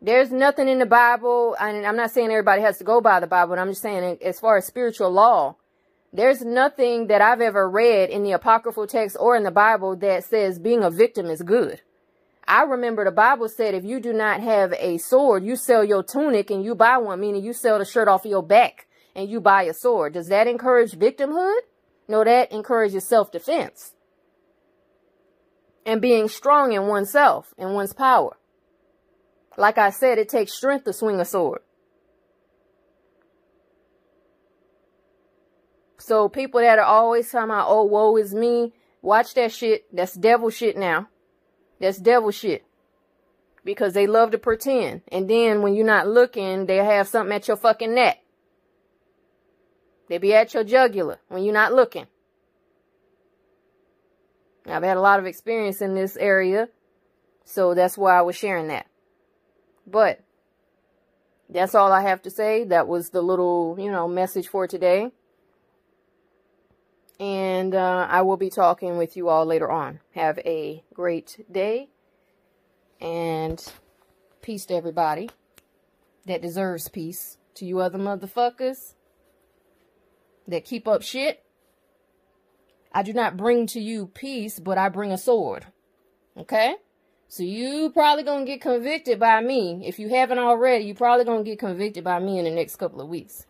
there's 0.00 0.30
nothing 0.30 0.68
in 0.68 0.78
the 0.78 0.86
Bible, 0.86 1.56
and 1.58 1.86
I'm 1.86 1.96
not 1.96 2.10
saying 2.12 2.30
everybody 2.30 2.62
has 2.62 2.78
to 2.78 2.84
go 2.84 3.00
by 3.00 3.20
the 3.20 3.26
Bible, 3.26 3.50
but 3.50 3.58
I'm 3.58 3.70
just 3.70 3.82
saying 3.82 4.18
as 4.22 4.38
far 4.38 4.56
as 4.56 4.66
spiritual 4.66 5.10
law, 5.10 5.56
there's 6.12 6.40
nothing 6.40 7.08
that 7.08 7.20
I've 7.20 7.40
ever 7.40 7.68
read 7.68 8.10
in 8.10 8.22
the 8.22 8.32
apocryphal 8.32 8.86
text 8.86 9.16
or 9.18 9.36
in 9.36 9.42
the 9.42 9.50
Bible 9.50 9.96
that 9.96 10.24
says 10.24 10.58
being 10.58 10.82
a 10.82 10.90
victim 10.90 11.26
is 11.26 11.42
good. 11.42 11.82
I 12.46 12.62
remember 12.62 13.04
the 13.04 13.10
Bible 13.10 13.48
said 13.48 13.74
if 13.74 13.84
you 13.84 14.00
do 14.00 14.14
not 14.14 14.40
have 14.40 14.72
a 14.72 14.96
sword, 14.96 15.44
you 15.44 15.54
sell 15.54 15.84
your 15.84 16.02
tunic 16.02 16.50
and 16.50 16.64
you 16.64 16.74
buy 16.74 16.96
one, 16.96 17.20
meaning 17.20 17.44
you 17.44 17.52
sell 17.52 17.78
the 17.78 17.84
shirt 17.84 18.08
off 18.08 18.24
your 18.24 18.42
back 18.42 18.86
and 19.14 19.28
you 19.28 19.40
buy 19.40 19.64
a 19.64 19.74
sword. 19.74 20.14
Does 20.14 20.28
that 20.28 20.46
encourage 20.46 20.92
victimhood? 20.92 21.60
No, 22.08 22.24
that 22.24 22.50
encourages 22.50 23.06
self-defense 23.06 23.92
and 25.84 26.00
being 26.00 26.28
strong 26.28 26.72
in 26.72 26.86
oneself 26.86 27.52
and 27.58 27.74
one's 27.74 27.92
power. 27.92 28.38
Like 29.58 29.76
I 29.76 29.90
said, 29.90 30.18
it 30.18 30.28
takes 30.28 30.52
strength 30.52 30.84
to 30.84 30.92
swing 30.92 31.18
a 31.18 31.24
sword. 31.24 31.62
So 35.98 36.28
people 36.28 36.60
that 36.60 36.78
are 36.78 36.84
always 36.84 37.28
talking 37.28 37.50
about, 37.50 37.66
oh, 37.68 37.82
woe 37.82 38.16
is 38.16 38.32
me, 38.32 38.72
watch 39.02 39.34
that 39.34 39.50
shit. 39.50 39.84
That's 39.92 40.14
devil 40.14 40.50
shit 40.50 40.76
now. 40.76 41.08
That's 41.80 41.98
devil 41.98 42.30
shit. 42.30 42.64
Because 43.64 43.94
they 43.94 44.06
love 44.06 44.30
to 44.30 44.38
pretend. 44.38 45.02
And 45.08 45.28
then 45.28 45.60
when 45.60 45.74
you're 45.74 45.84
not 45.84 46.06
looking, 46.06 46.66
they 46.66 46.76
have 46.76 47.08
something 47.08 47.34
at 47.34 47.48
your 47.48 47.56
fucking 47.56 47.92
neck. 47.92 48.22
They 50.08 50.18
be 50.18 50.34
at 50.34 50.54
your 50.54 50.62
jugular 50.62 51.18
when 51.26 51.42
you're 51.42 51.52
not 51.52 51.74
looking. 51.74 52.06
I've 54.66 54.84
had 54.84 54.96
a 54.96 55.00
lot 55.00 55.18
of 55.18 55.26
experience 55.26 55.82
in 55.82 55.96
this 55.96 56.16
area. 56.16 56.68
So 57.44 57.74
that's 57.74 57.98
why 57.98 58.16
I 58.16 58.22
was 58.22 58.36
sharing 58.36 58.68
that. 58.68 58.86
But 59.90 60.20
that's 61.48 61.74
all 61.74 61.92
I 61.92 62.02
have 62.02 62.22
to 62.22 62.30
say. 62.30 62.64
That 62.64 62.86
was 62.86 63.10
the 63.10 63.22
little, 63.22 63.76
you 63.78 63.90
know, 63.90 64.06
message 64.06 64.48
for 64.48 64.66
today. 64.66 65.10
And 67.18 67.74
uh, 67.74 68.06
I 68.08 68.22
will 68.22 68.36
be 68.36 68.50
talking 68.50 68.96
with 68.96 69.16
you 69.16 69.28
all 69.28 69.44
later 69.44 69.70
on. 69.70 70.00
Have 70.14 70.38
a 70.40 70.84
great 70.94 71.44
day. 71.50 71.88
And 73.00 73.64
peace 74.42 74.66
to 74.66 74.74
everybody 74.74 75.30
that 76.26 76.42
deserves 76.42 76.88
peace. 76.88 77.36
To 77.54 77.64
you 77.64 77.80
other 77.80 77.98
motherfuckers 77.98 78.94
that 80.46 80.64
keep 80.64 80.86
up 80.86 81.02
shit. 81.02 81.42
I 82.92 83.02
do 83.02 83.12
not 83.12 83.36
bring 83.36 83.66
to 83.68 83.80
you 83.80 84.06
peace, 84.06 84.60
but 84.60 84.78
I 84.78 84.88
bring 84.88 85.12
a 85.12 85.18
sword. 85.18 85.66
Okay? 86.36 86.76
So 87.30 87.42
you 87.42 87.90
probably 87.90 88.22
gonna 88.22 88.46
get 88.46 88.62
convicted 88.62 89.20
by 89.20 89.42
me. 89.42 89.82
If 89.84 89.98
you 89.98 90.08
haven't 90.08 90.38
already, 90.38 90.84
you 90.84 90.94
probably 90.94 91.26
gonna 91.26 91.44
get 91.44 91.58
convicted 91.58 92.02
by 92.02 92.18
me 92.18 92.38
in 92.38 92.46
the 92.46 92.50
next 92.50 92.76
couple 92.76 93.02
of 93.02 93.08
weeks. 93.08 93.46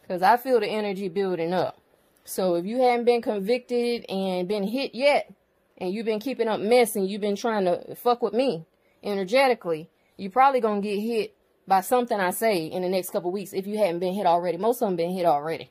Because 0.00 0.22
I 0.22 0.38
feel 0.38 0.58
the 0.58 0.68
energy 0.68 1.08
building 1.08 1.52
up. 1.52 1.78
So 2.24 2.54
if 2.54 2.64
you 2.64 2.80
haven't 2.80 3.04
been 3.04 3.20
convicted 3.20 4.06
and 4.08 4.48
been 4.48 4.64
hit 4.64 4.94
yet, 4.94 5.30
and 5.76 5.92
you've 5.92 6.06
been 6.06 6.20
keeping 6.20 6.48
up 6.48 6.60
mess 6.60 6.96
and 6.96 7.08
you've 7.08 7.20
been 7.20 7.36
trying 7.36 7.66
to 7.66 7.94
fuck 7.94 8.22
with 8.22 8.32
me 8.32 8.64
energetically, 9.02 9.90
you 10.16 10.30
probably 10.30 10.60
gonna 10.60 10.80
get 10.80 10.98
hit 10.98 11.36
by 11.68 11.82
something 11.82 12.18
I 12.18 12.30
say 12.30 12.64
in 12.64 12.82
the 12.82 12.88
next 12.88 13.10
couple 13.10 13.28
of 13.28 13.34
weeks 13.34 13.52
if 13.52 13.66
you 13.66 13.76
haven't 13.76 13.98
been 13.98 14.14
hit 14.14 14.26
already. 14.26 14.56
Most 14.56 14.80
of 14.80 14.88
them 14.88 14.96
been 14.96 15.10
hit 15.10 15.26
already. 15.26 15.70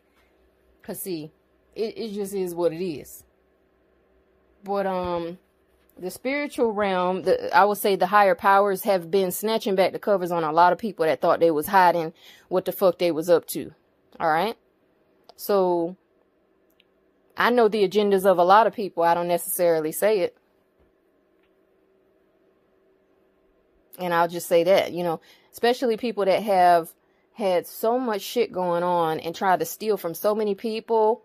Cause 0.83 1.01
see, 1.01 1.31
it, 1.75 1.97
it 1.97 2.13
just 2.13 2.33
is 2.33 2.53
what 2.53 2.73
it 2.73 2.83
is. 2.83 3.23
But 4.63 4.85
um 4.85 5.39
the 6.01 6.09
spiritual 6.11 6.71
realm, 6.71 7.21
the, 7.23 7.55
I 7.55 7.63
would 7.63 7.77
say 7.77 7.95
the 7.95 8.07
higher 8.07 8.33
powers 8.33 8.83
have 8.83 9.11
been 9.11 9.31
snatching 9.31 9.75
back 9.75 9.91
the 9.91 9.99
covers 9.99 10.31
on 10.31 10.43
a 10.43 10.51
lot 10.51 10.73
of 10.73 10.79
people 10.79 11.05
that 11.05 11.21
thought 11.21 11.39
they 11.39 11.51
was 11.51 11.67
hiding 11.67 12.13
what 12.49 12.65
the 12.65 12.71
fuck 12.71 12.97
they 12.97 13.11
was 13.11 13.29
up 13.29 13.45
to. 13.47 13.71
All 14.19 14.29
right. 14.29 14.57
So 15.35 15.95
I 17.37 17.51
know 17.51 17.67
the 17.67 17.87
agendas 17.87 18.25
of 18.25 18.39
a 18.39 18.43
lot 18.43 18.65
of 18.65 18.73
people. 18.73 19.03
I 19.03 19.13
don't 19.13 19.27
necessarily 19.27 19.91
say 19.91 20.19
it. 20.19 20.35
And 23.99 24.13
I'll 24.13 24.27
just 24.27 24.47
say 24.47 24.63
that, 24.63 24.91
you 24.93 25.03
know, 25.03 25.21
especially 25.51 25.97
people 25.97 26.25
that 26.25 26.41
have 26.41 26.91
had 27.33 27.67
so 27.67 27.99
much 27.99 28.21
shit 28.21 28.51
going 28.51 28.81
on 28.81 29.19
and 29.19 29.35
tried 29.35 29.59
to 29.59 29.65
steal 29.65 29.97
from 29.97 30.15
so 30.15 30.33
many 30.33 30.55
people, 30.55 31.21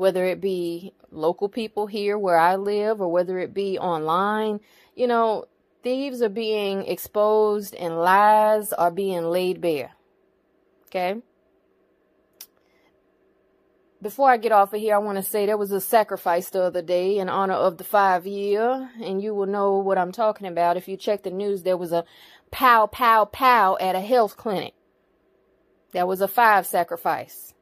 whether 0.00 0.24
it 0.24 0.40
be 0.40 0.94
local 1.10 1.50
people 1.50 1.86
here 1.86 2.18
where 2.18 2.38
I 2.38 2.56
live 2.56 3.02
or 3.02 3.12
whether 3.12 3.38
it 3.38 3.52
be 3.52 3.78
online, 3.78 4.60
you 4.94 5.06
know, 5.06 5.44
thieves 5.82 6.22
are 6.22 6.30
being 6.30 6.86
exposed 6.86 7.74
and 7.74 7.98
lies 7.98 8.72
are 8.72 8.90
being 8.90 9.24
laid 9.24 9.60
bare. 9.60 9.92
Okay? 10.86 11.20
Before 14.00 14.30
I 14.30 14.38
get 14.38 14.52
off 14.52 14.72
of 14.72 14.80
here, 14.80 14.94
I 14.94 14.98
want 14.98 15.18
to 15.18 15.22
say 15.22 15.44
there 15.44 15.58
was 15.58 15.70
a 15.70 15.82
sacrifice 15.82 16.48
the 16.48 16.62
other 16.62 16.80
day 16.80 17.18
in 17.18 17.28
honor 17.28 17.52
of 17.52 17.76
the 17.76 17.84
five 17.84 18.26
year, 18.26 18.90
and 19.02 19.22
you 19.22 19.34
will 19.34 19.46
know 19.46 19.76
what 19.76 19.98
I'm 19.98 20.12
talking 20.12 20.46
about. 20.46 20.78
If 20.78 20.88
you 20.88 20.96
check 20.96 21.22
the 21.22 21.30
news, 21.30 21.62
there 21.62 21.76
was 21.76 21.92
a 21.92 22.06
pow, 22.50 22.86
pow, 22.86 23.26
pow 23.26 23.76
at 23.78 23.94
a 23.94 24.00
health 24.00 24.38
clinic. 24.38 24.72
That 25.92 26.08
was 26.08 26.22
a 26.22 26.28
five 26.28 26.66
sacrifice. 26.66 27.52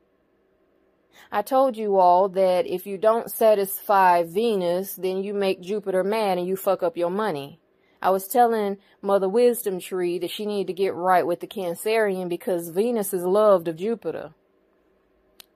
I 1.31 1.43
told 1.43 1.77
you 1.77 1.99
all 1.99 2.29
that 2.31 2.67
if 2.67 2.87
you 2.87 2.99
don't 2.99 3.31
satisfy 3.31 4.23
Venus, 4.23 4.95
then 4.95 5.23
you 5.23 5.35
make 5.35 5.61
Jupiter 5.61 6.03
mad 6.03 6.39
and 6.39 6.47
you 6.47 6.57
fuck 6.57 6.83
up 6.83 6.97
your 6.97 7.11
money. 7.11 7.61
I 8.01 8.11
was 8.11 8.29
telling 8.29 8.79
Mother 9.03 9.29
Wisdom 9.29 9.81
Tree 9.81 10.19
that 10.21 10.31
she 10.31 10.47
needed 10.47 10.69
to 10.69 10.73
get 10.73 10.95
right 10.95 11.27
with 11.27 11.41
the 11.41 11.47
Cancerian 11.47 12.29
because 12.29 12.69
Venus 12.69 13.13
is 13.13 13.25
loved 13.25 13.69
of 13.69 13.77
Jupiter. 13.77 14.35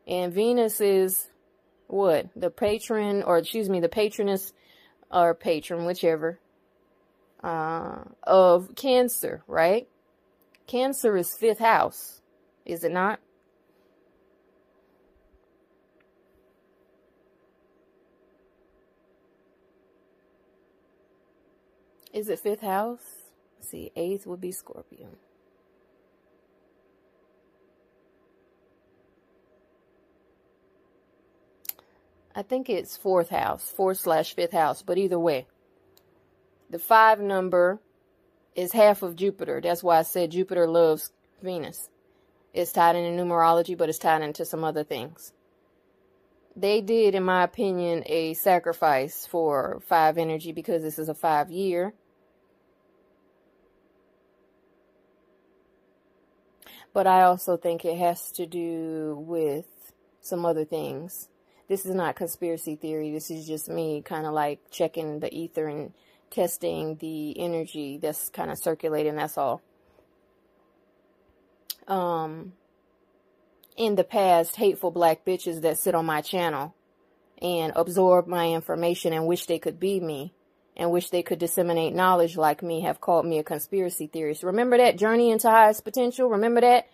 And 0.06 0.32
Venus 0.32 0.80
is 0.80 1.30
what? 1.86 2.28
The 2.34 2.50
patron, 2.50 3.22
or 3.22 3.38
excuse 3.38 3.68
me, 3.68 3.80
the 3.80 3.88
patroness, 3.88 4.52
or 5.10 5.34
patron, 5.34 5.84
whichever, 5.84 6.40
uh, 7.44 7.98
of 8.22 8.74
Cancer, 8.74 9.42
right? 9.46 9.86
Cancer 10.66 11.16
is 11.16 11.36
fifth 11.36 11.58
house, 11.58 12.22
is 12.64 12.82
it 12.82 12.92
not? 12.92 13.20
Is 22.12 22.28
it 22.28 22.38
fifth 22.38 22.60
house? 22.60 23.00
Let's 23.58 23.68
see, 23.70 23.90
eighth 23.96 24.26
would 24.26 24.40
be 24.40 24.52
Scorpio. 24.52 25.08
I 32.34 32.42
think 32.42 32.70
it's 32.70 32.96
fourth 32.96 33.28
house, 33.28 33.70
fourth 33.70 33.98
slash 33.98 34.34
fifth 34.34 34.52
house, 34.52 34.82
but 34.82 34.98
either 34.98 35.18
way. 35.18 35.46
The 36.70 36.78
five 36.78 37.20
number 37.20 37.80
is 38.54 38.72
half 38.72 39.02
of 39.02 39.16
Jupiter. 39.16 39.60
That's 39.62 39.82
why 39.82 39.98
I 39.98 40.02
said 40.02 40.30
Jupiter 40.30 40.66
loves 40.66 41.12
Venus. 41.42 41.90
It's 42.54 42.72
tied 42.72 42.96
into 42.96 43.22
numerology, 43.22 43.76
but 43.76 43.88
it's 43.88 43.98
tied 43.98 44.22
into 44.22 44.44
some 44.44 44.64
other 44.64 44.84
things. 44.84 45.32
They 46.54 46.82
did, 46.82 47.14
in 47.14 47.22
my 47.22 47.44
opinion, 47.44 48.02
a 48.06 48.34
sacrifice 48.34 49.26
for 49.26 49.80
five 49.86 50.18
energy 50.18 50.52
because 50.52 50.82
this 50.82 50.98
is 50.98 51.08
a 51.08 51.14
five 51.14 51.50
year. 51.50 51.94
But 56.95 57.07
I 57.07 57.22
also 57.22 57.57
think 57.57 57.84
it 57.84 57.99
has 57.99 58.30
to 58.32 58.47
do 58.47 59.16
with 59.26 59.66
some 60.20 60.45
other 60.45 60.64
things 60.64 61.28
this 61.72 61.86
is 61.86 61.95
not 61.95 62.16
conspiracy 62.16 62.76
theory. 62.76 63.12
This 63.12 63.30
is 63.30 63.47
just 63.47 63.70
me 63.70 64.03
kind 64.03 64.26
of 64.26 64.34
like 64.34 64.61
checking 64.70 65.20
the 65.20 65.32
ether 65.34 65.66
and 65.66 65.95
testing 66.30 66.97
the 66.97 67.38
energy 67.40 67.97
that's 67.97 68.28
kind 68.28 68.51
of 68.51 68.59
circulating. 68.59 69.16
That's 69.16 69.38
all. 69.38 69.62
Um, 71.88 72.53
in 73.74 73.95
the 73.95 74.05
past, 74.05 74.57
hateful 74.57 74.90
black 74.90 75.24
bitches 75.24 75.62
that 75.62 75.78
sit 75.78 75.95
on 75.95 76.05
my 76.05 76.20
channel 76.20 76.74
and 77.40 77.72
absorb 77.74 78.26
my 78.26 78.51
information 78.51 79.14
and 79.14 79.26
wish 79.26 79.47
they 79.47 79.59
could 79.59 79.80
be 79.80 79.99
me 79.99 80.34
and 80.76 80.90
wish 80.90 81.10
they 81.10 81.22
could 81.22 81.38
disseminate 81.38 81.94
knowledge 81.94 82.36
like 82.36 82.62
me 82.62 82.82
have 82.82 83.00
called 83.00 83.26
me 83.26 83.38
a 83.38 83.44
conspiracy 83.44 84.06
theorist. 84.06 84.42
Remember 84.42 84.78
that 84.78 84.98
journey 84.98 85.30
into 85.30 85.50
highest 85.50 85.84
potential? 85.84 86.28
Remember 86.30 86.60
that? 86.60 86.86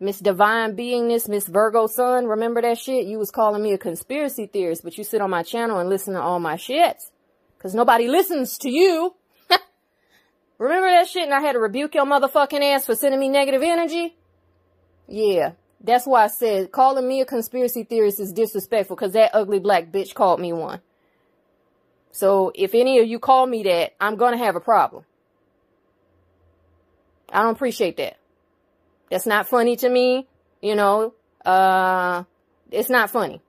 Miss 0.00 0.20
Divine 0.20 0.76
Beingness, 0.76 1.28
Miss 1.28 1.48
Virgo 1.48 1.88
Sun, 1.88 2.26
remember 2.26 2.62
that 2.62 2.78
shit? 2.78 3.06
You 3.06 3.18
was 3.18 3.32
calling 3.32 3.62
me 3.62 3.72
a 3.72 3.78
conspiracy 3.78 4.46
theorist, 4.46 4.84
but 4.84 4.96
you 4.96 5.02
sit 5.02 5.20
on 5.20 5.30
my 5.30 5.42
channel 5.42 5.78
and 5.78 5.88
listen 5.88 6.14
to 6.14 6.20
all 6.20 6.38
my 6.38 6.54
shit. 6.56 6.98
Cause 7.58 7.74
nobody 7.74 8.06
listens 8.06 8.58
to 8.58 8.70
you. 8.70 9.16
remember 10.58 10.88
that 10.88 11.08
shit 11.08 11.24
and 11.24 11.34
I 11.34 11.40
had 11.40 11.54
to 11.54 11.58
rebuke 11.58 11.96
your 11.96 12.06
motherfucking 12.06 12.62
ass 12.62 12.86
for 12.86 12.94
sending 12.94 13.18
me 13.18 13.28
negative 13.28 13.62
energy? 13.62 14.16
Yeah. 15.08 15.52
That's 15.80 16.06
why 16.06 16.24
I 16.24 16.28
said 16.28 16.70
calling 16.70 17.08
me 17.08 17.20
a 17.20 17.24
conspiracy 17.24 17.82
theorist 17.82 18.20
is 18.20 18.32
disrespectful 18.32 18.94
because 18.94 19.14
that 19.14 19.34
ugly 19.34 19.58
black 19.58 19.90
bitch 19.90 20.14
called 20.14 20.38
me 20.38 20.52
one. 20.52 20.80
So 22.12 22.52
if 22.54 22.74
any 22.74 22.98
of 22.98 23.06
you 23.06 23.18
call 23.18 23.46
me 23.46 23.62
that, 23.64 23.94
I'm 24.00 24.16
going 24.16 24.32
to 24.32 24.38
have 24.38 24.56
a 24.56 24.60
problem. 24.60 25.04
I 27.32 27.42
don't 27.42 27.52
appreciate 27.52 27.96
that. 27.98 28.16
That's 29.10 29.26
not 29.26 29.48
funny 29.48 29.76
to 29.76 29.88
me. 29.88 30.26
You 30.60 30.74
know, 30.74 31.14
uh, 31.44 32.24
it's 32.70 32.90
not 32.90 33.10
funny. 33.10 33.40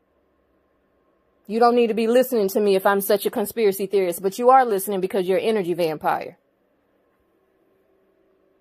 You 1.47 1.59
don't 1.59 1.75
need 1.75 1.87
to 1.87 1.95
be 1.95 2.07
listening 2.07 2.47
to 2.49 2.59
me 2.59 2.75
if 2.75 2.85
I'm 2.85 3.01
such 3.01 3.25
a 3.25 3.31
conspiracy 3.31 3.87
theorist, 3.87 4.21
but 4.21 4.37
you 4.37 4.51
are 4.51 4.65
listening 4.65 5.01
because 5.01 5.27
you're 5.27 5.39
an 5.39 5.45
energy 5.45 5.73
vampire. 5.73 6.37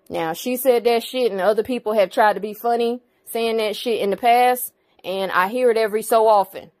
Now, 0.09 0.33
she 0.33 0.57
said 0.57 0.85
that 0.85 1.03
shit 1.03 1.31
and 1.31 1.39
other 1.39 1.61
people 1.61 1.93
have 1.93 2.09
tried 2.09 2.33
to 2.33 2.39
be 2.39 2.55
funny 2.55 3.01
saying 3.25 3.57
that 3.57 3.75
shit 3.75 4.01
in 4.01 4.09
the 4.09 4.17
past, 4.17 4.73
and 5.03 5.31
I 5.31 5.49
hear 5.49 5.69
it 5.69 5.77
every 5.77 6.01
so 6.01 6.27
often. 6.27 6.71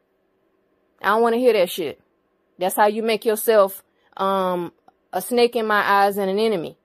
I 0.99 1.09
don't 1.09 1.21
want 1.21 1.35
to 1.35 1.39
hear 1.39 1.53
that 1.53 1.69
shit. 1.69 2.01
That's 2.59 2.75
how 2.75 2.87
you 2.87 3.01
make 3.01 3.25
yourself 3.25 3.83
um, 4.17 4.73
a 5.13 5.21
snake 5.21 5.55
in 5.55 5.65
my 5.65 5.81
eyes 5.81 6.17
and 6.17 6.29
an 6.29 6.37
enemy. 6.37 6.77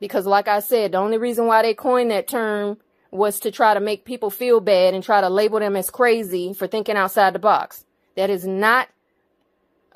Because 0.00 0.26
like 0.26 0.46
I 0.46 0.60
said, 0.60 0.92
the 0.92 0.98
only 0.98 1.18
reason 1.18 1.46
why 1.46 1.62
they 1.62 1.74
coined 1.74 2.10
that 2.10 2.28
term 2.28 2.78
was 3.10 3.40
to 3.40 3.50
try 3.50 3.74
to 3.74 3.80
make 3.80 4.04
people 4.04 4.30
feel 4.30 4.60
bad 4.60 4.94
and 4.94 5.02
try 5.02 5.20
to 5.20 5.30
label 5.30 5.58
them 5.58 5.74
as 5.74 5.90
crazy 5.90 6.52
for 6.52 6.66
thinking 6.66 6.96
outside 6.96 7.34
the 7.34 7.38
box. 7.38 7.86
That 8.16 8.30
is 8.30 8.46
not 8.46 8.88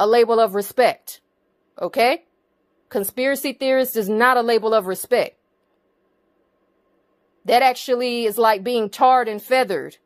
a 0.01 0.07
label 0.07 0.41
of 0.41 0.55
respect. 0.55 1.21
Okay? 1.81 2.25
Conspiracy 2.89 3.53
theorist 3.53 3.97
is 3.97 4.09
not 4.09 4.37
a 4.39 4.43
label 4.43 4.73
of 4.73 4.87
respect. 4.87 5.37
That 7.45 7.63
actually 7.63 8.25
is 8.25 8.39
like 8.39 8.65
being 8.65 8.89
tarred 8.89 9.29
and 9.29 9.43
feathered 9.43 9.99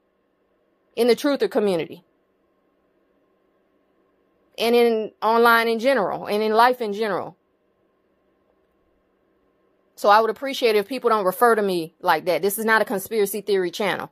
in 0.97 1.07
the 1.07 1.17
truther 1.17 1.51
community. 1.51 2.06
And 4.59 4.75
in 4.75 5.13
online 5.23 5.69
in 5.69 5.79
general 5.79 6.27
and 6.27 6.43
in 6.43 6.53
life 6.53 6.81
in 6.81 6.93
general. 6.93 7.37
So 9.97 10.11
I 10.11 10.21
would 10.21 10.31
appreciate 10.31 10.77
if 10.77 10.87
people 10.87 11.11
don't 11.11 11.25
refer 11.25 11.55
to 11.55 11.63
me 11.63 11.95
like 12.01 12.27
that. 12.27 12.43
This 12.43 12.59
is 12.59 12.65
not 12.65 12.83
a 12.83 12.85
conspiracy 12.85 13.41
theory 13.41 13.71
channel. 13.71 14.11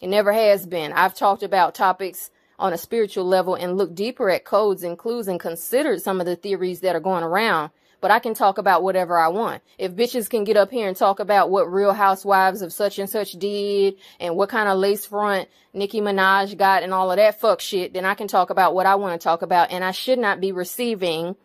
It 0.00 0.08
never 0.08 0.32
has 0.32 0.66
been. 0.66 0.92
I've 0.92 1.14
talked 1.14 1.42
about 1.42 1.74
topics 1.74 2.30
on 2.58 2.72
a 2.72 2.78
spiritual 2.78 3.24
level 3.24 3.54
and 3.54 3.76
looked 3.76 3.94
deeper 3.94 4.30
at 4.30 4.44
codes 4.44 4.82
and 4.82 4.98
clues 4.98 5.28
and 5.28 5.40
considered 5.40 6.00
some 6.00 6.20
of 6.20 6.26
the 6.26 6.36
theories 6.36 6.80
that 6.80 6.94
are 6.94 7.00
going 7.00 7.24
around. 7.24 7.70
But 8.00 8.10
I 8.10 8.18
can 8.18 8.34
talk 8.34 8.58
about 8.58 8.82
whatever 8.82 9.18
I 9.18 9.28
want. 9.28 9.62
If 9.78 9.92
bitches 9.92 10.28
can 10.28 10.44
get 10.44 10.56
up 10.56 10.70
here 10.70 10.86
and 10.86 10.96
talk 10.96 11.18
about 11.18 11.50
what 11.50 11.72
real 11.72 11.92
housewives 11.92 12.62
of 12.62 12.72
such 12.72 12.98
and 12.98 13.08
such 13.08 13.32
did 13.32 13.94
and 14.20 14.36
what 14.36 14.50
kind 14.50 14.68
of 14.68 14.78
lace 14.78 15.06
front 15.06 15.48
Nicki 15.72 16.00
Minaj 16.00 16.56
got 16.58 16.82
and 16.82 16.92
all 16.92 17.10
of 17.10 17.16
that 17.16 17.40
fuck 17.40 17.60
shit, 17.60 17.94
then 17.94 18.04
I 18.04 18.14
can 18.14 18.28
talk 18.28 18.50
about 18.50 18.74
what 18.74 18.86
I 18.86 18.96
want 18.96 19.18
to 19.20 19.24
talk 19.24 19.42
about 19.42 19.70
and 19.70 19.82
I 19.82 19.92
should 19.92 20.18
not 20.18 20.40
be 20.40 20.52
receiving 20.52 21.36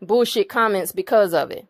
bullshit 0.00 0.48
comments 0.48 0.92
because 0.92 1.34
of 1.34 1.50
it 1.50 1.66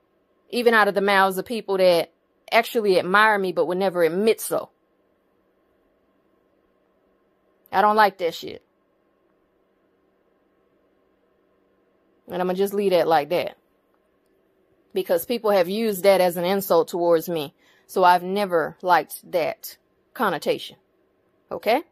even 0.50 0.74
out 0.74 0.88
of 0.88 0.94
the 0.94 1.00
mouths 1.00 1.38
of 1.38 1.44
people 1.44 1.76
that 1.78 2.12
actually 2.52 2.98
admire 2.98 3.38
me 3.38 3.52
but 3.52 3.66
would 3.66 3.78
never 3.78 4.02
admit 4.02 4.40
so. 4.40 4.70
I 7.72 7.82
don't 7.82 7.96
like 7.96 8.18
that 8.18 8.34
shit. 8.34 8.62
And 12.26 12.40
I'm 12.40 12.46
going 12.46 12.57
to 12.57 12.62
just 12.62 12.74
leave 12.74 12.92
it 12.92 13.07
like 13.07 13.28
that. 13.30 13.57
Because 14.97 15.26
people 15.26 15.51
have 15.51 15.68
used 15.68 16.05
that 16.05 16.22
as 16.22 16.38
an 16.38 16.47
insult 16.47 16.88
towards 16.88 17.28
me. 17.28 17.55
So 17.86 18.03
I've 18.03 18.22
never 18.22 18.78
liked 18.80 19.30
that 19.30 19.76
connotation. 20.14 20.76
Okay? 21.53 21.82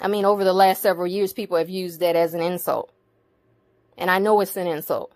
I 0.00 0.08
mean, 0.08 0.24
over 0.24 0.42
the 0.42 0.54
last 0.54 0.80
several 0.80 1.06
years, 1.06 1.34
people 1.34 1.58
have 1.58 1.68
used 1.68 2.00
that 2.00 2.16
as 2.16 2.32
an 2.32 2.40
insult. 2.40 2.90
And 3.98 4.10
I 4.10 4.20
know 4.20 4.40
it's 4.40 4.56
an 4.56 4.68
insult. 4.68 5.12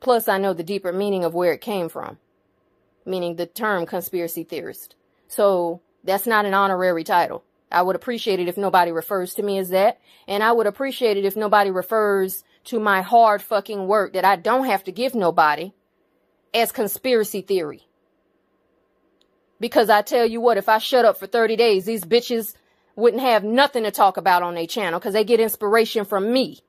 Plus, 0.00 0.26
I 0.26 0.38
know 0.38 0.52
the 0.52 0.64
deeper 0.64 0.92
meaning 0.92 1.22
of 1.22 1.32
where 1.32 1.52
it 1.52 1.60
came 1.60 1.88
from, 1.88 2.18
meaning 3.04 3.36
the 3.36 3.46
term 3.46 3.86
conspiracy 3.86 4.42
theorist. 4.42 4.96
So 5.28 5.82
that's 6.02 6.26
not 6.26 6.46
an 6.46 6.54
honorary 6.54 7.04
title. 7.04 7.44
I 7.70 7.82
would 7.82 7.94
appreciate 7.94 8.40
it 8.40 8.48
if 8.48 8.56
nobody 8.56 8.90
refers 8.90 9.34
to 9.34 9.44
me 9.44 9.58
as 9.58 9.68
that. 9.68 10.00
And 10.26 10.42
I 10.42 10.50
would 10.50 10.66
appreciate 10.66 11.16
it 11.16 11.24
if 11.24 11.36
nobody 11.36 11.70
refers 11.70 12.42
to 12.66 12.80
my 12.80 13.02
hard 13.02 13.42
fucking 13.42 13.86
work 13.86 14.12
that 14.12 14.24
I 14.24 14.36
don't 14.36 14.66
have 14.66 14.84
to 14.84 14.92
give 14.92 15.14
nobody 15.14 15.72
as 16.52 16.72
conspiracy 16.72 17.40
theory. 17.40 17.82
Because 19.58 19.88
I 19.88 20.02
tell 20.02 20.26
you 20.26 20.40
what, 20.40 20.58
if 20.58 20.68
I 20.68 20.78
shut 20.78 21.04
up 21.04 21.18
for 21.18 21.26
30 21.26 21.56
days, 21.56 21.84
these 21.84 22.04
bitches 22.04 22.54
wouldn't 22.94 23.22
have 23.22 23.44
nothing 23.44 23.84
to 23.84 23.90
talk 23.90 24.16
about 24.16 24.42
on 24.42 24.54
their 24.54 24.66
channel 24.66 24.98
because 24.98 25.14
they 25.14 25.24
get 25.24 25.40
inspiration 25.40 26.04
from 26.04 26.32
me. 26.32 26.60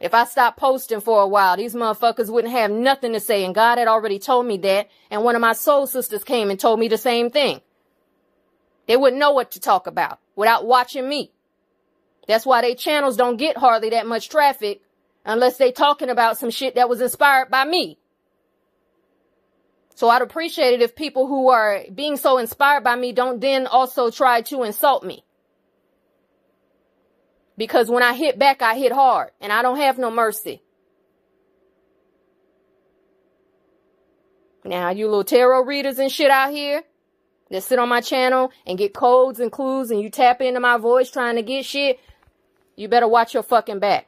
If 0.00 0.14
I 0.14 0.24
stopped 0.24 0.58
posting 0.58 1.00
for 1.00 1.22
a 1.22 1.26
while, 1.26 1.56
these 1.56 1.74
motherfuckers 1.74 2.30
wouldn't 2.30 2.54
have 2.54 2.70
nothing 2.70 3.12
to 3.14 3.20
say. 3.20 3.44
And 3.44 3.54
God 3.54 3.78
had 3.78 3.88
already 3.88 4.20
told 4.20 4.46
me 4.46 4.56
that. 4.58 4.88
And 5.10 5.24
one 5.24 5.34
of 5.34 5.40
my 5.40 5.52
soul 5.52 5.88
sisters 5.88 6.22
came 6.22 6.50
and 6.50 6.58
told 6.58 6.78
me 6.78 6.86
the 6.86 6.98
same 6.98 7.30
thing. 7.30 7.60
They 8.86 8.96
wouldn't 8.96 9.18
know 9.18 9.32
what 9.32 9.50
to 9.52 9.60
talk 9.60 9.88
about 9.88 10.20
without 10.36 10.64
watching 10.64 11.08
me. 11.08 11.32
That's 12.28 12.46
why 12.46 12.60
they 12.60 12.74
channels 12.74 13.16
don't 13.16 13.38
get 13.38 13.56
hardly 13.56 13.90
that 13.90 14.06
much 14.06 14.28
traffic 14.28 14.82
unless 15.24 15.56
they 15.56 15.72
talking 15.72 16.10
about 16.10 16.38
some 16.38 16.50
shit 16.50 16.76
that 16.76 16.88
was 16.88 17.00
inspired 17.00 17.50
by 17.50 17.64
me. 17.64 17.98
So 19.94 20.08
I'd 20.08 20.22
appreciate 20.22 20.74
it 20.74 20.82
if 20.82 20.94
people 20.94 21.26
who 21.26 21.48
are 21.48 21.82
being 21.92 22.16
so 22.16 22.38
inspired 22.38 22.84
by 22.84 22.94
me 22.94 23.12
don't 23.12 23.40
then 23.40 23.66
also 23.66 24.10
try 24.10 24.42
to 24.42 24.62
insult 24.62 25.02
me. 25.02 25.24
Because 27.56 27.90
when 27.90 28.04
I 28.04 28.14
hit 28.14 28.38
back, 28.38 28.62
I 28.62 28.78
hit 28.78 28.92
hard 28.92 29.30
and 29.40 29.52
I 29.52 29.62
don't 29.62 29.78
have 29.78 29.98
no 29.98 30.10
mercy. 30.10 30.62
Now, 34.64 34.90
you 34.90 35.06
little 35.06 35.24
tarot 35.24 35.64
readers 35.64 35.98
and 35.98 36.12
shit 36.12 36.30
out 36.30 36.52
here 36.52 36.84
that 37.50 37.62
sit 37.62 37.78
on 37.78 37.88
my 37.88 38.00
channel 38.00 38.52
and 38.66 38.78
get 38.78 38.94
codes 38.94 39.40
and 39.40 39.50
clues 39.50 39.90
and 39.90 40.00
you 40.00 40.10
tap 40.10 40.40
into 40.40 40.60
my 40.60 40.76
voice 40.76 41.10
trying 41.10 41.36
to 41.36 41.42
get 41.42 41.64
shit, 41.64 41.98
you 42.78 42.86
better 42.86 43.08
watch 43.08 43.34
your 43.34 43.42
fucking 43.42 43.80
back. 43.80 44.06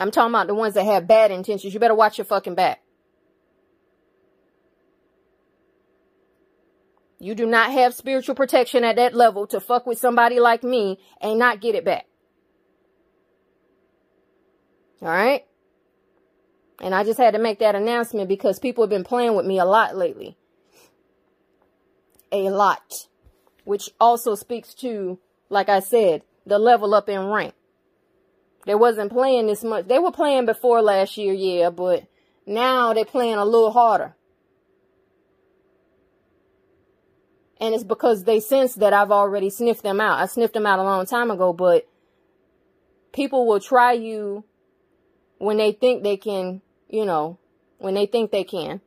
I'm 0.00 0.10
talking 0.10 0.32
about 0.34 0.48
the 0.48 0.54
ones 0.54 0.74
that 0.74 0.84
have 0.84 1.06
bad 1.06 1.30
intentions. 1.30 1.72
You 1.72 1.78
better 1.78 1.94
watch 1.94 2.18
your 2.18 2.24
fucking 2.24 2.56
back. 2.56 2.82
You 7.20 7.36
do 7.36 7.46
not 7.46 7.70
have 7.70 7.94
spiritual 7.94 8.34
protection 8.34 8.82
at 8.82 8.96
that 8.96 9.14
level 9.14 9.46
to 9.46 9.60
fuck 9.60 9.86
with 9.86 9.98
somebody 9.98 10.40
like 10.40 10.64
me 10.64 10.98
and 11.20 11.38
not 11.38 11.60
get 11.60 11.76
it 11.76 11.84
back. 11.84 12.06
All 15.02 15.08
right? 15.08 15.44
And 16.80 16.96
I 16.96 17.04
just 17.04 17.18
had 17.18 17.34
to 17.34 17.38
make 17.38 17.60
that 17.60 17.76
announcement 17.76 18.28
because 18.28 18.58
people 18.58 18.82
have 18.82 18.90
been 18.90 19.04
playing 19.04 19.36
with 19.36 19.46
me 19.46 19.60
a 19.60 19.64
lot 19.64 19.96
lately. 19.96 20.36
A 22.32 22.50
lot. 22.50 23.06
Which 23.66 23.90
also 24.00 24.34
speaks 24.36 24.72
to, 24.76 25.18
like 25.50 25.68
I 25.68 25.80
said, 25.80 26.22
the 26.46 26.58
level 26.58 26.94
up 26.94 27.10
in 27.10 27.26
rank. 27.26 27.52
They 28.64 28.74
wasn't 28.74 29.12
playing 29.12 29.48
this 29.48 29.62
much. 29.62 29.86
They 29.88 29.98
were 29.98 30.12
playing 30.12 30.46
before 30.46 30.80
last 30.80 31.16
year, 31.18 31.34
yeah, 31.34 31.70
but 31.70 32.04
now 32.46 32.94
they're 32.94 33.04
playing 33.04 33.34
a 33.34 33.44
little 33.44 33.72
harder. 33.72 34.14
And 37.60 37.74
it's 37.74 37.84
because 37.84 38.24
they 38.24 38.40
sense 38.40 38.76
that 38.76 38.92
I've 38.92 39.10
already 39.10 39.50
sniffed 39.50 39.82
them 39.82 40.00
out. 40.00 40.20
I 40.20 40.26
sniffed 40.26 40.54
them 40.54 40.66
out 40.66 40.78
a 40.78 40.84
long 40.84 41.04
time 41.04 41.30
ago, 41.30 41.52
but 41.52 41.88
people 43.12 43.46
will 43.46 43.60
try 43.60 43.92
you 43.92 44.44
when 45.38 45.56
they 45.56 45.72
think 45.72 46.02
they 46.02 46.16
can, 46.16 46.62
you 46.88 47.04
know, 47.04 47.38
when 47.78 47.94
they 47.94 48.06
think 48.06 48.30
they 48.30 48.44
can. 48.44 48.80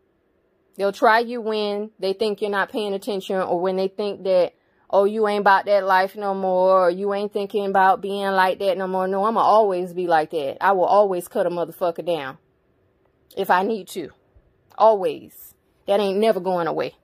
They'll 0.78 0.94
try 0.94 1.20
you 1.20 1.42
when 1.42 1.92
they 2.00 2.14
think 2.14 2.42
you're 2.42 2.50
not 2.50 2.72
paying 2.72 2.94
attention 2.94 3.36
or 3.36 3.60
when 3.60 3.76
they 3.76 3.90
think 3.90 4.24
that, 4.24 4.54
oh, 4.90 5.06
you 5.06 5.28
ain't 5.28 5.42
about 5.42 5.66
that 5.66 5.86
life 5.86 6.16
no 6.16 6.34
more 6.34 6.88
or 6.88 6.90
you 6.90 7.14
ain't 7.14 7.34
thinking 7.34 7.66
about 7.66 8.02
being 8.02 8.32
like 8.32 8.60
that 8.60 8.78
no 8.78 8.88
more. 8.88 9.08
No, 9.08 9.26
I'm 9.26 9.36
going 9.36 9.44
to 9.44 9.48
always 9.48 9.94
be 9.94 10.08
like 10.08 10.32
that. 10.32 10.58
I 10.62 10.72
will 10.72 10.86
always 10.86 11.28
cut 11.28 11.46
a 11.46 11.50
motherfucker 11.50 12.06
down 12.06 12.38
if 13.38 13.50
I 13.50 13.64
need 13.64 13.88
to. 13.90 14.10
Always. 14.78 15.54
That 15.88 16.00
ain't 16.00 16.20
never 16.20 16.40
going 16.40 16.68
away. 16.68 16.96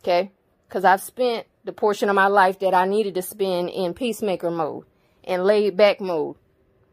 Okay? 0.00 0.32
because 0.70 0.84
I've 0.84 1.02
spent 1.02 1.48
the 1.64 1.72
portion 1.72 2.08
of 2.08 2.14
my 2.14 2.28
life 2.28 2.60
that 2.60 2.74
I 2.74 2.86
needed 2.86 3.16
to 3.16 3.22
spend 3.22 3.70
in 3.70 3.92
peacemaker 3.92 4.52
mode 4.52 4.84
and 5.24 5.44
laid 5.44 5.76
back 5.76 6.00
mode. 6.00 6.36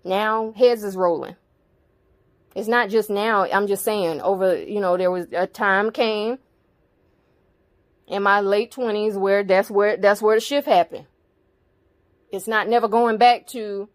Now 0.03 0.51
heads 0.53 0.83
is 0.83 0.95
rolling. 0.95 1.35
It's 2.55 2.67
not 2.67 2.89
just 2.89 3.11
now. 3.11 3.45
I'm 3.45 3.67
just 3.67 3.85
saying 3.85 4.19
over, 4.21 4.57
you 4.57 4.79
know, 4.79 4.97
there 4.97 5.11
was 5.11 5.27
a 5.31 5.45
time 5.45 5.91
came 5.91 6.39
in 8.07 8.23
my 8.23 8.39
late 8.39 8.71
twenties 8.71 9.17
where 9.17 9.43
that's 9.43 9.69
where, 9.69 9.97
that's 9.97 10.21
where 10.21 10.35
the 10.35 10.41
shift 10.41 10.67
happened. 10.67 11.05
It's 12.31 12.47
not 12.47 12.67
never 12.67 12.87
going 12.87 13.17
back 13.17 13.47
to, 13.47 13.89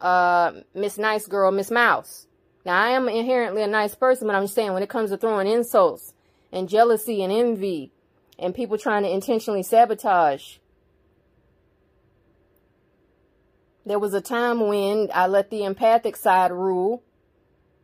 uh, 0.00 0.52
Miss 0.74 0.98
Nice 0.98 1.26
Girl, 1.26 1.50
Miss 1.52 1.70
Mouse. 1.70 2.26
Now 2.64 2.80
I 2.80 2.90
am 2.90 3.08
inherently 3.08 3.62
a 3.62 3.66
nice 3.66 3.94
person, 3.94 4.26
but 4.26 4.36
I'm 4.36 4.46
saying 4.46 4.72
when 4.72 4.82
it 4.82 4.88
comes 4.88 5.10
to 5.10 5.16
throwing 5.16 5.48
insults 5.48 6.14
and 6.52 6.68
jealousy 6.68 7.22
and 7.22 7.32
envy 7.32 7.92
and 8.38 8.54
people 8.54 8.78
trying 8.78 9.02
to 9.02 9.10
intentionally 9.10 9.62
sabotage. 9.62 10.58
There 13.84 13.98
was 13.98 14.14
a 14.14 14.20
time 14.20 14.68
when 14.68 15.08
I 15.12 15.26
let 15.26 15.50
the 15.50 15.64
empathic 15.64 16.16
side 16.16 16.52
rule 16.52 17.02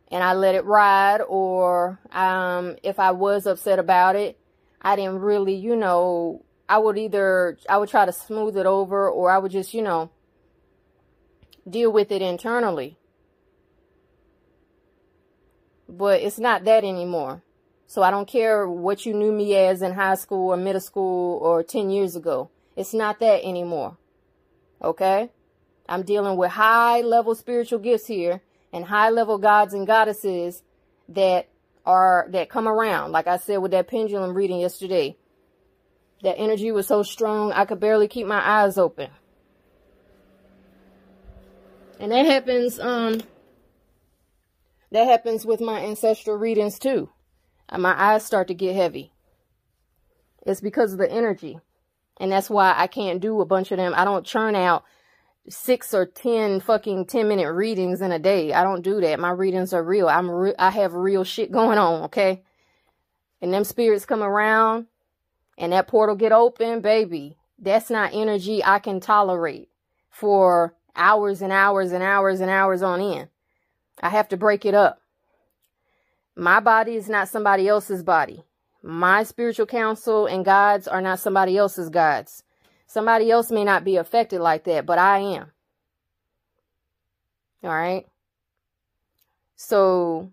and 0.09 0.23
I 0.23 0.33
let 0.33 0.55
it 0.55 0.63
ride 0.63 1.19
or 1.21 1.99
um, 2.13 2.77
if 2.83 2.99
I 2.99 3.11
was 3.11 3.45
upset 3.45 3.79
about 3.79 4.15
it, 4.15 4.38
I 4.81 4.95
didn't 4.95 5.19
really, 5.19 5.55
you 5.55 5.75
know, 5.75 6.43
I 6.67 6.77
would 6.77 6.97
either, 6.97 7.57
I 7.67 7.77
would 7.77 7.89
try 7.89 8.05
to 8.05 8.11
smooth 8.11 8.57
it 8.57 8.65
over 8.65 9.09
or 9.09 9.31
I 9.31 9.37
would 9.37 9.51
just, 9.51 9.73
you 9.73 9.81
know, 9.81 10.11
deal 11.69 11.91
with 11.91 12.11
it 12.11 12.21
internally. 12.21 12.97
But 15.87 16.21
it's 16.21 16.39
not 16.39 16.63
that 16.65 16.83
anymore. 16.83 17.41
So 17.87 18.03
I 18.03 18.11
don't 18.11 18.27
care 18.27 18.67
what 18.67 19.05
you 19.05 19.15
knew 19.15 19.31
me 19.31 19.55
as 19.55 19.81
in 19.81 19.93
high 19.93 20.15
school 20.15 20.53
or 20.53 20.57
middle 20.57 20.79
school 20.79 21.39
or 21.39 21.63
10 21.63 21.89
years 21.89 22.15
ago. 22.15 22.51
It's 22.75 22.93
not 22.93 23.19
that 23.19 23.43
anymore. 23.43 23.97
Okay? 24.81 25.31
I'm 25.87 26.03
dealing 26.03 26.37
with 26.37 26.51
high 26.51 27.01
level 27.01 27.33
spiritual 27.33 27.79
gifts 27.79 28.05
here 28.05 28.41
and 28.71 28.85
high 28.85 29.09
level 29.09 29.39
gods 29.39 29.73
and 29.73 29.87
goddesses 29.87 30.61
that 31.09 31.49
are, 31.85 32.27
that 32.31 32.49
come 32.49 32.67
around. 32.67 33.11
Like 33.11 33.27
I 33.27 33.37
said 33.37 33.57
with 33.57 33.71
that 33.71 33.87
pendulum 33.87 34.33
reading 34.33 34.59
yesterday. 34.59 35.17
That 36.21 36.37
energy 36.37 36.71
was 36.71 36.85
so 36.85 37.01
strong, 37.01 37.53
I 37.53 37.63
could 37.63 37.79
barely 37.79 38.09
keep 38.09 38.27
my 38.27 38.45
eyes 38.45 38.77
open. 38.77 39.09
And 41.99 42.11
that 42.11 42.25
happens, 42.25 42.77
um, 42.79 43.21
that 44.91 45.05
happens 45.05 45.45
with 45.45 45.61
my 45.61 45.79
ancestral 45.81 46.35
readings 46.35 46.77
too 46.77 47.09
my 47.77 47.93
eyes 47.97 48.25
start 48.25 48.47
to 48.47 48.53
get 48.53 48.75
heavy. 48.75 49.11
It's 50.45 50.61
because 50.61 50.93
of 50.93 50.99
the 50.99 51.11
energy. 51.11 51.59
And 52.17 52.31
that's 52.31 52.49
why 52.49 52.73
I 52.75 52.87
can't 52.87 53.21
do 53.21 53.41
a 53.41 53.45
bunch 53.45 53.71
of 53.71 53.77
them. 53.77 53.93
I 53.95 54.05
don't 54.05 54.25
churn 54.25 54.55
out 54.55 54.83
six 55.49 55.93
or 55.93 56.05
ten 56.05 56.59
fucking 56.59 57.05
10 57.05 57.27
minute 57.27 57.51
readings 57.51 58.01
in 58.01 58.11
a 58.11 58.19
day. 58.19 58.53
I 58.53 58.63
don't 58.63 58.81
do 58.81 59.01
that. 59.01 59.19
My 59.19 59.31
readings 59.31 59.73
are 59.73 59.83
real. 59.83 60.07
I'm 60.07 60.29
re- 60.29 60.55
I 60.57 60.69
have 60.69 60.93
real 60.93 61.23
shit 61.23 61.51
going 61.51 61.77
on, 61.77 62.03
okay? 62.03 62.43
And 63.41 63.53
them 63.53 63.63
spirits 63.63 64.05
come 64.05 64.21
around 64.21 64.87
and 65.57 65.73
that 65.73 65.87
portal 65.87 66.15
get 66.15 66.31
open, 66.31 66.81
baby. 66.81 67.37
That's 67.57 67.89
not 67.89 68.11
energy 68.13 68.63
I 68.63 68.79
can 68.79 68.99
tolerate 68.99 69.69
for 70.09 70.75
hours 70.95 71.41
and 71.41 71.51
hours 71.51 71.91
and 71.91 72.03
hours 72.03 72.39
and 72.39 72.49
hours 72.49 72.81
on 72.81 73.01
end. 73.01 73.29
I 74.01 74.09
have 74.09 74.29
to 74.29 74.37
break 74.37 74.65
it 74.65 74.73
up. 74.73 75.01
My 76.35 76.59
body 76.59 76.95
is 76.95 77.09
not 77.09 77.27
somebody 77.27 77.67
else's 77.67 78.03
body. 78.03 78.43
My 78.81 79.23
spiritual 79.23 79.65
counsel 79.65 80.25
and 80.25 80.45
guides 80.45 80.87
are 80.87 81.01
not 81.01 81.19
somebody 81.19 81.57
else's 81.57 81.89
guides. 81.89 82.43
Somebody 82.89 83.29
else 83.29 83.51
may 83.51 83.63
not 83.63 83.83
be 83.83 83.97
affected 83.97 84.41
like 84.41 84.63
that, 84.63 84.85
but 84.85 84.97
I 84.97 85.19
am. 85.19 85.51
All 87.63 87.69
right. 87.69 88.07
So 89.55 90.31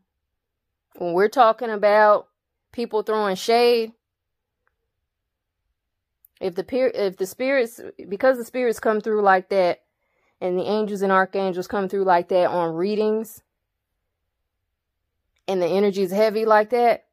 when 0.96 1.12
we're 1.12 1.28
talking 1.28 1.68
about 1.70 2.28
people 2.72 3.02
throwing 3.02 3.36
shade, 3.36 3.92
If 6.40 6.54
the 6.54 6.64
peer, 6.64 6.92
if 6.94 7.16
the 7.16 7.24
spirits, 7.26 7.80
because 8.08 8.36
the 8.36 8.44
spirits 8.44 8.78
come 8.78 9.00
through 9.00 9.22
like 9.22 9.48
that, 9.48 9.82
and 10.38 10.58
the 10.58 10.64
angels 10.64 11.00
and 11.00 11.10
archangels 11.10 11.66
come 11.66 11.88
through 11.88 12.04
like 12.04 12.28
that 12.28 12.50
on 12.50 12.74
readings, 12.74 13.42
and 15.48 15.62
the 15.62 15.66
energy 15.66 16.02
is 16.02 16.12
heavy 16.12 16.44
like 16.44 16.70
that, 16.70 17.05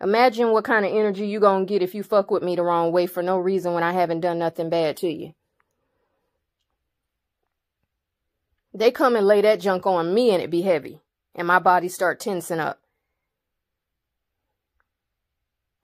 imagine 0.00 0.50
what 0.50 0.64
kind 0.64 0.84
of 0.84 0.92
energy 0.92 1.26
you 1.26 1.40
gonna 1.40 1.64
get 1.64 1.82
if 1.82 1.94
you 1.94 2.02
fuck 2.02 2.30
with 2.30 2.42
me 2.42 2.56
the 2.56 2.62
wrong 2.62 2.92
way 2.92 3.06
for 3.06 3.22
no 3.22 3.38
reason 3.38 3.72
when 3.72 3.82
I 3.82 3.92
haven't 3.92 4.20
done 4.20 4.38
nothing 4.38 4.70
bad 4.70 4.96
to 4.98 5.08
you. 5.08 5.34
They 8.74 8.90
come 8.90 9.14
and 9.14 9.26
lay 9.26 9.40
that 9.40 9.60
junk 9.60 9.86
on 9.86 10.12
me 10.12 10.30
and 10.30 10.42
it 10.42 10.50
be 10.50 10.62
heavy. 10.62 11.00
And 11.34 11.46
my 11.46 11.60
body 11.60 11.88
start 11.88 12.18
tensing 12.18 12.58
up. 12.58 12.80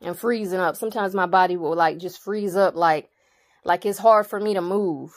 And 0.01 0.19
freezing 0.19 0.59
up. 0.59 0.77
Sometimes 0.77 1.15
my 1.15 1.27
body 1.27 1.57
will 1.57 1.77
like 1.77 1.99
just 1.99 2.21
freeze 2.21 2.57
up 2.57 2.75
like 2.75 3.11
like 3.65 3.85
it's 3.87 3.99
hard 3.99 4.27
for 4.27 4.41
me 4.41 4.55
to 4.55 4.61
move. 4.61 5.13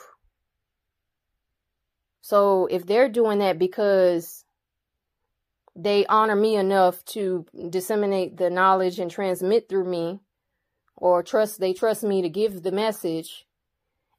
So 2.21 2.67
if 2.67 2.85
they're 2.85 3.09
doing 3.09 3.39
that 3.39 3.57
because 3.57 4.42
they 5.75 6.05
honor 6.05 6.35
me 6.35 6.55
enough 6.55 7.03
to 7.05 7.45
disseminate 7.69 8.37
the 8.37 8.49
knowledge 8.49 8.99
and 8.99 9.09
transmit 9.09 9.67
through 9.67 9.89
me 9.89 10.19
or 10.95 11.23
trust 11.23 11.59
they 11.59 11.73
trust 11.73 12.03
me 12.03 12.21
to 12.21 12.29
give 12.29 12.63
the 12.63 12.71
message 12.71 13.45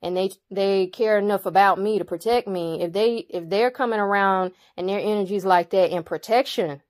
and 0.02 0.16
they 0.16 0.30
they 0.50 0.86
care 0.88 1.18
enough 1.18 1.46
about 1.46 1.80
me 1.80 1.98
to 1.98 2.05
protect 2.05 2.46
me. 2.46 2.82
If 2.82 2.92
they 2.92 3.26
if 3.30 3.48
they're 3.48 3.70
coming 3.70 4.00
around 4.00 4.52
and 4.76 4.88
their 4.88 5.00
energies 5.00 5.44
like 5.44 5.70
that 5.70 5.90
in 5.94 6.02
protection 6.02 6.82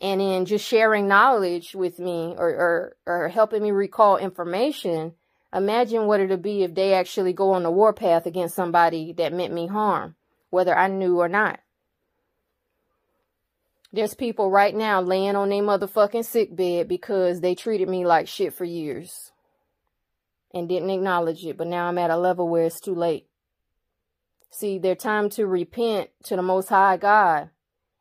and 0.00 0.20
in 0.20 0.44
just 0.44 0.66
sharing 0.66 1.08
knowledge 1.08 1.74
with 1.74 1.98
me 1.98 2.34
or 2.36 2.48
or, 2.48 2.96
or 3.06 3.28
helping 3.28 3.62
me 3.62 3.70
recall 3.70 4.16
information 4.16 5.14
imagine 5.54 6.06
what 6.06 6.20
it'd 6.20 6.42
be 6.42 6.62
if 6.62 6.74
they 6.74 6.94
actually 6.94 7.32
go 7.32 7.52
on 7.52 7.62
the 7.62 7.70
warpath 7.70 8.26
against 8.26 8.54
somebody 8.54 9.12
that 9.12 9.32
meant 9.32 9.52
me 9.52 9.66
harm 9.66 10.14
whether 10.50 10.76
i 10.76 10.86
knew 10.86 11.18
or 11.18 11.28
not 11.28 11.60
there's 13.92 14.14
people 14.14 14.50
right 14.50 14.74
now 14.74 15.00
laying 15.00 15.36
on 15.36 15.48
their 15.48 15.62
motherfucking 15.62 16.24
sick 16.24 16.54
bed 16.54 16.88
because 16.88 17.40
they 17.40 17.54
treated 17.54 17.88
me 17.88 18.06
like 18.06 18.28
shit 18.28 18.54
for 18.54 18.64
years 18.64 19.32
and 20.54 20.68
didn't 20.68 20.90
acknowledge 20.90 21.44
it, 21.44 21.56
but 21.56 21.66
now 21.66 21.86
I'm 21.86 21.98
at 21.98 22.10
a 22.10 22.16
level 22.16 22.48
where 22.48 22.64
it's 22.64 22.80
too 22.80 22.94
late. 22.94 23.26
See, 24.50 24.78
their 24.78 24.94
time 24.94 25.28
to 25.30 25.46
repent 25.46 26.10
to 26.24 26.36
the 26.36 26.42
Most 26.42 26.68
High 26.68 26.96
God 26.96 27.50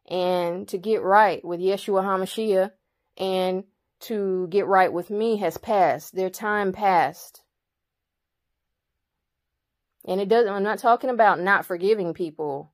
and 0.07 0.67
to 0.67 0.77
get 0.77 1.01
right 1.01 1.43
with 1.45 1.59
Yeshua 1.59 2.03
HaMashiach 2.03 2.71
and 3.17 3.63
to 4.01 4.47
get 4.49 4.65
right 4.65 4.91
with 4.91 5.09
me 5.09 5.37
has 5.37 5.57
passed. 5.57 6.15
Their 6.15 6.29
time 6.29 6.71
passed. 6.71 7.43
And 10.05 10.19
it 10.19 10.29
doesn't, 10.29 10.51
I'm 10.51 10.63
not 10.63 10.79
talking 10.79 11.09
about 11.09 11.39
not 11.39 11.65
forgiving 11.65 12.13
people. 12.13 12.71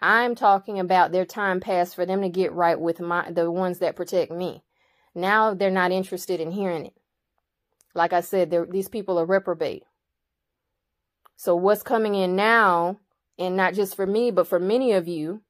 I'm 0.00 0.34
talking 0.34 0.80
about 0.80 1.12
their 1.12 1.26
time 1.26 1.60
passed 1.60 1.94
for 1.94 2.06
them 2.06 2.22
to 2.22 2.28
get 2.28 2.52
right 2.52 2.80
with 2.80 3.00
my, 3.00 3.30
the 3.30 3.50
ones 3.50 3.80
that 3.80 3.96
protect 3.96 4.32
me. 4.32 4.62
Now 5.14 5.54
they're 5.54 5.70
not 5.70 5.92
interested 5.92 6.40
in 6.40 6.52
hearing 6.52 6.86
it. 6.86 6.94
Like 7.94 8.12
I 8.12 8.20
said, 8.20 8.54
these 8.70 8.88
people 8.88 9.18
are 9.18 9.26
reprobate. 9.26 9.82
So 11.36 11.56
what's 11.56 11.82
coming 11.82 12.14
in 12.14 12.36
now, 12.36 12.98
and 13.38 13.56
not 13.56 13.74
just 13.74 13.96
for 13.96 14.06
me, 14.06 14.30
but 14.30 14.46
for 14.46 14.60
many 14.60 14.92
of 14.92 15.08
you, 15.08 15.42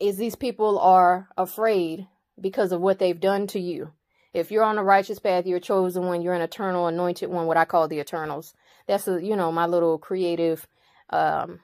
is 0.00 0.16
these 0.16 0.34
people 0.34 0.78
are 0.78 1.28
afraid 1.36 2.08
because 2.40 2.72
of 2.72 2.80
what 2.80 2.98
they've 2.98 3.20
done 3.20 3.46
to 3.48 3.60
you. 3.60 3.92
If 4.32 4.50
you're 4.50 4.64
on 4.64 4.78
a 4.78 4.84
righteous 4.84 5.18
path, 5.18 5.46
you're 5.46 5.60
chosen 5.60 6.06
one, 6.06 6.22
you're 6.22 6.34
an 6.34 6.40
eternal 6.40 6.86
anointed 6.86 7.28
one, 7.28 7.46
what 7.46 7.56
I 7.56 7.64
call 7.64 7.88
the 7.88 7.98
eternals. 7.98 8.54
That's 8.86 9.06
a, 9.06 9.22
you 9.22 9.36
know, 9.36 9.52
my 9.52 9.66
little 9.66 9.98
creative 9.98 10.66
um, 11.10 11.60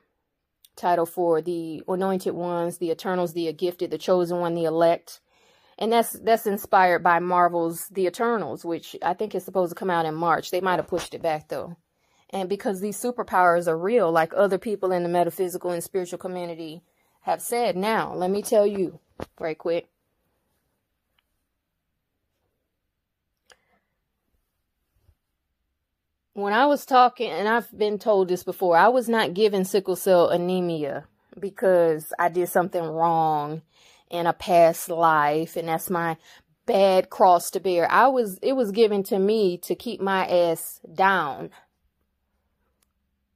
title 0.77 1.07
for 1.07 1.43
the 1.43 1.83
anointed 1.89 2.35
ones, 2.35 2.79
the 2.79 2.91
eternals, 2.91 3.33
the 3.33 3.53
gifted, 3.53 3.91
the 3.91 3.99
chosen 3.99 4.39
one, 4.39 4.55
the 4.55 4.65
elect 4.65 5.21
and 5.79 5.93
that's 5.93 6.13
that's 6.13 6.47
inspired 6.47 7.03
by 7.03 7.19
Marvel's 7.19 7.89
The 7.89 8.07
Eternals, 8.07 8.65
which 8.65 8.97
I 9.03 9.15
think 9.15 9.35
is 9.35 9.45
supposed 9.45 9.71
to 9.71 9.79
come 9.79 9.91
out 9.91 10.07
in 10.07 10.15
March. 10.15 10.51
They 10.51 10.61
might 10.61 10.77
have 10.77 10.89
pushed 10.89 11.15
it 11.15 11.23
back 11.23 11.49
though. 11.49 11.77
And 12.31 12.49
because 12.49 12.81
these 12.81 13.01
superpowers 13.01 13.69
are 13.69 13.79
real, 13.79 14.11
like 14.11 14.33
other 14.35 14.59
people 14.59 14.91
in 14.91 15.03
the 15.03 15.09
metaphysical 15.09 15.71
and 15.71 15.85
spiritual 15.85 16.19
community 16.19 16.83
have 17.23 17.41
said. 17.41 17.77
Now, 17.77 18.15
let 18.15 18.31
me 18.31 18.43
tell 18.43 18.67
you 18.67 19.01
right 19.39 19.57
quick. 19.57 19.89
When 26.37 26.53
I 26.53 26.67
was 26.67 26.85
talking, 26.85 27.31
and 27.31 27.49
I've 27.49 27.79
been 27.79 27.99
told 27.99 28.29
this 28.29 28.45
before, 28.45 28.77
I 28.77 28.89
was 28.89 29.09
not 29.09 29.33
given 29.33 29.65
sickle 29.65 29.97
cell 29.97 30.29
anemia 30.29 31.07
because 31.41 32.13
I 32.19 32.29
did 32.29 32.51
something 32.51 32.85
wrong 32.85 33.63
in 34.11 34.27
a 34.27 34.35
past 34.35 34.91
life 34.91 35.57
and 35.57 35.67
that's 35.67 35.89
my 35.89 36.19
bad 36.67 37.09
cross 37.09 37.51
to 37.53 37.61
bear. 37.61 37.91
I 37.91 38.09
was 38.09 38.39
it 38.43 38.53
was 38.53 38.71
given 38.71 39.03
to 39.05 39.19
me 39.19 39.57
to 39.63 39.75
keep 39.75 39.99
my 39.99 40.29
ass 40.29 40.79
down. 40.95 41.49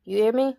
You 0.05 0.19
hear 0.19 0.33
me? 0.33 0.57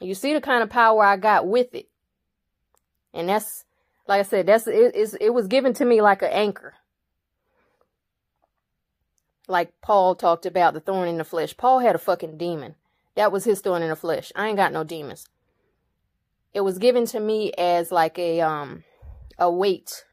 You 0.00 0.14
see 0.14 0.32
the 0.32 0.40
kind 0.40 0.62
of 0.62 0.70
power 0.70 1.02
I 1.02 1.16
got 1.16 1.44
with 1.48 1.74
it. 1.74 1.88
And 3.12 3.28
that's 3.28 3.64
like 4.06 4.20
I 4.20 4.22
said, 4.22 4.46
that's 4.46 4.68
it, 4.68 5.16
it 5.20 5.34
was 5.34 5.48
given 5.48 5.74
to 5.74 5.84
me 5.84 6.00
like 6.00 6.22
an 6.22 6.30
anchor. 6.30 6.77
Like 9.48 9.72
Paul 9.80 10.14
talked 10.14 10.46
about 10.46 10.74
the 10.74 10.80
thorn 10.80 11.08
in 11.08 11.18
the 11.18 11.24
flesh. 11.24 11.56
Paul 11.56 11.80
had 11.80 11.94
a 11.94 11.98
fucking 11.98 12.36
demon. 12.36 12.74
That 13.16 13.32
was 13.32 13.44
his 13.44 13.60
thorn 13.60 13.82
in 13.82 13.88
the 13.88 13.96
flesh. 13.96 14.30
I 14.36 14.46
ain't 14.46 14.58
got 14.58 14.72
no 14.72 14.84
demons. 14.84 15.26
It 16.52 16.60
was 16.60 16.78
given 16.78 17.06
to 17.06 17.18
me 17.18 17.52
as 17.56 17.90
like 17.90 18.18
a 18.18 18.40
um 18.42 18.84
a 19.38 19.50
weight. 19.50 20.04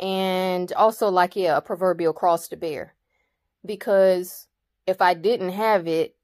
And 0.00 0.72
also 0.72 1.08
like 1.08 1.36
yeah, 1.36 1.56
a 1.56 1.60
proverbial 1.60 2.12
cross 2.12 2.48
to 2.48 2.56
bear. 2.56 2.94
Because 3.64 4.48
if 4.86 5.00
I 5.00 5.14
didn't 5.14 5.50
have 5.50 5.86
it, 5.86 6.16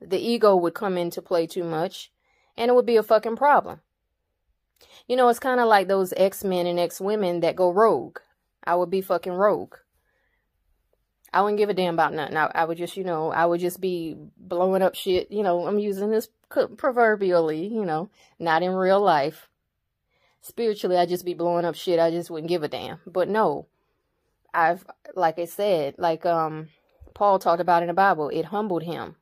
the 0.00 0.18
ego 0.18 0.54
would 0.54 0.74
come 0.74 0.96
into 0.96 1.20
play 1.20 1.46
too 1.46 1.64
much 1.64 2.12
and 2.56 2.68
it 2.68 2.74
would 2.74 2.86
be 2.86 2.96
a 2.96 3.02
fucking 3.02 3.36
problem. 3.36 3.80
You 5.08 5.16
know, 5.16 5.28
it's 5.28 5.38
kind 5.38 5.60
of 5.60 5.68
like 5.68 5.88
those 5.88 6.12
X-Men 6.16 6.66
and 6.66 6.78
X-women 6.78 7.40
that 7.40 7.56
go 7.56 7.70
rogue. 7.70 8.18
I 8.64 8.74
would 8.74 8.90
be 8.90 9.00
fucking 9.00 9.32
rogue. 9.32 9.74
I 11.32 11.42
wouldn't 11.42 11.58
give 11.58 11.68
a 11.68 11.74
damn 11.74 11.94
about 11.94 12.14
nothing. 12.14 12.36
I, 12.36 12.50
I 12.54 12.64
would 12.64 12.78
just, 12.78 12.96
you 12.96 13.04
know, 13.04 13.30
I 13.30 13.44
would 13.44 13.60
just 13.60 13.80
be 13.80 14.16
blowing 14.36 14.82
up 14.82 14.94
shit. 14.94 15.30
You 15.30 15.42
know, 15.42 15.66
I'm 15.66 15.78
using 15.78 16.10
this 16.10 16.28
proverbially, 16.48 17.66
you 17.66 17.84
know, 17.84 18.10
not 18.38 18.62
in 18.62 18.72
real 18.72 19.00
life. 19.00 19.48
Spiritually, 20.40 20.96
I'd 20.96 21.10
just 21.10 21.24
be 21.26 21.34
blowing 21.34 21.64
up 21.64 21.74
shit. 21.74 21.98
I 21.98 22.10
just 22.10 22.30
wouldn't 22.30 22.48
give 22.48 22.62
a 22.62 22.68
damn. 22.68 23.00
But 23.06 23.28
no, 23.28 23.66
I've, 24.54 24.86
like 25.14 25.38
I 25.38 25.44
said, 25.44 25.96
like, 25.98 26.24
um, 26.24 26.68
Paul 27.12 27.38
talked 27.38 27.60
about 27.60 27.82
in 27.82 27.88
the 27.88 27.94
Bible, 27.94 28.30
it 28.30 28.46
humbled 28.46 28.84
him. 28.84 29.16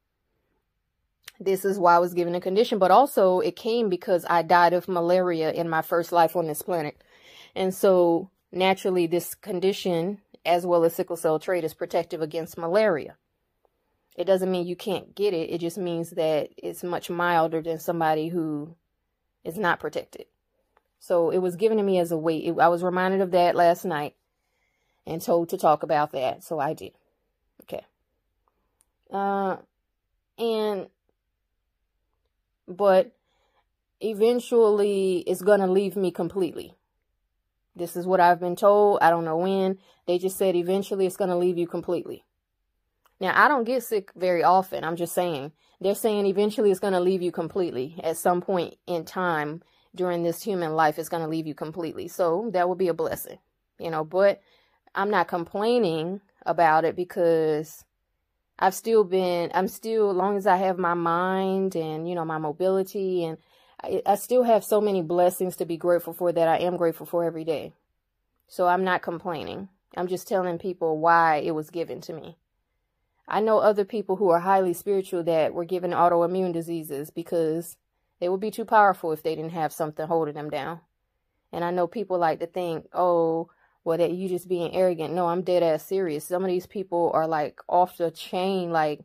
This 1.41 1.65
is 1.65 1.79
why 1.79 1.97
I 1.97 1.99
was 1.99 2.15
given 2.15 2.35
a 2.35 2.41
condition, 2.41 2.79
but 2.79 2.91
also 2.91 3.41
it 3.41 3.57
came 3.57 3.89
because 3.89 4.25
I 4.29 4.43
died 4.43 4.73
of 4.73 4.89
malaria 4.89 5.53
in 5.53 5.69
my 5.69 5.83
first 5.83 6.13
life 6.13 6.37
on 6.37 6.47
this 6.47 6.63
planet. 6.63 7.03
And 7.55 7.75
so 7.75 8.31
naturally 8.53 9.07
this 9.07 9.35
condition 9.35 10.19
as 10.47 10.65
well 10.65 10.85
as 10.85 10.95
sickle 10.95 11.17
cell 11.17 11.39
trait 11.39 11.65
is 11.65 11.75
protective 11.75 12.23
against 12.23 12.57
malaria. 12.57 13.17
It 14.17 14.25
doesn't 14.25 14.51
mean 14.51 14.67
you 14.67 14.77
can't 14.77 15.15
get 15.15 15.35
it. 15.35 15.51
It 15.51 15.59
just 15.59 15.77
means 15.77 16.11
that 16.11 16.51
it's 16.57 16.83
much 16.83 17.11
milder 17.11 17.61
than 17.61 17.79
somebody 17.79 18.29
who 18.29 18.77
is 19.45 19.59
not 19.59 19.81
protected. 19.81 20.27
So 20.99 21.31
it 21.31 21.39
was 21.39 21.57
given 21.57 21.77
to 21.77 21.85
me 21.85 21.99
as 21.99 22.13
a 22.13 22.17
weight. 22.17 22.45
It, 22.45 22.59
I 22.59 22.69
was 22.69 22.83
reminded 22.83 23.21
of 23.21 23.33
that 23.33 23.55
last 23.55 23.85
night 23.85 24.15
and 25.07 25.21
told 25.21 25.51
to 25.51 25.59
talk 25.59 25.83
about 25.83 26.13
that. 26.13 26.43
So 26.43 26.59
I 26.59 26.73
did. 26.73 26.93
Okay. 27.63 27.85
Uh, 29.13 29.57
and, 30.39 30.87
but 32.67 33.13
eventually 34.01 35.19
it's 35.27 35.43
going 35.43 35.61
to 35.61 35.67
leave 35.67 35.97
me 35.97 36.11
completely. 36.11 36.75
This 37.77 37.95
is 37.95 38.07
what 38.07 38.21
I've 38.21 38.41
been 38.41 38.57
told. 38.57 38.99
I 39.03 39.11
don't 39.11 39.25
know 39.27 39.37
when. 39.37 39.79
They 40.07 40.19
just 40.19 40.39
said 40.39 40.57
eventually 40.57 41.07
it's 41.07 41.17
going 41.17 41.31
to 41.31 41.37
leave 41.37 41.59
you 41.59 41.67
completely. 41.67 42.25
Now, 43.21 43.33
I 43.35 43.49
don't 43.49 43.65
get 43.65 43.83
sick 43.83 44.11
very 44.17 44.43
often. 44.43 44.83
I'm 44.83 44.97
just 44.97 45.15
saying. 45.15 45.53
They're 45.81 45.95
saying 45.95 46.27
eventually 46.27 46.71
it's 46.71 46.81
going 46.81 46.95
to 46.95 47.01
leave 47.01 47.23
you 47.23 47.33
completely. 47.33 48.01
At 48.03 48.17
some 48.17 48.41
point 48.41 48.77
in 48.87 49.05
time 49.05 49.63
during 49.95 50.23
this 50.23 50.43
human 50.43 50.75
life, 50.75 50.99
it's 50.99 51.11
going 51.11 51.23
to 51.23 51.29
leave 51.29 51.47
you 51.47 51.55
completely. 51.55 52.09
So 52.09 52.51
that 52.53 52.69
would 52.69 52.79
be 52.79 52.89
a 52.89 52.95
blessing, 52.95 53.39
you 53.79 53.91
know. 53.91 54.05
But 54.05 54.41
I'm 54.95 55.11
not 55.11 55.29
complaining 55.29 56.23
about 56.47 56.85
it 56.85 56.97
because 56.97 57.85
I've 58.59 58.75
still 58.75 59.05
been, 59.05 59.51
I'm 59.53 59.69
still, 59.69 60.11
as 60.11 60.17
long 60.17 60.37
as 60.39 60.47
I 60.47 60.57
have 60.57 60.79
my 60.79 60.95
mind 60.95 61.77
and, 61.77 62.09
you 62.09 62.15
know, 62.15 62.25
my 62.25 62.39
mobility 62.39 63.25
and 63.25 63.37
I, 63.83 64.15
still 64.17 64.43
have 64.45 64.65
so 64.65 64.81
many 64.81 65.03
blessings 65.03 65.57
to 65.57 65.67
be 65.67 65.77
grateful 65.77 66.13
for 66.13 66.33
that 66.33 66.49
I 66.49 66.59
am 66.59 66.77
grateful 66.77 67.07
for 67.07 67.25
every 67.25 67.45
day. 67.45 67.73
So 68.49 68.67
I'm 68.67 68.85
not 68.85 69.03
complaining. 69.03 69.69
I'm 69.97 70.09
just 70.09 70.27
telling 70.27 70.59
people 70.59 70.99
why 70.99 71.37
it 71.37 71.55
was 71.55 71.71
given 71.71 72.01
to 72.03 72.13
me. 72.13 72.37
I 73.29 73.41
know 73.41 73.59
other 73.59 73.85
people 73.85 74.17
who 74.17 74.31
are 74.31 74.41
highly 74.41 74.73
spiritual 74.73 75.23
that 75.25 75.53
were 75.53 75.65
given 75.65 75.91
autoimmune 75.91 76.53
diseases 76.53 77.11
because 77.11 77.77
they 78.21 78.29
would 78.29 78.41
be 78.41 78.51
too 78.51 78.65
powerful 78.65 79.13
if 79.13 79.23
they 79.23 79.35
didn't 79.35 79.51
have 79.51 79.73
something 79.73 80.07
holding 80.07 80.35
them 80.35 80.51
down. 80.51 80.81
And 81.53 81.65
I 81.65 81.71
know 81.71 81.87
people 81.87 82.19
like 82.19 82.41
to 82.41 82.47
think, 82.47 82.87
oh, 82.93 83.51
well, 83.85 83.99
that 83.99 84.13
you 84.13 84.29
just 84.29 84.49
being 84.49 84.75
arrogant. 84.75 85.15
No, 85.15 85.29
I'm 85.29 85.43
dead 85.43 85.63
ass 85.63 85.85
serious. 85.85 86.25
Some 86.25 86.43
of 86.43 86.49
these 86.49 86.67
people 86.67 87.11
are 87.15 87.27
like 87.27 87.61
off 87.69 87.97
the 87.97 88.11
chain, 88.11 88.71
like 88.71 89.01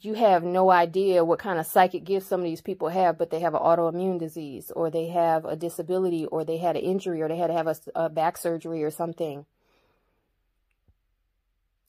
you 0.00 0.14
have 0.14 0.42
no 0.42 0.70
idea 0.70 1.24
what 1.24 1.38
kind 1.38 1.58
of 1.58 1.66
psychic 1.66 2.04
gifts 2.04 2.26
some 2.26 2.40
of 2.40 2.44
these 2.44 2.60
people 2.60 2.88
have, 2.88 3.18
but 3.18 3.30
they 3.30 3.40
have 3.40 3.54
an 3.54 3.60
autoimmune 3.60 4.18
disease 4.18 4.70
or 4.74 4.90
they 4.90 5.08
have 5.08 5.44
a 5.44 5.56
disability 5.56 6.26
or 6.26 6.44
they 6.44 6.58
had 6.58 6.76
an 6.76 6.82
injury 6.82 7.20
or 7.20 7.28
they 7.28 7.36
had 7.36 7.48
to 7.48 7.52
have 7.52 7.66
a, 7.66 7.76
a 7.94 8.08
back 8.08 8.36
surgery 8.38 8.82
or 8.82 8.90
something. 8.90 9.44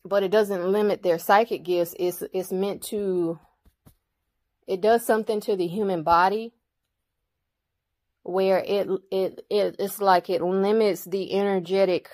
But 0.04 0.24
it 0.24 0.32
doesn't 0.32 0.72
limit 0.72 1.04
their 1.04 1.20
psychic 1.20 1.64
gifts. 1.64 1.96
It's, 2.00 2.24
it's 2.34 2.52
meant 2.52 2.82
to, 2.84 3.40
it 4.68 4.82
does 4.82 5.06
something 5.06 5.40
to 5.42 5.56
the 5.56 5.68
human 5.68 6.04
body 6.04 6.54
where 8.24 8.60
it, 8.60 8.88
it, 9.12 9.46
it 9.50 9.76
it's 9.80 10.00
like 10.00 10.30
it 10.30 10.42
limits 10.42 11.06
the 11.06 11.34
energetic 11.34 12.10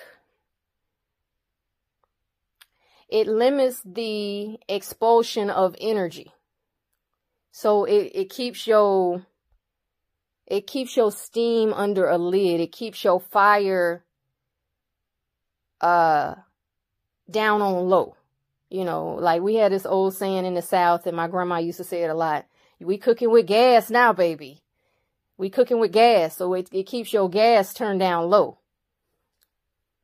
it 3.08 3.26
limits 3.26 3.82
the 3.84 4.58
expulsion 4.68 5.50
of 5.50 5.74
energy. 5.80 6.32
So 7.50 7.84
it, 7.84 8.12
it 8.14 8.30
keeps 8.30 8.66
your 8.66 9.26
it 10.46 10.66
keeps 10.66 10.96
your 10.96 11.12
steam 11.12 11.72
under 11.74 12.08
a 12.08 12.16
lid. 12.18 12.60
It 12.60 12.72
keeps 12.72 13.02
your 13.04 13.20
fire 13.20 14.04
uh 15.80 16.34
down 17.30 17.62
on 17.62 17.88
low. 17.88 18.16
You 18.70 18.84
know, 18.84 19.14
like 19.14 19.40
we 19.40 19.54
had 19.54 19.72
this 19.72 19.86
old 19.86 20.14
saying 20.14 20.44
in 20.44 20.54
the 20.54 20.62
South 20.62 21.06
and 21.06 21.16
my 21.16 21.28
grandma 21.28 21.58
used 21.58 21.78
to 21.78 21.84
say 21.84 22.02
it 22.02 22.10
a 22.10 22.14
lot. 22.14 22.46
We 22.80 22.98
cooking 22.98 23.30
with 23.30 23.46
gas 23.46 23.90
now, 23.90 24.12
baby. 24.12 24.62
We 25.38 25.50
cooking 25.50 25.80
with 25.80 25.92
gas, 25.92 26.36
so 26.36 26.52
it, 26.54 26.68
it 26.72 26.84
keeps 26.84 27.12
your 27.12 27.30
gas 27.30 27.72
turned 27.72 28.00
down 28.00 28.28
low. 28.28 28.57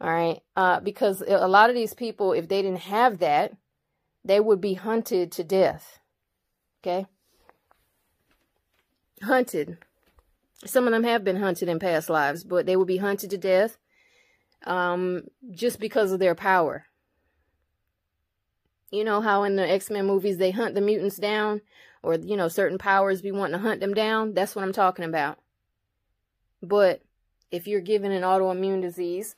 All 0.05 0.11
right. 0.11 0.43
Uh, 0.55 0.81
because 0.81 1.23
a 1.27 1.49
lot 1.49 1.71
of 1.71 1.75
these 1.75 1.95
people, 1.95 2.35
if 2.35 2.47
they 2.47 2.61
didn't 2.61 2.81
have 2.81 3.21
that, 3.21 3.57
they 4.23 4.39
would 4.39 4.61
be 4.61 4.75
hunted 4.75 5.33
to 5.33 5.43
death. 5.43 5.99
Okay. 6.83 7.07
Hunted. 9.23 9.79
Some 10.67 10.87
of 10.87 10.93
them 10.93 11.05
have 11.05 11.25
been 11.25 11.37
hunted 11.37 11.71
in 11.71 11.79
past 11.79 12.11
lives, 12.11 12.45
but 12.45 12.67
they 12.67 12.77
would 12.77 12.87
be 12.87 12.99
hunted 12.99 13.31
to 13.31 13.39
death 13.39 13.79
um, 14.67 15.23
just 15.51 15.81
because 15.81 16.13
of 16.13 16.21
their 16.21 16.35
power. 16.35 16.85
You 18.91 19.05
know 19.05 19.23
how 19.23 19.45
in 19.45 19.57
the 19.57 19.67
X-Men 19.67 20.07
movies 20.07 20.37
they 20.37 20.51
hunt 20.51 20.75
the 20.75 20.83
mutants 20.83 21.17
down? 21.17 21.63
Or, 22.03 22.17
you 22.17 22.37
know, 22.37 22.49
certain 22.49 22.77
powers 22.77 23.23
be 23.23 23.33
wanting 23.33 23.59
to 23.59 23.67
hunt 23.67 23.81
them 23.81 23.95
down? 23.95 24.35
That's 24.35 24.55
what 24.55 24.67
I'm 24.67 24.75
talking 24.75 25.07
about. 25.07 25.39
But 26.63 27.01
if 27.51 27.67
you're 27.67 27.81
given 27.81 28.13
an 28.13 28.23
autoimmune 28.23 28.83
disease, 28.83 29.37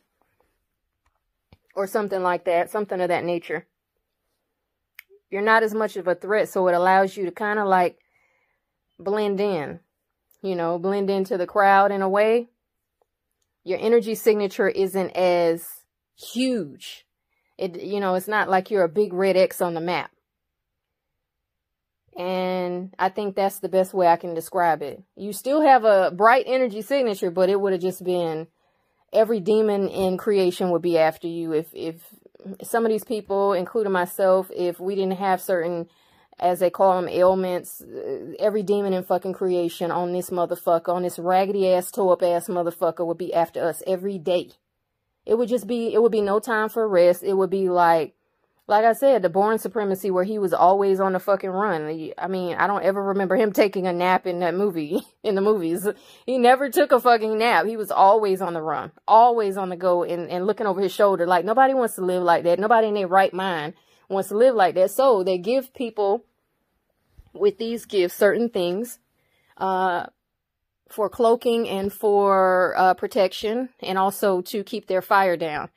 or 1.77 1.87
something 1.87 2.23
like 2.23 2.45
that, 2.47 2.71
something 2.71 3.01
of 3.01 3.09
that 3.09 3.25
nature. 3.25 3.67
You're 5.31 5.43
not 5.43 5.63
as 5.63 5.75
much 5.75 5.97
of 5.97 6.09
a 6.09 6.15
threat, 6.15 6.49
so 6.49 6.67
it 6.69 6.75
allows 6.75 7.17
you 7.17 7.27
to 7.27 7.31
kind 7.31 7.59
of 7.59 7.69
like 7.69 7.99
blend 8.99 9.41
in, 9.41 9.81
you 10.43 10.57
know, 10.57 10.79
blend 10.79 11.11
into 11.11 11.37
the 11.37 11.47
crowd 11.47 11.93
in 11.93 12.01
a 12.01 12.09
way. 12.09 12.49
Your 13.63 13.79
energy 13.79 14.15
signature 14.15 14.69
isn't 14.69 15.11
as 15.11 15.69
huge. 16.17 17.05
It, 17.59 17.83
you 17.83 18.01
know, 18.01 18.15
it's 18.15 18.29
not 18.29 18.49
like 18.49 18.71
you're 18.71 18.85
a 18.85 18.89
big 18.89 19.13
red 19.13 19.37
X 19.37 19.61
on 19.61 19.75
the 19.75 19.81
map. 19.81 20.11
And 22.17 22.95
I 22.99 23.11
think 23.11 23.37
that's 23.37 23.59
the 23.59 23.69
best 23.69 23.93
way 23.93 24.07
I 24.07 24.17
can 24.17 24.33
describe 24.33 24.81
it. 24.81 25.03
You 25.17 25.35
still 25.35 25.61
have 25.61 25.85
a 25.85 26.11
bright 26.11 26.45
energy 26.47 26.81
signature, 26.81 27.31
but 27.31 27.51
it 27.51 27.61
would 27.61 27.73
have 27.73 27.83
just 27.83 28.03
been 28.03 28.47
every 29.13 29.41
demon 29.41 29.89
in 29.89 30.17
creation 30.17 30.71
would 30.71 30.83
be 30.83 30.99
after 30.99 31.29
you. 31.29 31.53
If 31.53 31.69
if 31.75 31.97
some 32.63 32.85
of 32.85 32.93
these 32.93 33.05
people 33.05 33.53
including 33.53 33.93
myself 33.93 34.51
if 34.55 34.79
we 34.79 34.95
didn't 34.95 35.19
have 35.19 35.41
certain 35.41 35.89
as 36.39 36.61
they 36.61 36.71
call 36.71 37.01
them 37.01 37.09
ailments 37.09 37.81
uh, 37.81 38.35
every 38.39 38.63
demon 38.63 38.93
in 38.93 39.03
fucking 39.03 39.33
creation 39.33 39.91
on 39.91 40.13
this 40.13 40.31
motherfucker 40.31 40.95
on 40.95 41.03
this 41.03 41.19
raggedy 41.19 41.73
ass 41.73 41.91
toe 41.91 42.11
up 42.11 42.23
ass 42.23 42.47
motherfucker 42.49 43.07
would 43.07 43.19
be 43.19 43.33
after 43.35 43.65
us 43.65 43.83
every 43.87 44.19
day. 44.19 44.51
It 45.25 45.37
would 45.37 45.49
just 45.49 45.67
be 45.67 45.93
it 45.93 46.01
would 46.03 46.13
be 46.13 46.21
no 46.21 46.39
time 46.39 46.69
for 46.69 46.89
rest. 46.89 47.23
It 47.23 47.35
would 47.35 47.51
be 47.51 47.69
like 47.69 48.15
like 48.69 48.85
I 48.85 48.95
said, 48.95 49.23
the 49.23 49.29
Bourne 49.29 49.59
Supremacy 49.59 50.11
where 50.11 50.25
he 50.25 50.39
was 50.39 50.53
always 50.53 50.99
on 50.99 51.13
the 51.13 51.21
fucking 51.21 51.51
run. 51.51 52.11
I 52.19 52.27
mean, 52.27 52.57
I 52.57 52.67
don't 52.67 52.83
ever 52.83 53.03
remember 53.03 53.37
him 53.37 53.53
taking 53.53 53.87
a 53.87 53.93
nap 53.93 54.27
in 54.27 54.41
that 54.41 54.55
movie, 54.55 55.03
in 55.23 55.35
the 55.37 55.41
movies. 55.41 55.87
He 56.25 56.39
never 56.39 56.69
took 56.69 56.91
a 56.93 57.01
fucking 57.01 57.39
nap. 57.39 57.67
He 57.67 57.77
was 57.77 57.91
always 57.91 58.43
on 58.43 58.55
the 58.55 58.63
run, 58.63 58.91
always 59.07 59.57
on 59.57 59.69
the 59.69 59.77
go 59.77 60.03
and, 60.03 60.29
and 60.29 60.47
looking 60.47 60.67
over 60.67 60.81
his 60.81 60.93
shoulder. 60.93 61.27
Like 61.27 61.45
nobody 61.45 61.75
wants 61.75 61.95
to 61.95 62.05
live 62.05 62.23
like 62.23 62.45
that. 62.45 62.59
Nobody 62.59 62.89
in 62.89 62.95
their 62.95 63.07
right 63.07 63.33
mind 63.33 63.75
wants 64.09 64.31
to 64.31 64.37
live 64.37 64.55
like 64.55 64.75
that. 64.75 64.91
So 64.91 65.23
they 65.23 65.39
give 65.39 65.73
people 65.73 66.25
with 67.33 67.59
these 67.59 67.85
gifts 67.85 68.15
certain 68.15 68.49
things, 68.49 68.99
uh, 69.59 70.07
for 70.89 71.09
cloaking 71.09 71.69
and 71.69 71.93
for, 71.93 72.75
uh, 72.77 72.95
protection 72.95 73.69
and 73.81 73.99
also 73.99 74.41
to 74.41 74.63
keep 74.63 74.87
their 74.87 75.03
fire 75.03 75.37
down 75.37 75.69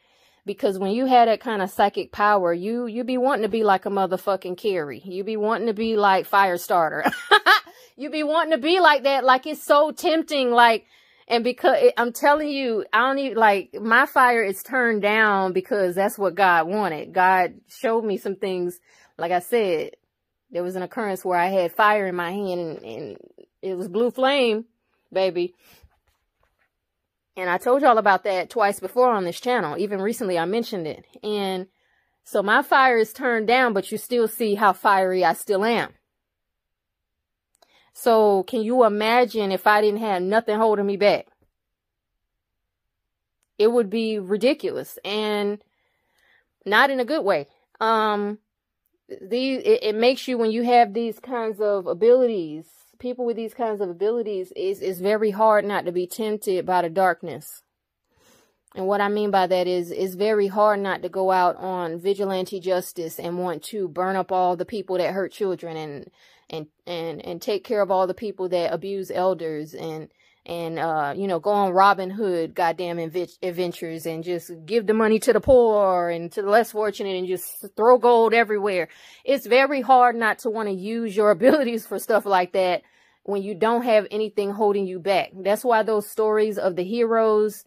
because 0.49 0.79
when 0.79 0.89
you 0.89 1.05
had 1.05 1.27
that 1.27 1.41
kind 1.41 1.61
of 1.61 1.69
psychic 1.69 2.11
power, 2.11 2.51
you 2.51 2.87
you 2.87 3.03
be 3.03 3.19
wanting 3.19 3.43
to 3.43 3.49
be 3.49 3.63
like 3.63 3.85
a 3.85 3.89
motherfucking 3.91 4.57
Carrie. 4.57 4.99
You 5.05 5.23
be 5.23 5.37
wanting 5.37 5.67
to 5.67 5.75
be 5.75 5.95
like 5.95 6.27
Firestarter. 6.27 7.13
you 7.95 8.09
be 8.09 8.23
wanting 8.23 8.53
to 8.53 8.57
be 8.57 8.79
like 8.79 9.03
that. 9.03 9.23
Like 9.23 9.45
it's 9.45 9.63
so 9.63 9.91
tempting. 9.91 10.49
Like, 10.49 10.87
and 11.27 11.43
because 11.43 11.75
it, 11.77 11.93
I'm 11.97 12.11
telling 12.11 12.49
you, 12.49 12.83
I 12.91 13.01
don't 13.01 13.19
even 13.19 13.37
like 13.37 13.75
my 13.79 14.07
fire 14.07 14.41
is 14.41 14.63
turned 14.63 15.03
down 15.03 15.53
because 15.53 15.93
that's 15.93 16.17
what 16.17 16.33
God 16.33 16.67
wanted. 16.67 17.13
God 17.13 17.53
showed 17.67 18.03
me 18.03 18.17
some 18.17 18.35
things. 18.35 18.79
Like 19.19 19.31
I 19.31 19.41
said, 19.41 19.97
there 20.49 20.63
was 20.63 20.75
an 20.75 20.81
occurrence 20.81 21.23
where 21.23 21.37
I 21.37 21.49
had 21.49 21.73
fire 21.73 22.07
in 22.07 22.15
my 22.15 22.31
hand 22.31 22.59
and, 22.59 22.83
and 22.83 23.17
it 23.61 23.75
was 23.75 23.87
blue 23.87 24.09
flame, 24.09 24.65
baby. 25.13 25.53
And 27.39 27.49
I 27.49 27.57
told 27.57 27.81
y'all 27.81 27.97
about 27.97 28.25
that 28.25 28.49
twice 28.49 28.81
before 28.81 29.11
on 29.11 29.23
this 29.23 29.39
channel. 29.39 29.77
Even 29.77 30.01
recently 30.01 30.37
I 30.37 30.43
mentioned 30.43 30.85
it. 30.85 31.05
And 31.23 31.67
so 32.25 32.43
my 32.43 32.61
fire 32.61 32.97
is 32.97 33.13
turned 33.13 33.47
down, 33.47 33.71
but 33.71 33.93
you 33.93 33.97
still 33.97 34.27
see 34.27 34.55
how 34.55 34.73
fiery 34.73 35.23
I 35.23 35.31
still 35.31 35.63
am. 35.63 35.93
So 37.93 38.43
can 38.43 38.61
you 38.61 38.83
imagine 38.83 39.53
if 39.53 39.67
I 39.67 39.79
didn't 39.79 40.01
have 40.01 40.21
nothing 40.21 40.57
holding 40.57 40.85
me 40.85 40.97
back? 40.97 41.27
It 43.57 43.71
would 43.71 43.89
be 43.89 44.19
ridiculous 44.19 44.99
and 45.05 45.63
not 46.65 46.89
in 46.89 46.99
a 46.99 47.05
good 47.05 47.23
way. 47.23 47.47
Um, 47.79 48.39
these, 49.07 49.61
it, 49.63 49.79
it 49.83 49.95
makes 49.95 50.27
you, 50.27 50.37
when 50.37 50.51
you 50.51 50.63
have 50.63 50.93
these 50.93 51.21
kinds 51.21 51.61
of 51.61 51.87
abilities, 51.87 52.65
people 52.99 53.25
with 53.25 53.37
these 53.37 53.53
kinds 53.53 53.81
of 53.81 53.89
abilities 53.89 54.51
is 54.55 54.81
it's 54.81 54.99
very 54.99 55.31
hard 55.31 55.65
not 55.65 55.85
to 55.85 55.91
be 55.91 56.05
tempted 56.05 56.65
by 56.65 56.81
the 56.81 56.89
darkness. 56.89 57.63
And 58.75 58.85
what 58.85 59.01
I 59.01 59.07
mean 59.07 59.31
by 59.31 59.47
that 59.47 59.67
is 59.67 59.89
it's 59.89 60.13
very 60.13 60.47
hard 60.47 60.79
not 60.79 61.01
to 61.01 61.09
go 61.09 61.31
out 61.31 61.55
on 61.55 61.99
vigilante 61.99 62.59
justice 62.59 63.19
and 63.19 63.39
want 63.39 63.63
to 63.63 63.87
burn 63.87 64.15
up 64.15 64.31
all 64.31 64.55
the 64.55 64.65
people 64.65 64.97
that 64.97 65.13
hurt 65.13 65.31
children 65.31 65.75
and 65.75 66.11
and 66.49 66.67
and 66.85 67.25
and 67.25 67.41
take 67.41 67.63
care 67.63 67.81
of 67.81 67.91
all 67.91 68.07
the 68.07 68.13
people 68.13 68.49
that 68.49 68.73
abuse 68.73 69.11
elders 69.11 69.73
and 69.73 70.09
and 70.45 70.79
uh 70.79 71.13
you 71.15 71.27
know 71.27 71.39
go 71.39 71.51
on 71.51 71.73
Robin 71.73 72.09
Hood 72.09 72.55
goddamn 72.55 72.99
adventures 72.99 74.05
and 74.05 74.23
just 74.23 74.51
give 74.65 74.87
the 74.87 74.93
money 74.93 75.19
to 75.19 75.33
the 75.33 75.41
poor 75.41 76.09
and 76.09 76.31
to 76.31 76.41
the 76.41 76.49
less 76.49 76.71
fortunate 76.71 77.17
and 77.17 77.27
just 77.27 77.65
throw 77.75 77.97
gold 77.97 78.33
everywhere. 78.33 78.87
It's 79.25 79.45
very 79.45 79.81
hard 79.81 80.15
not 80.15 80.39
to 80.39 80.49
want 80.49 80.69
to 80.69 80.75
use 80.75 81.15
your 81.15 81.31
abilities 81.39 81.85
for 81.85 81.99
stuff 81.99 82.25
like 82.25 82.53
that 82.53 82.83
when 83.23 83.43
you 83.43 83.53
don't 83.53 83.83
have 83.83 84.07
anything 84.11 84.51
holding 84.51 84.87
you 84.87 84.99
back. 84.99 85.31
That's 85.33 85.63
why 85.63 85.83
those 85.83 86.09
stories 86.09 86.57
of 86.57 86.75
the 86.75 86.83
heroes 86.83 87.63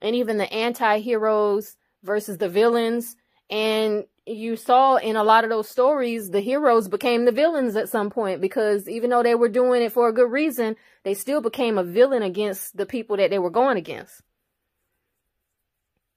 and 0.00 0.16
even 0.16 0.38
the 0.38 0.52
anti-heroes 0.52 1.76
versus 2.02 2.38
the 2.38 2.48
villains 2.48 3.16
and 3.50 4.04
you 4.26 4.56
saw 4.56 4.96
in 4.96 5.16
a 5.16 5.24
lot 5.24 5.44
of 5.44 5.50
those 5.50 5.68
stories, 5.68 6.30
the 6.30 6.40
heroes 6.40 6.88
became 6.88 7.24
the 7.24 7.32
villains 7.32 7.74
at 7.76 7.88
some 7.88 8.10
point 8.10 8.40
because 8.40 8.88
even 8.88 9.10
though 9.10 9.22
they 9.22 9.34
were 9.34 9.48
doing 9.48 9.82
it 9.82 9.92
for 9.92 10.08
a 10.08 10.12
good 10.12 10.30
reason, 10.30 10.76
they 11.02 11.14
still 11.14 11.40
became 11.40 11.76
a 11.76 11.84
villain 11.84 12.22
against 12.22 12.76
the 12.76 12.86
people 12.86 13.16
that 13.16 13.30
they 13.30 13.38
were 13.38 13.50
going 13.50 13.76
against. 13.76 14.22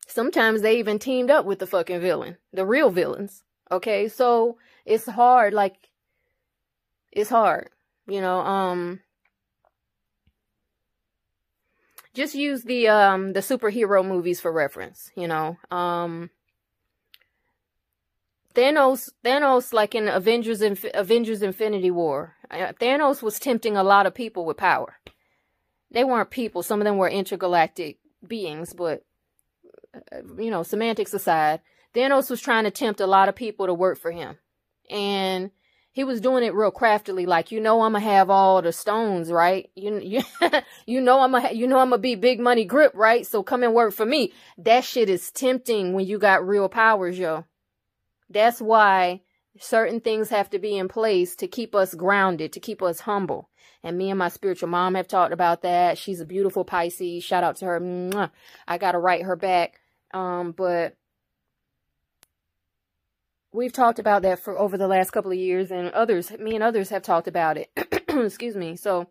Sometimes 0.07 0.61
they 0.61 0.77
even 0.77 0.99
teamed 0.99 1.31
up 1.31 1.45
with 1.45 1.59
the 1.59 1.67
fucking 1.67 1.99
villain, 1.99 2.37
the 2.53 2.65
real 2.65 2.91
villains. 2.91 3.43
Okay, 3.71 4.07
so 4.07 4.57
it's 4.85 5.07
hard, 5.07 5.53
like, 5.53 5.89
it's 7.11 7.31
hard, 7.31 7.69
you 8.07 8.21
know, 8.21 8.39
um, 8.41 8.99
just 12.13 12.33
use 12.33 12.63
the 12.63 12.87
um 12.87 13.33
the 13.33 13.41
superhero 13.41 14.05
movies 14.05 14.39
for 14.39 14.51
reference, 14.51 15.11
you 15.15 15.27
know. 15.27 15.57
Um 15.69 16.29
Thanos 18.55 19.11
Thanos 19.23 19.73
like 19.73 19.93
in 19.93 20.07
Avengers 20.07 20.61
Inf- 20.61 20.85
Avengers 20.93 21.41
Infinity 21.41 21.91
War. 21.91 22.35
Uh, 22.49 22.71
Thanos 22.79 23.21
was 23.21 23.39
tempting 23.39 23.75
a 23.75 23.83
lot 23.83 24.05
of 24.05 24.15
people 24.15 24.45
with 24.45 24.57
power. 24.57 24.95
They 25.91 26.03
weren't 26.03 26.31
people, 26.31 26.63
some 26.63 26.81
of 26.81 26.85
them 26.85 26.97
were 26.97 27.09
intergalactic 27.09 27.99
beings, 28.25 28.73
but 28.73 29.03
uh, 29.93 30.21
you 30.37 30.49
know, 30.49 30.63
semantics 30.63 31.13
aside, 31.13 31.61
Thanos 31.93 32.29
was 32.29 32.41
trying 32.41 32.63
to 32.63 32.71
tempt 32.71 32.99
a 32.99 33.07
lot 33.07 33.29
of 33.29 33.35
people 33.35 33.67
to 33.67 33.73
work 33.73 33.97
for 33.97 34.11
him. 34.11 34.37
And 34.89 35.51
he 35.95 36.03
was 36.03 36.19
doing 36.19 36.43
it 36.43 36.53
real 36.53 36.71
craftily 36.71 37.25
like 37.25 37.51
you 37.51 37.61
know 37.61 37.81
i'm 37.81 37.93
gonna 37.93 38.03
have 38.03 38.29
all 38.29 38.61
the 38.61 38.73
stones 38.73 39.31
right 39.31 39.71
you 39.75 39.97
you, 39.99 40.21
you 40.85 41.01
know 41.01 41.21
i'm 41.21 41.31
gonna 41.31 41.53
you 41.53 41.65
know 41.65 41.79
i'm 41.79 41.89
gonna 41.89 42.01
be 42.01 42.15
big 42.15 42.39
money 42.39 42.65
grip 42.65 42.91
right 42.93 43.25
so 43.25 43.41
come 43.41 43.63
and 43.63 43.73
work 43.73 43.93
for 43.93 44.05
me 44.05 44.33
that 44.57 44.83
shit 44.83 45.09
is 45.09 45.31
tempting 45.31 45.93
when 45.93 46.05
you 46.05 46.19
got 46.19 46.45
real 46.45 46.67
powers 46.67 47.17
yo 47.17 47.45
that's 48.29 48.61
why 48.61 49.21
certain 49.59 49.99
things 50.01 50.29
have 50.29 50.49
to 50.49 50.59
be 50.59 50.77
in 50.77 50.87
place 50.87 51.35
to 51.37 51.47
keep 51.47 51.75
us 51.75 51.93
grounded 51.93 52.53
to 52.53 52.59
keep 52.59 52.81
us 52.81 53.01
humble. 53.01 53.49
And 53.83 53.97
me 53.97 54.09
and 54.09 54.19
my 54.19 54.29
spiritual 54.29 54.69
mom 54.69 54.95
have 54.95 55.07
talked 55.07 55.33
about 55.33 55.61
that. 55.61 55.97
She's 55.97 56.19
a 56.19 56.25
beautiful 56.25 56.65
pisces. 56.65 57.23
Shout 57.23 57.43
out 57.43 57.57
to 57.57 57.65
her. 57.65 58.31
I 58.67 58.77
gotta 58.77 58.99
write 58.99 59.23
her 59.23 59.35
back. 59.35 59.79
Um 60.13 60.51
but 60.51 60.97
we've 63.53 63.73
talked 63.73 63.99
about 63.99 64.23
that 64.23 64.39
for 64.39 64.57
over 64.59 64.77
the 64.77 64.87
last 64.87 65.11
couple 65.11 65.31
of 65.31 65.37
years 65.37 65.71
and 65.71 65.89
others 65.91 66.31
me 66.31 66.55
and 66.55 66.63
others 66.63 66.89
have 66.89 67.03
talked 67.03 67.27
about 67.27 67.57
it. 67.57 67.69
Excuse 68.09 68.55
me. 68.55 68.75
So 68.75 69.07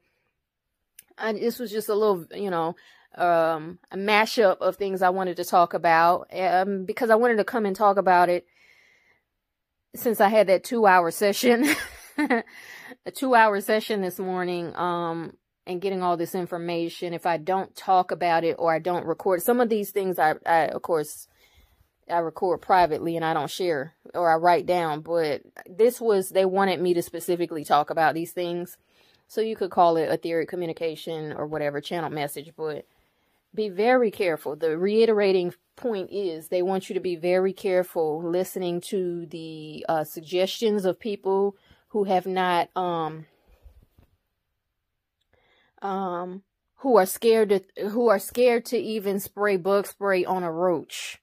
I, 1.19 1.33
this 1.33 1.59
was 1.59 1.71
just 1.71 1.89
a 1.89 1.95
little 1.95 2.27
you 2.35 2.51
know 2.51 2.77
um 3.17 3.79
a 3.93 3.97
mashup 3.97 4.59
of 4.59 4.77
things 4.77 5.01
i 5.01 5.09
wanted 5.09 5.37
to 5.37 5.45
talk 5.45 5.73
about 5.73 6.27
um 6.37 6.85
because 6.85 7.11
i 7.11 7.15
wanted 7.15 7.37
to 7.37 7.45
come 7.45 7.65
and 7.65 7.77
talk 7.77 7.97
about 7.97 8.29
it 8.29 8.45
since 9.95 10.21
i 10.21 10.29
had 10.29 10.47
that 10.47 10.65
two 10.65 10.87
hour 10.87 11.11
session 11.11 11.67
a 12.19 13.11
two 13.13 13.35
hour 13.35 13.61
session 13.61 14.01
this 14.01 14.19
morning 14.19 14.75
um 14.77 15.37
and 15.67 15.81
getting 15.81 16.03
all 16.03 16.17
this 16.17 16.35
information 16.35 17.15
if 17.15 17.27
i 17.27 17.37
don't 17.37 17.75
talk 17.75 18.11
about 18.11 18.45
it 18.45 18.57
or 18.59 18.73
i 18.73 18.79
don't 18.79 19.07
record 19.07 19.43
some 19.43 19.61
of 19.61 19.69
these 19.69 19.91
things 19.91 20.19
i, 20.19 20.35
I 20.47 20.67
of 20.67 20.83
course 20.83 21.29
I 22.11 22.19
record 22.19 22.61
privately 22.61 23.17
and 23.17 23.25
I 23.25 23.35
don't 23.35 23.51
share 23.51 23.95
or 24.13 24.31
I 24.31 24.37
write 24.37 24.67
down, 24.67 25.01
but 25.01 25.43
this 25.67 26.01
was, 26.01 26.29
they 26.29 26.45
wanted 26.45 26.81
me 26.81 26.95
to 26.95 27.03
specifically 27.03 27.65
talk 27.65 27.91
about 27.91 28.15
these 28.15 28.33
things. 28.33 28.77
So 29.27 29.41
you 29.41 29.57
could 29.57 29.71
call 29.71 29.97
it 29.97 30.11
etheric 30.11 30.49
communication 30.49 31.33
or 31.33 31.47
whatever 31.47 31.81
channel 31.81 32.11
message, 32.11 32.53
but 32.57 32.87
be 33.55 33.69
very 33.69 34.11
careful. 34.11 34.57
The 34.57 34.77
reiterating 34.77 35.55
point 35.77 36.11
is 36.11 36.49
they 36.49 36.63
want 36.63 36.89
you 36.89 36.95
to 36.95 37.01
be 37.01 37.17
very 37.17 37.53
careful 37.53 38.23
listening 38.23 38.81
to 38.81 39.27
the 39.27 39.85
uh, 39.89 40.05
suggestions 40.05 40.85
of 40.85 40.99
people 40.99 41.57
who 41.89 42.05
have 42.05 42.27
not, 42.27 42.69
um, 42.77 43.27
um, 45.83 46.43
who 46.77 46.97
are 46.97 47.07
scared 47.07 47.49
to, 47.51 47.89
who 47.89 48.09
are 48.09 48.19
scared 48.19 48.65
to 48.67 48.79
even 48.79 49.21
spray 49.21 49.57
bug 49.57 49.87
spray 49.87 50.25
on 50.25 50.43
a 50.43 50.53
roach 50.53 51.21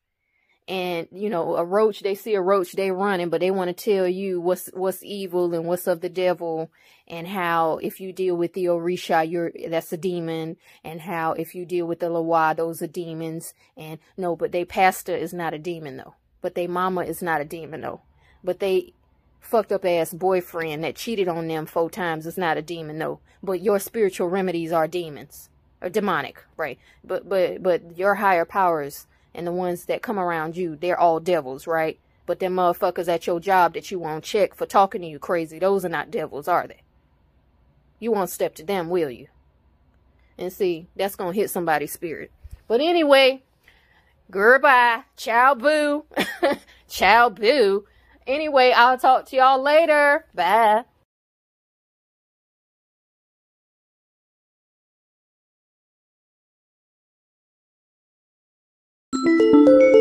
and 0.68 1.08
you 1.12 1.30
know 1.30 1.56
a 1.56 1.66
roach 1.66 2.02
they 2.02 2.16
see 2.16 2.36
a 2.36 2.42
roach 2.42 2.74
they 2.74 2.92
running 2.92 3.30
but 3.30 3.42
they 3.42 3.52
want 3.52 3.76
to 3.76 3.92
tell 3.92 4.08
you 4.08 4.40
what's 4.40 4.70
what's 4.74 5.04
evil 5.04 5.54
and 5.54 5.66
what's 5.66 5.88
of 5.88 6.02
the 6.02 6.10
devil 6.10 6.70
and 7.08 7.28
how 7.28 7.78
if 7.82 8.00
you 8.00 8.14
deal 8.14 8.36
with 8.36 8.54
the 8.54 8.66
orisha 8.66 9.30
you're 9.30 9.52
that's 9.70 9.92
a 9.92 9.98
demon 9.98 10.56
and 10.84 11.02
how 11.02 11.34
if 11.34 11.56
you 11.56 11.66
deal 11.66 11.86
with 11.88 12.00
the 12.00 12.06
lwa 12.06 12.56
those 12.56 12.82
are 12.82 12.88
demons. 12.88 13.54
And 13.76 14.00
no 14.18 14.36
but 14.36 14.52
they 14.52 14.66
pastor 14.66 15.16
is 15.16 15.34
not 15.34 15.54
a 15.54 15.60
demon 15.60 15.98
though. 15.98 16.16
But 16.42 16.56
they 16.56 16.68
mama 16.68 17.02
is 17.02 17.22
not 17.22 17.42
a 17.42 17.46
demon 17.46 17.82
though. 17.82 18.02
But 18.44 18.60
they 18.60 18.94
fucked 19.40 19.72
up 19.72 19.86
ass 19.86 20.14
boyfriend 20.14 20.84
that 20.84 20.96
cheated 20.96 21.28
on 21.28 21.48
them 21.48 21.66
four 21.66 21.90
times 21.90 22.26
is 22.26 22.38
not 22.38 22.58
a 22.58 22.62
demon 22.62 23.00
though. 23.00 23.20
But 23.42 23.62
your 23.62 23.80
spiritual 23.80 24.30
remedies 24.30 24.72
are 24.72 24.88
demons 24.88 25.50
or 25.82 25.90
demonic 25.90 26.44
right? 26.58 26.78
But 27.04 27.28
but 27.28 27.64
but 27.64 27.98
your 27.98 28.16
higher 28.16 28.46
powers 28.46 29.08
and 29.34 29.48
the 29.48 29.52
ones 29.52 29.86
that 29.86 30.02
come 30.02 30.20
around 30.20 30.58
you, 30.58 30.76
they're 30.76 31.00
all 31.00 31.20
devils, 31.20 31.68
right? 31.68 32.00
But 32.26 32.40
them 32.40 32.56
motherfuckers 32.56 33.08
at 33.08 33.28
your 33.28 33.40
job 33.40 33.74
that 33.74 33.92
you 33.92 34.00
won't 34.00 34.24
check 34.24 34.56
for 34.56 34.66
talking 34.66 35.02
to 35.02 35.08
you 35.08 35.20
crazy, 35.20 35.60
those 35.60 35.86
are 35.86 35.90
not 35.90 36.12
devils, 36.12 36.48
are 36.48 36.68
they? 36.68 36.82
You 38.00 38.12
won't 38.12 38.30
step 38.30 38.56
to 38.56 38.64
them, 38.64 38.90
will 38.90 39.10
you? 39.10 39.28
And 40.38 40.52
see, 40.52 40.88
that's 40.96 41.16
to 41.34 41.40
hit 41.40 41.50
somebody's 41.50 41.92
spirit. 41.92 42.32
But 42.68 42.82
anyway, 42.82 43.44
goodbye. 44.30 45.04
Ciao, 45.16 45.54
boo. 45.54 46.06
Ciao, 46.88 47.30
boo. 47.30 47.86
Anyway, 48.26 48.72
I'll 48.72 48.98
talk 48.98 49.26
to 49.28 49.36
y'all 49.36 49.62
later. 49.62 50.26
Bye. 50.34 50.86
Música 59.62 60.01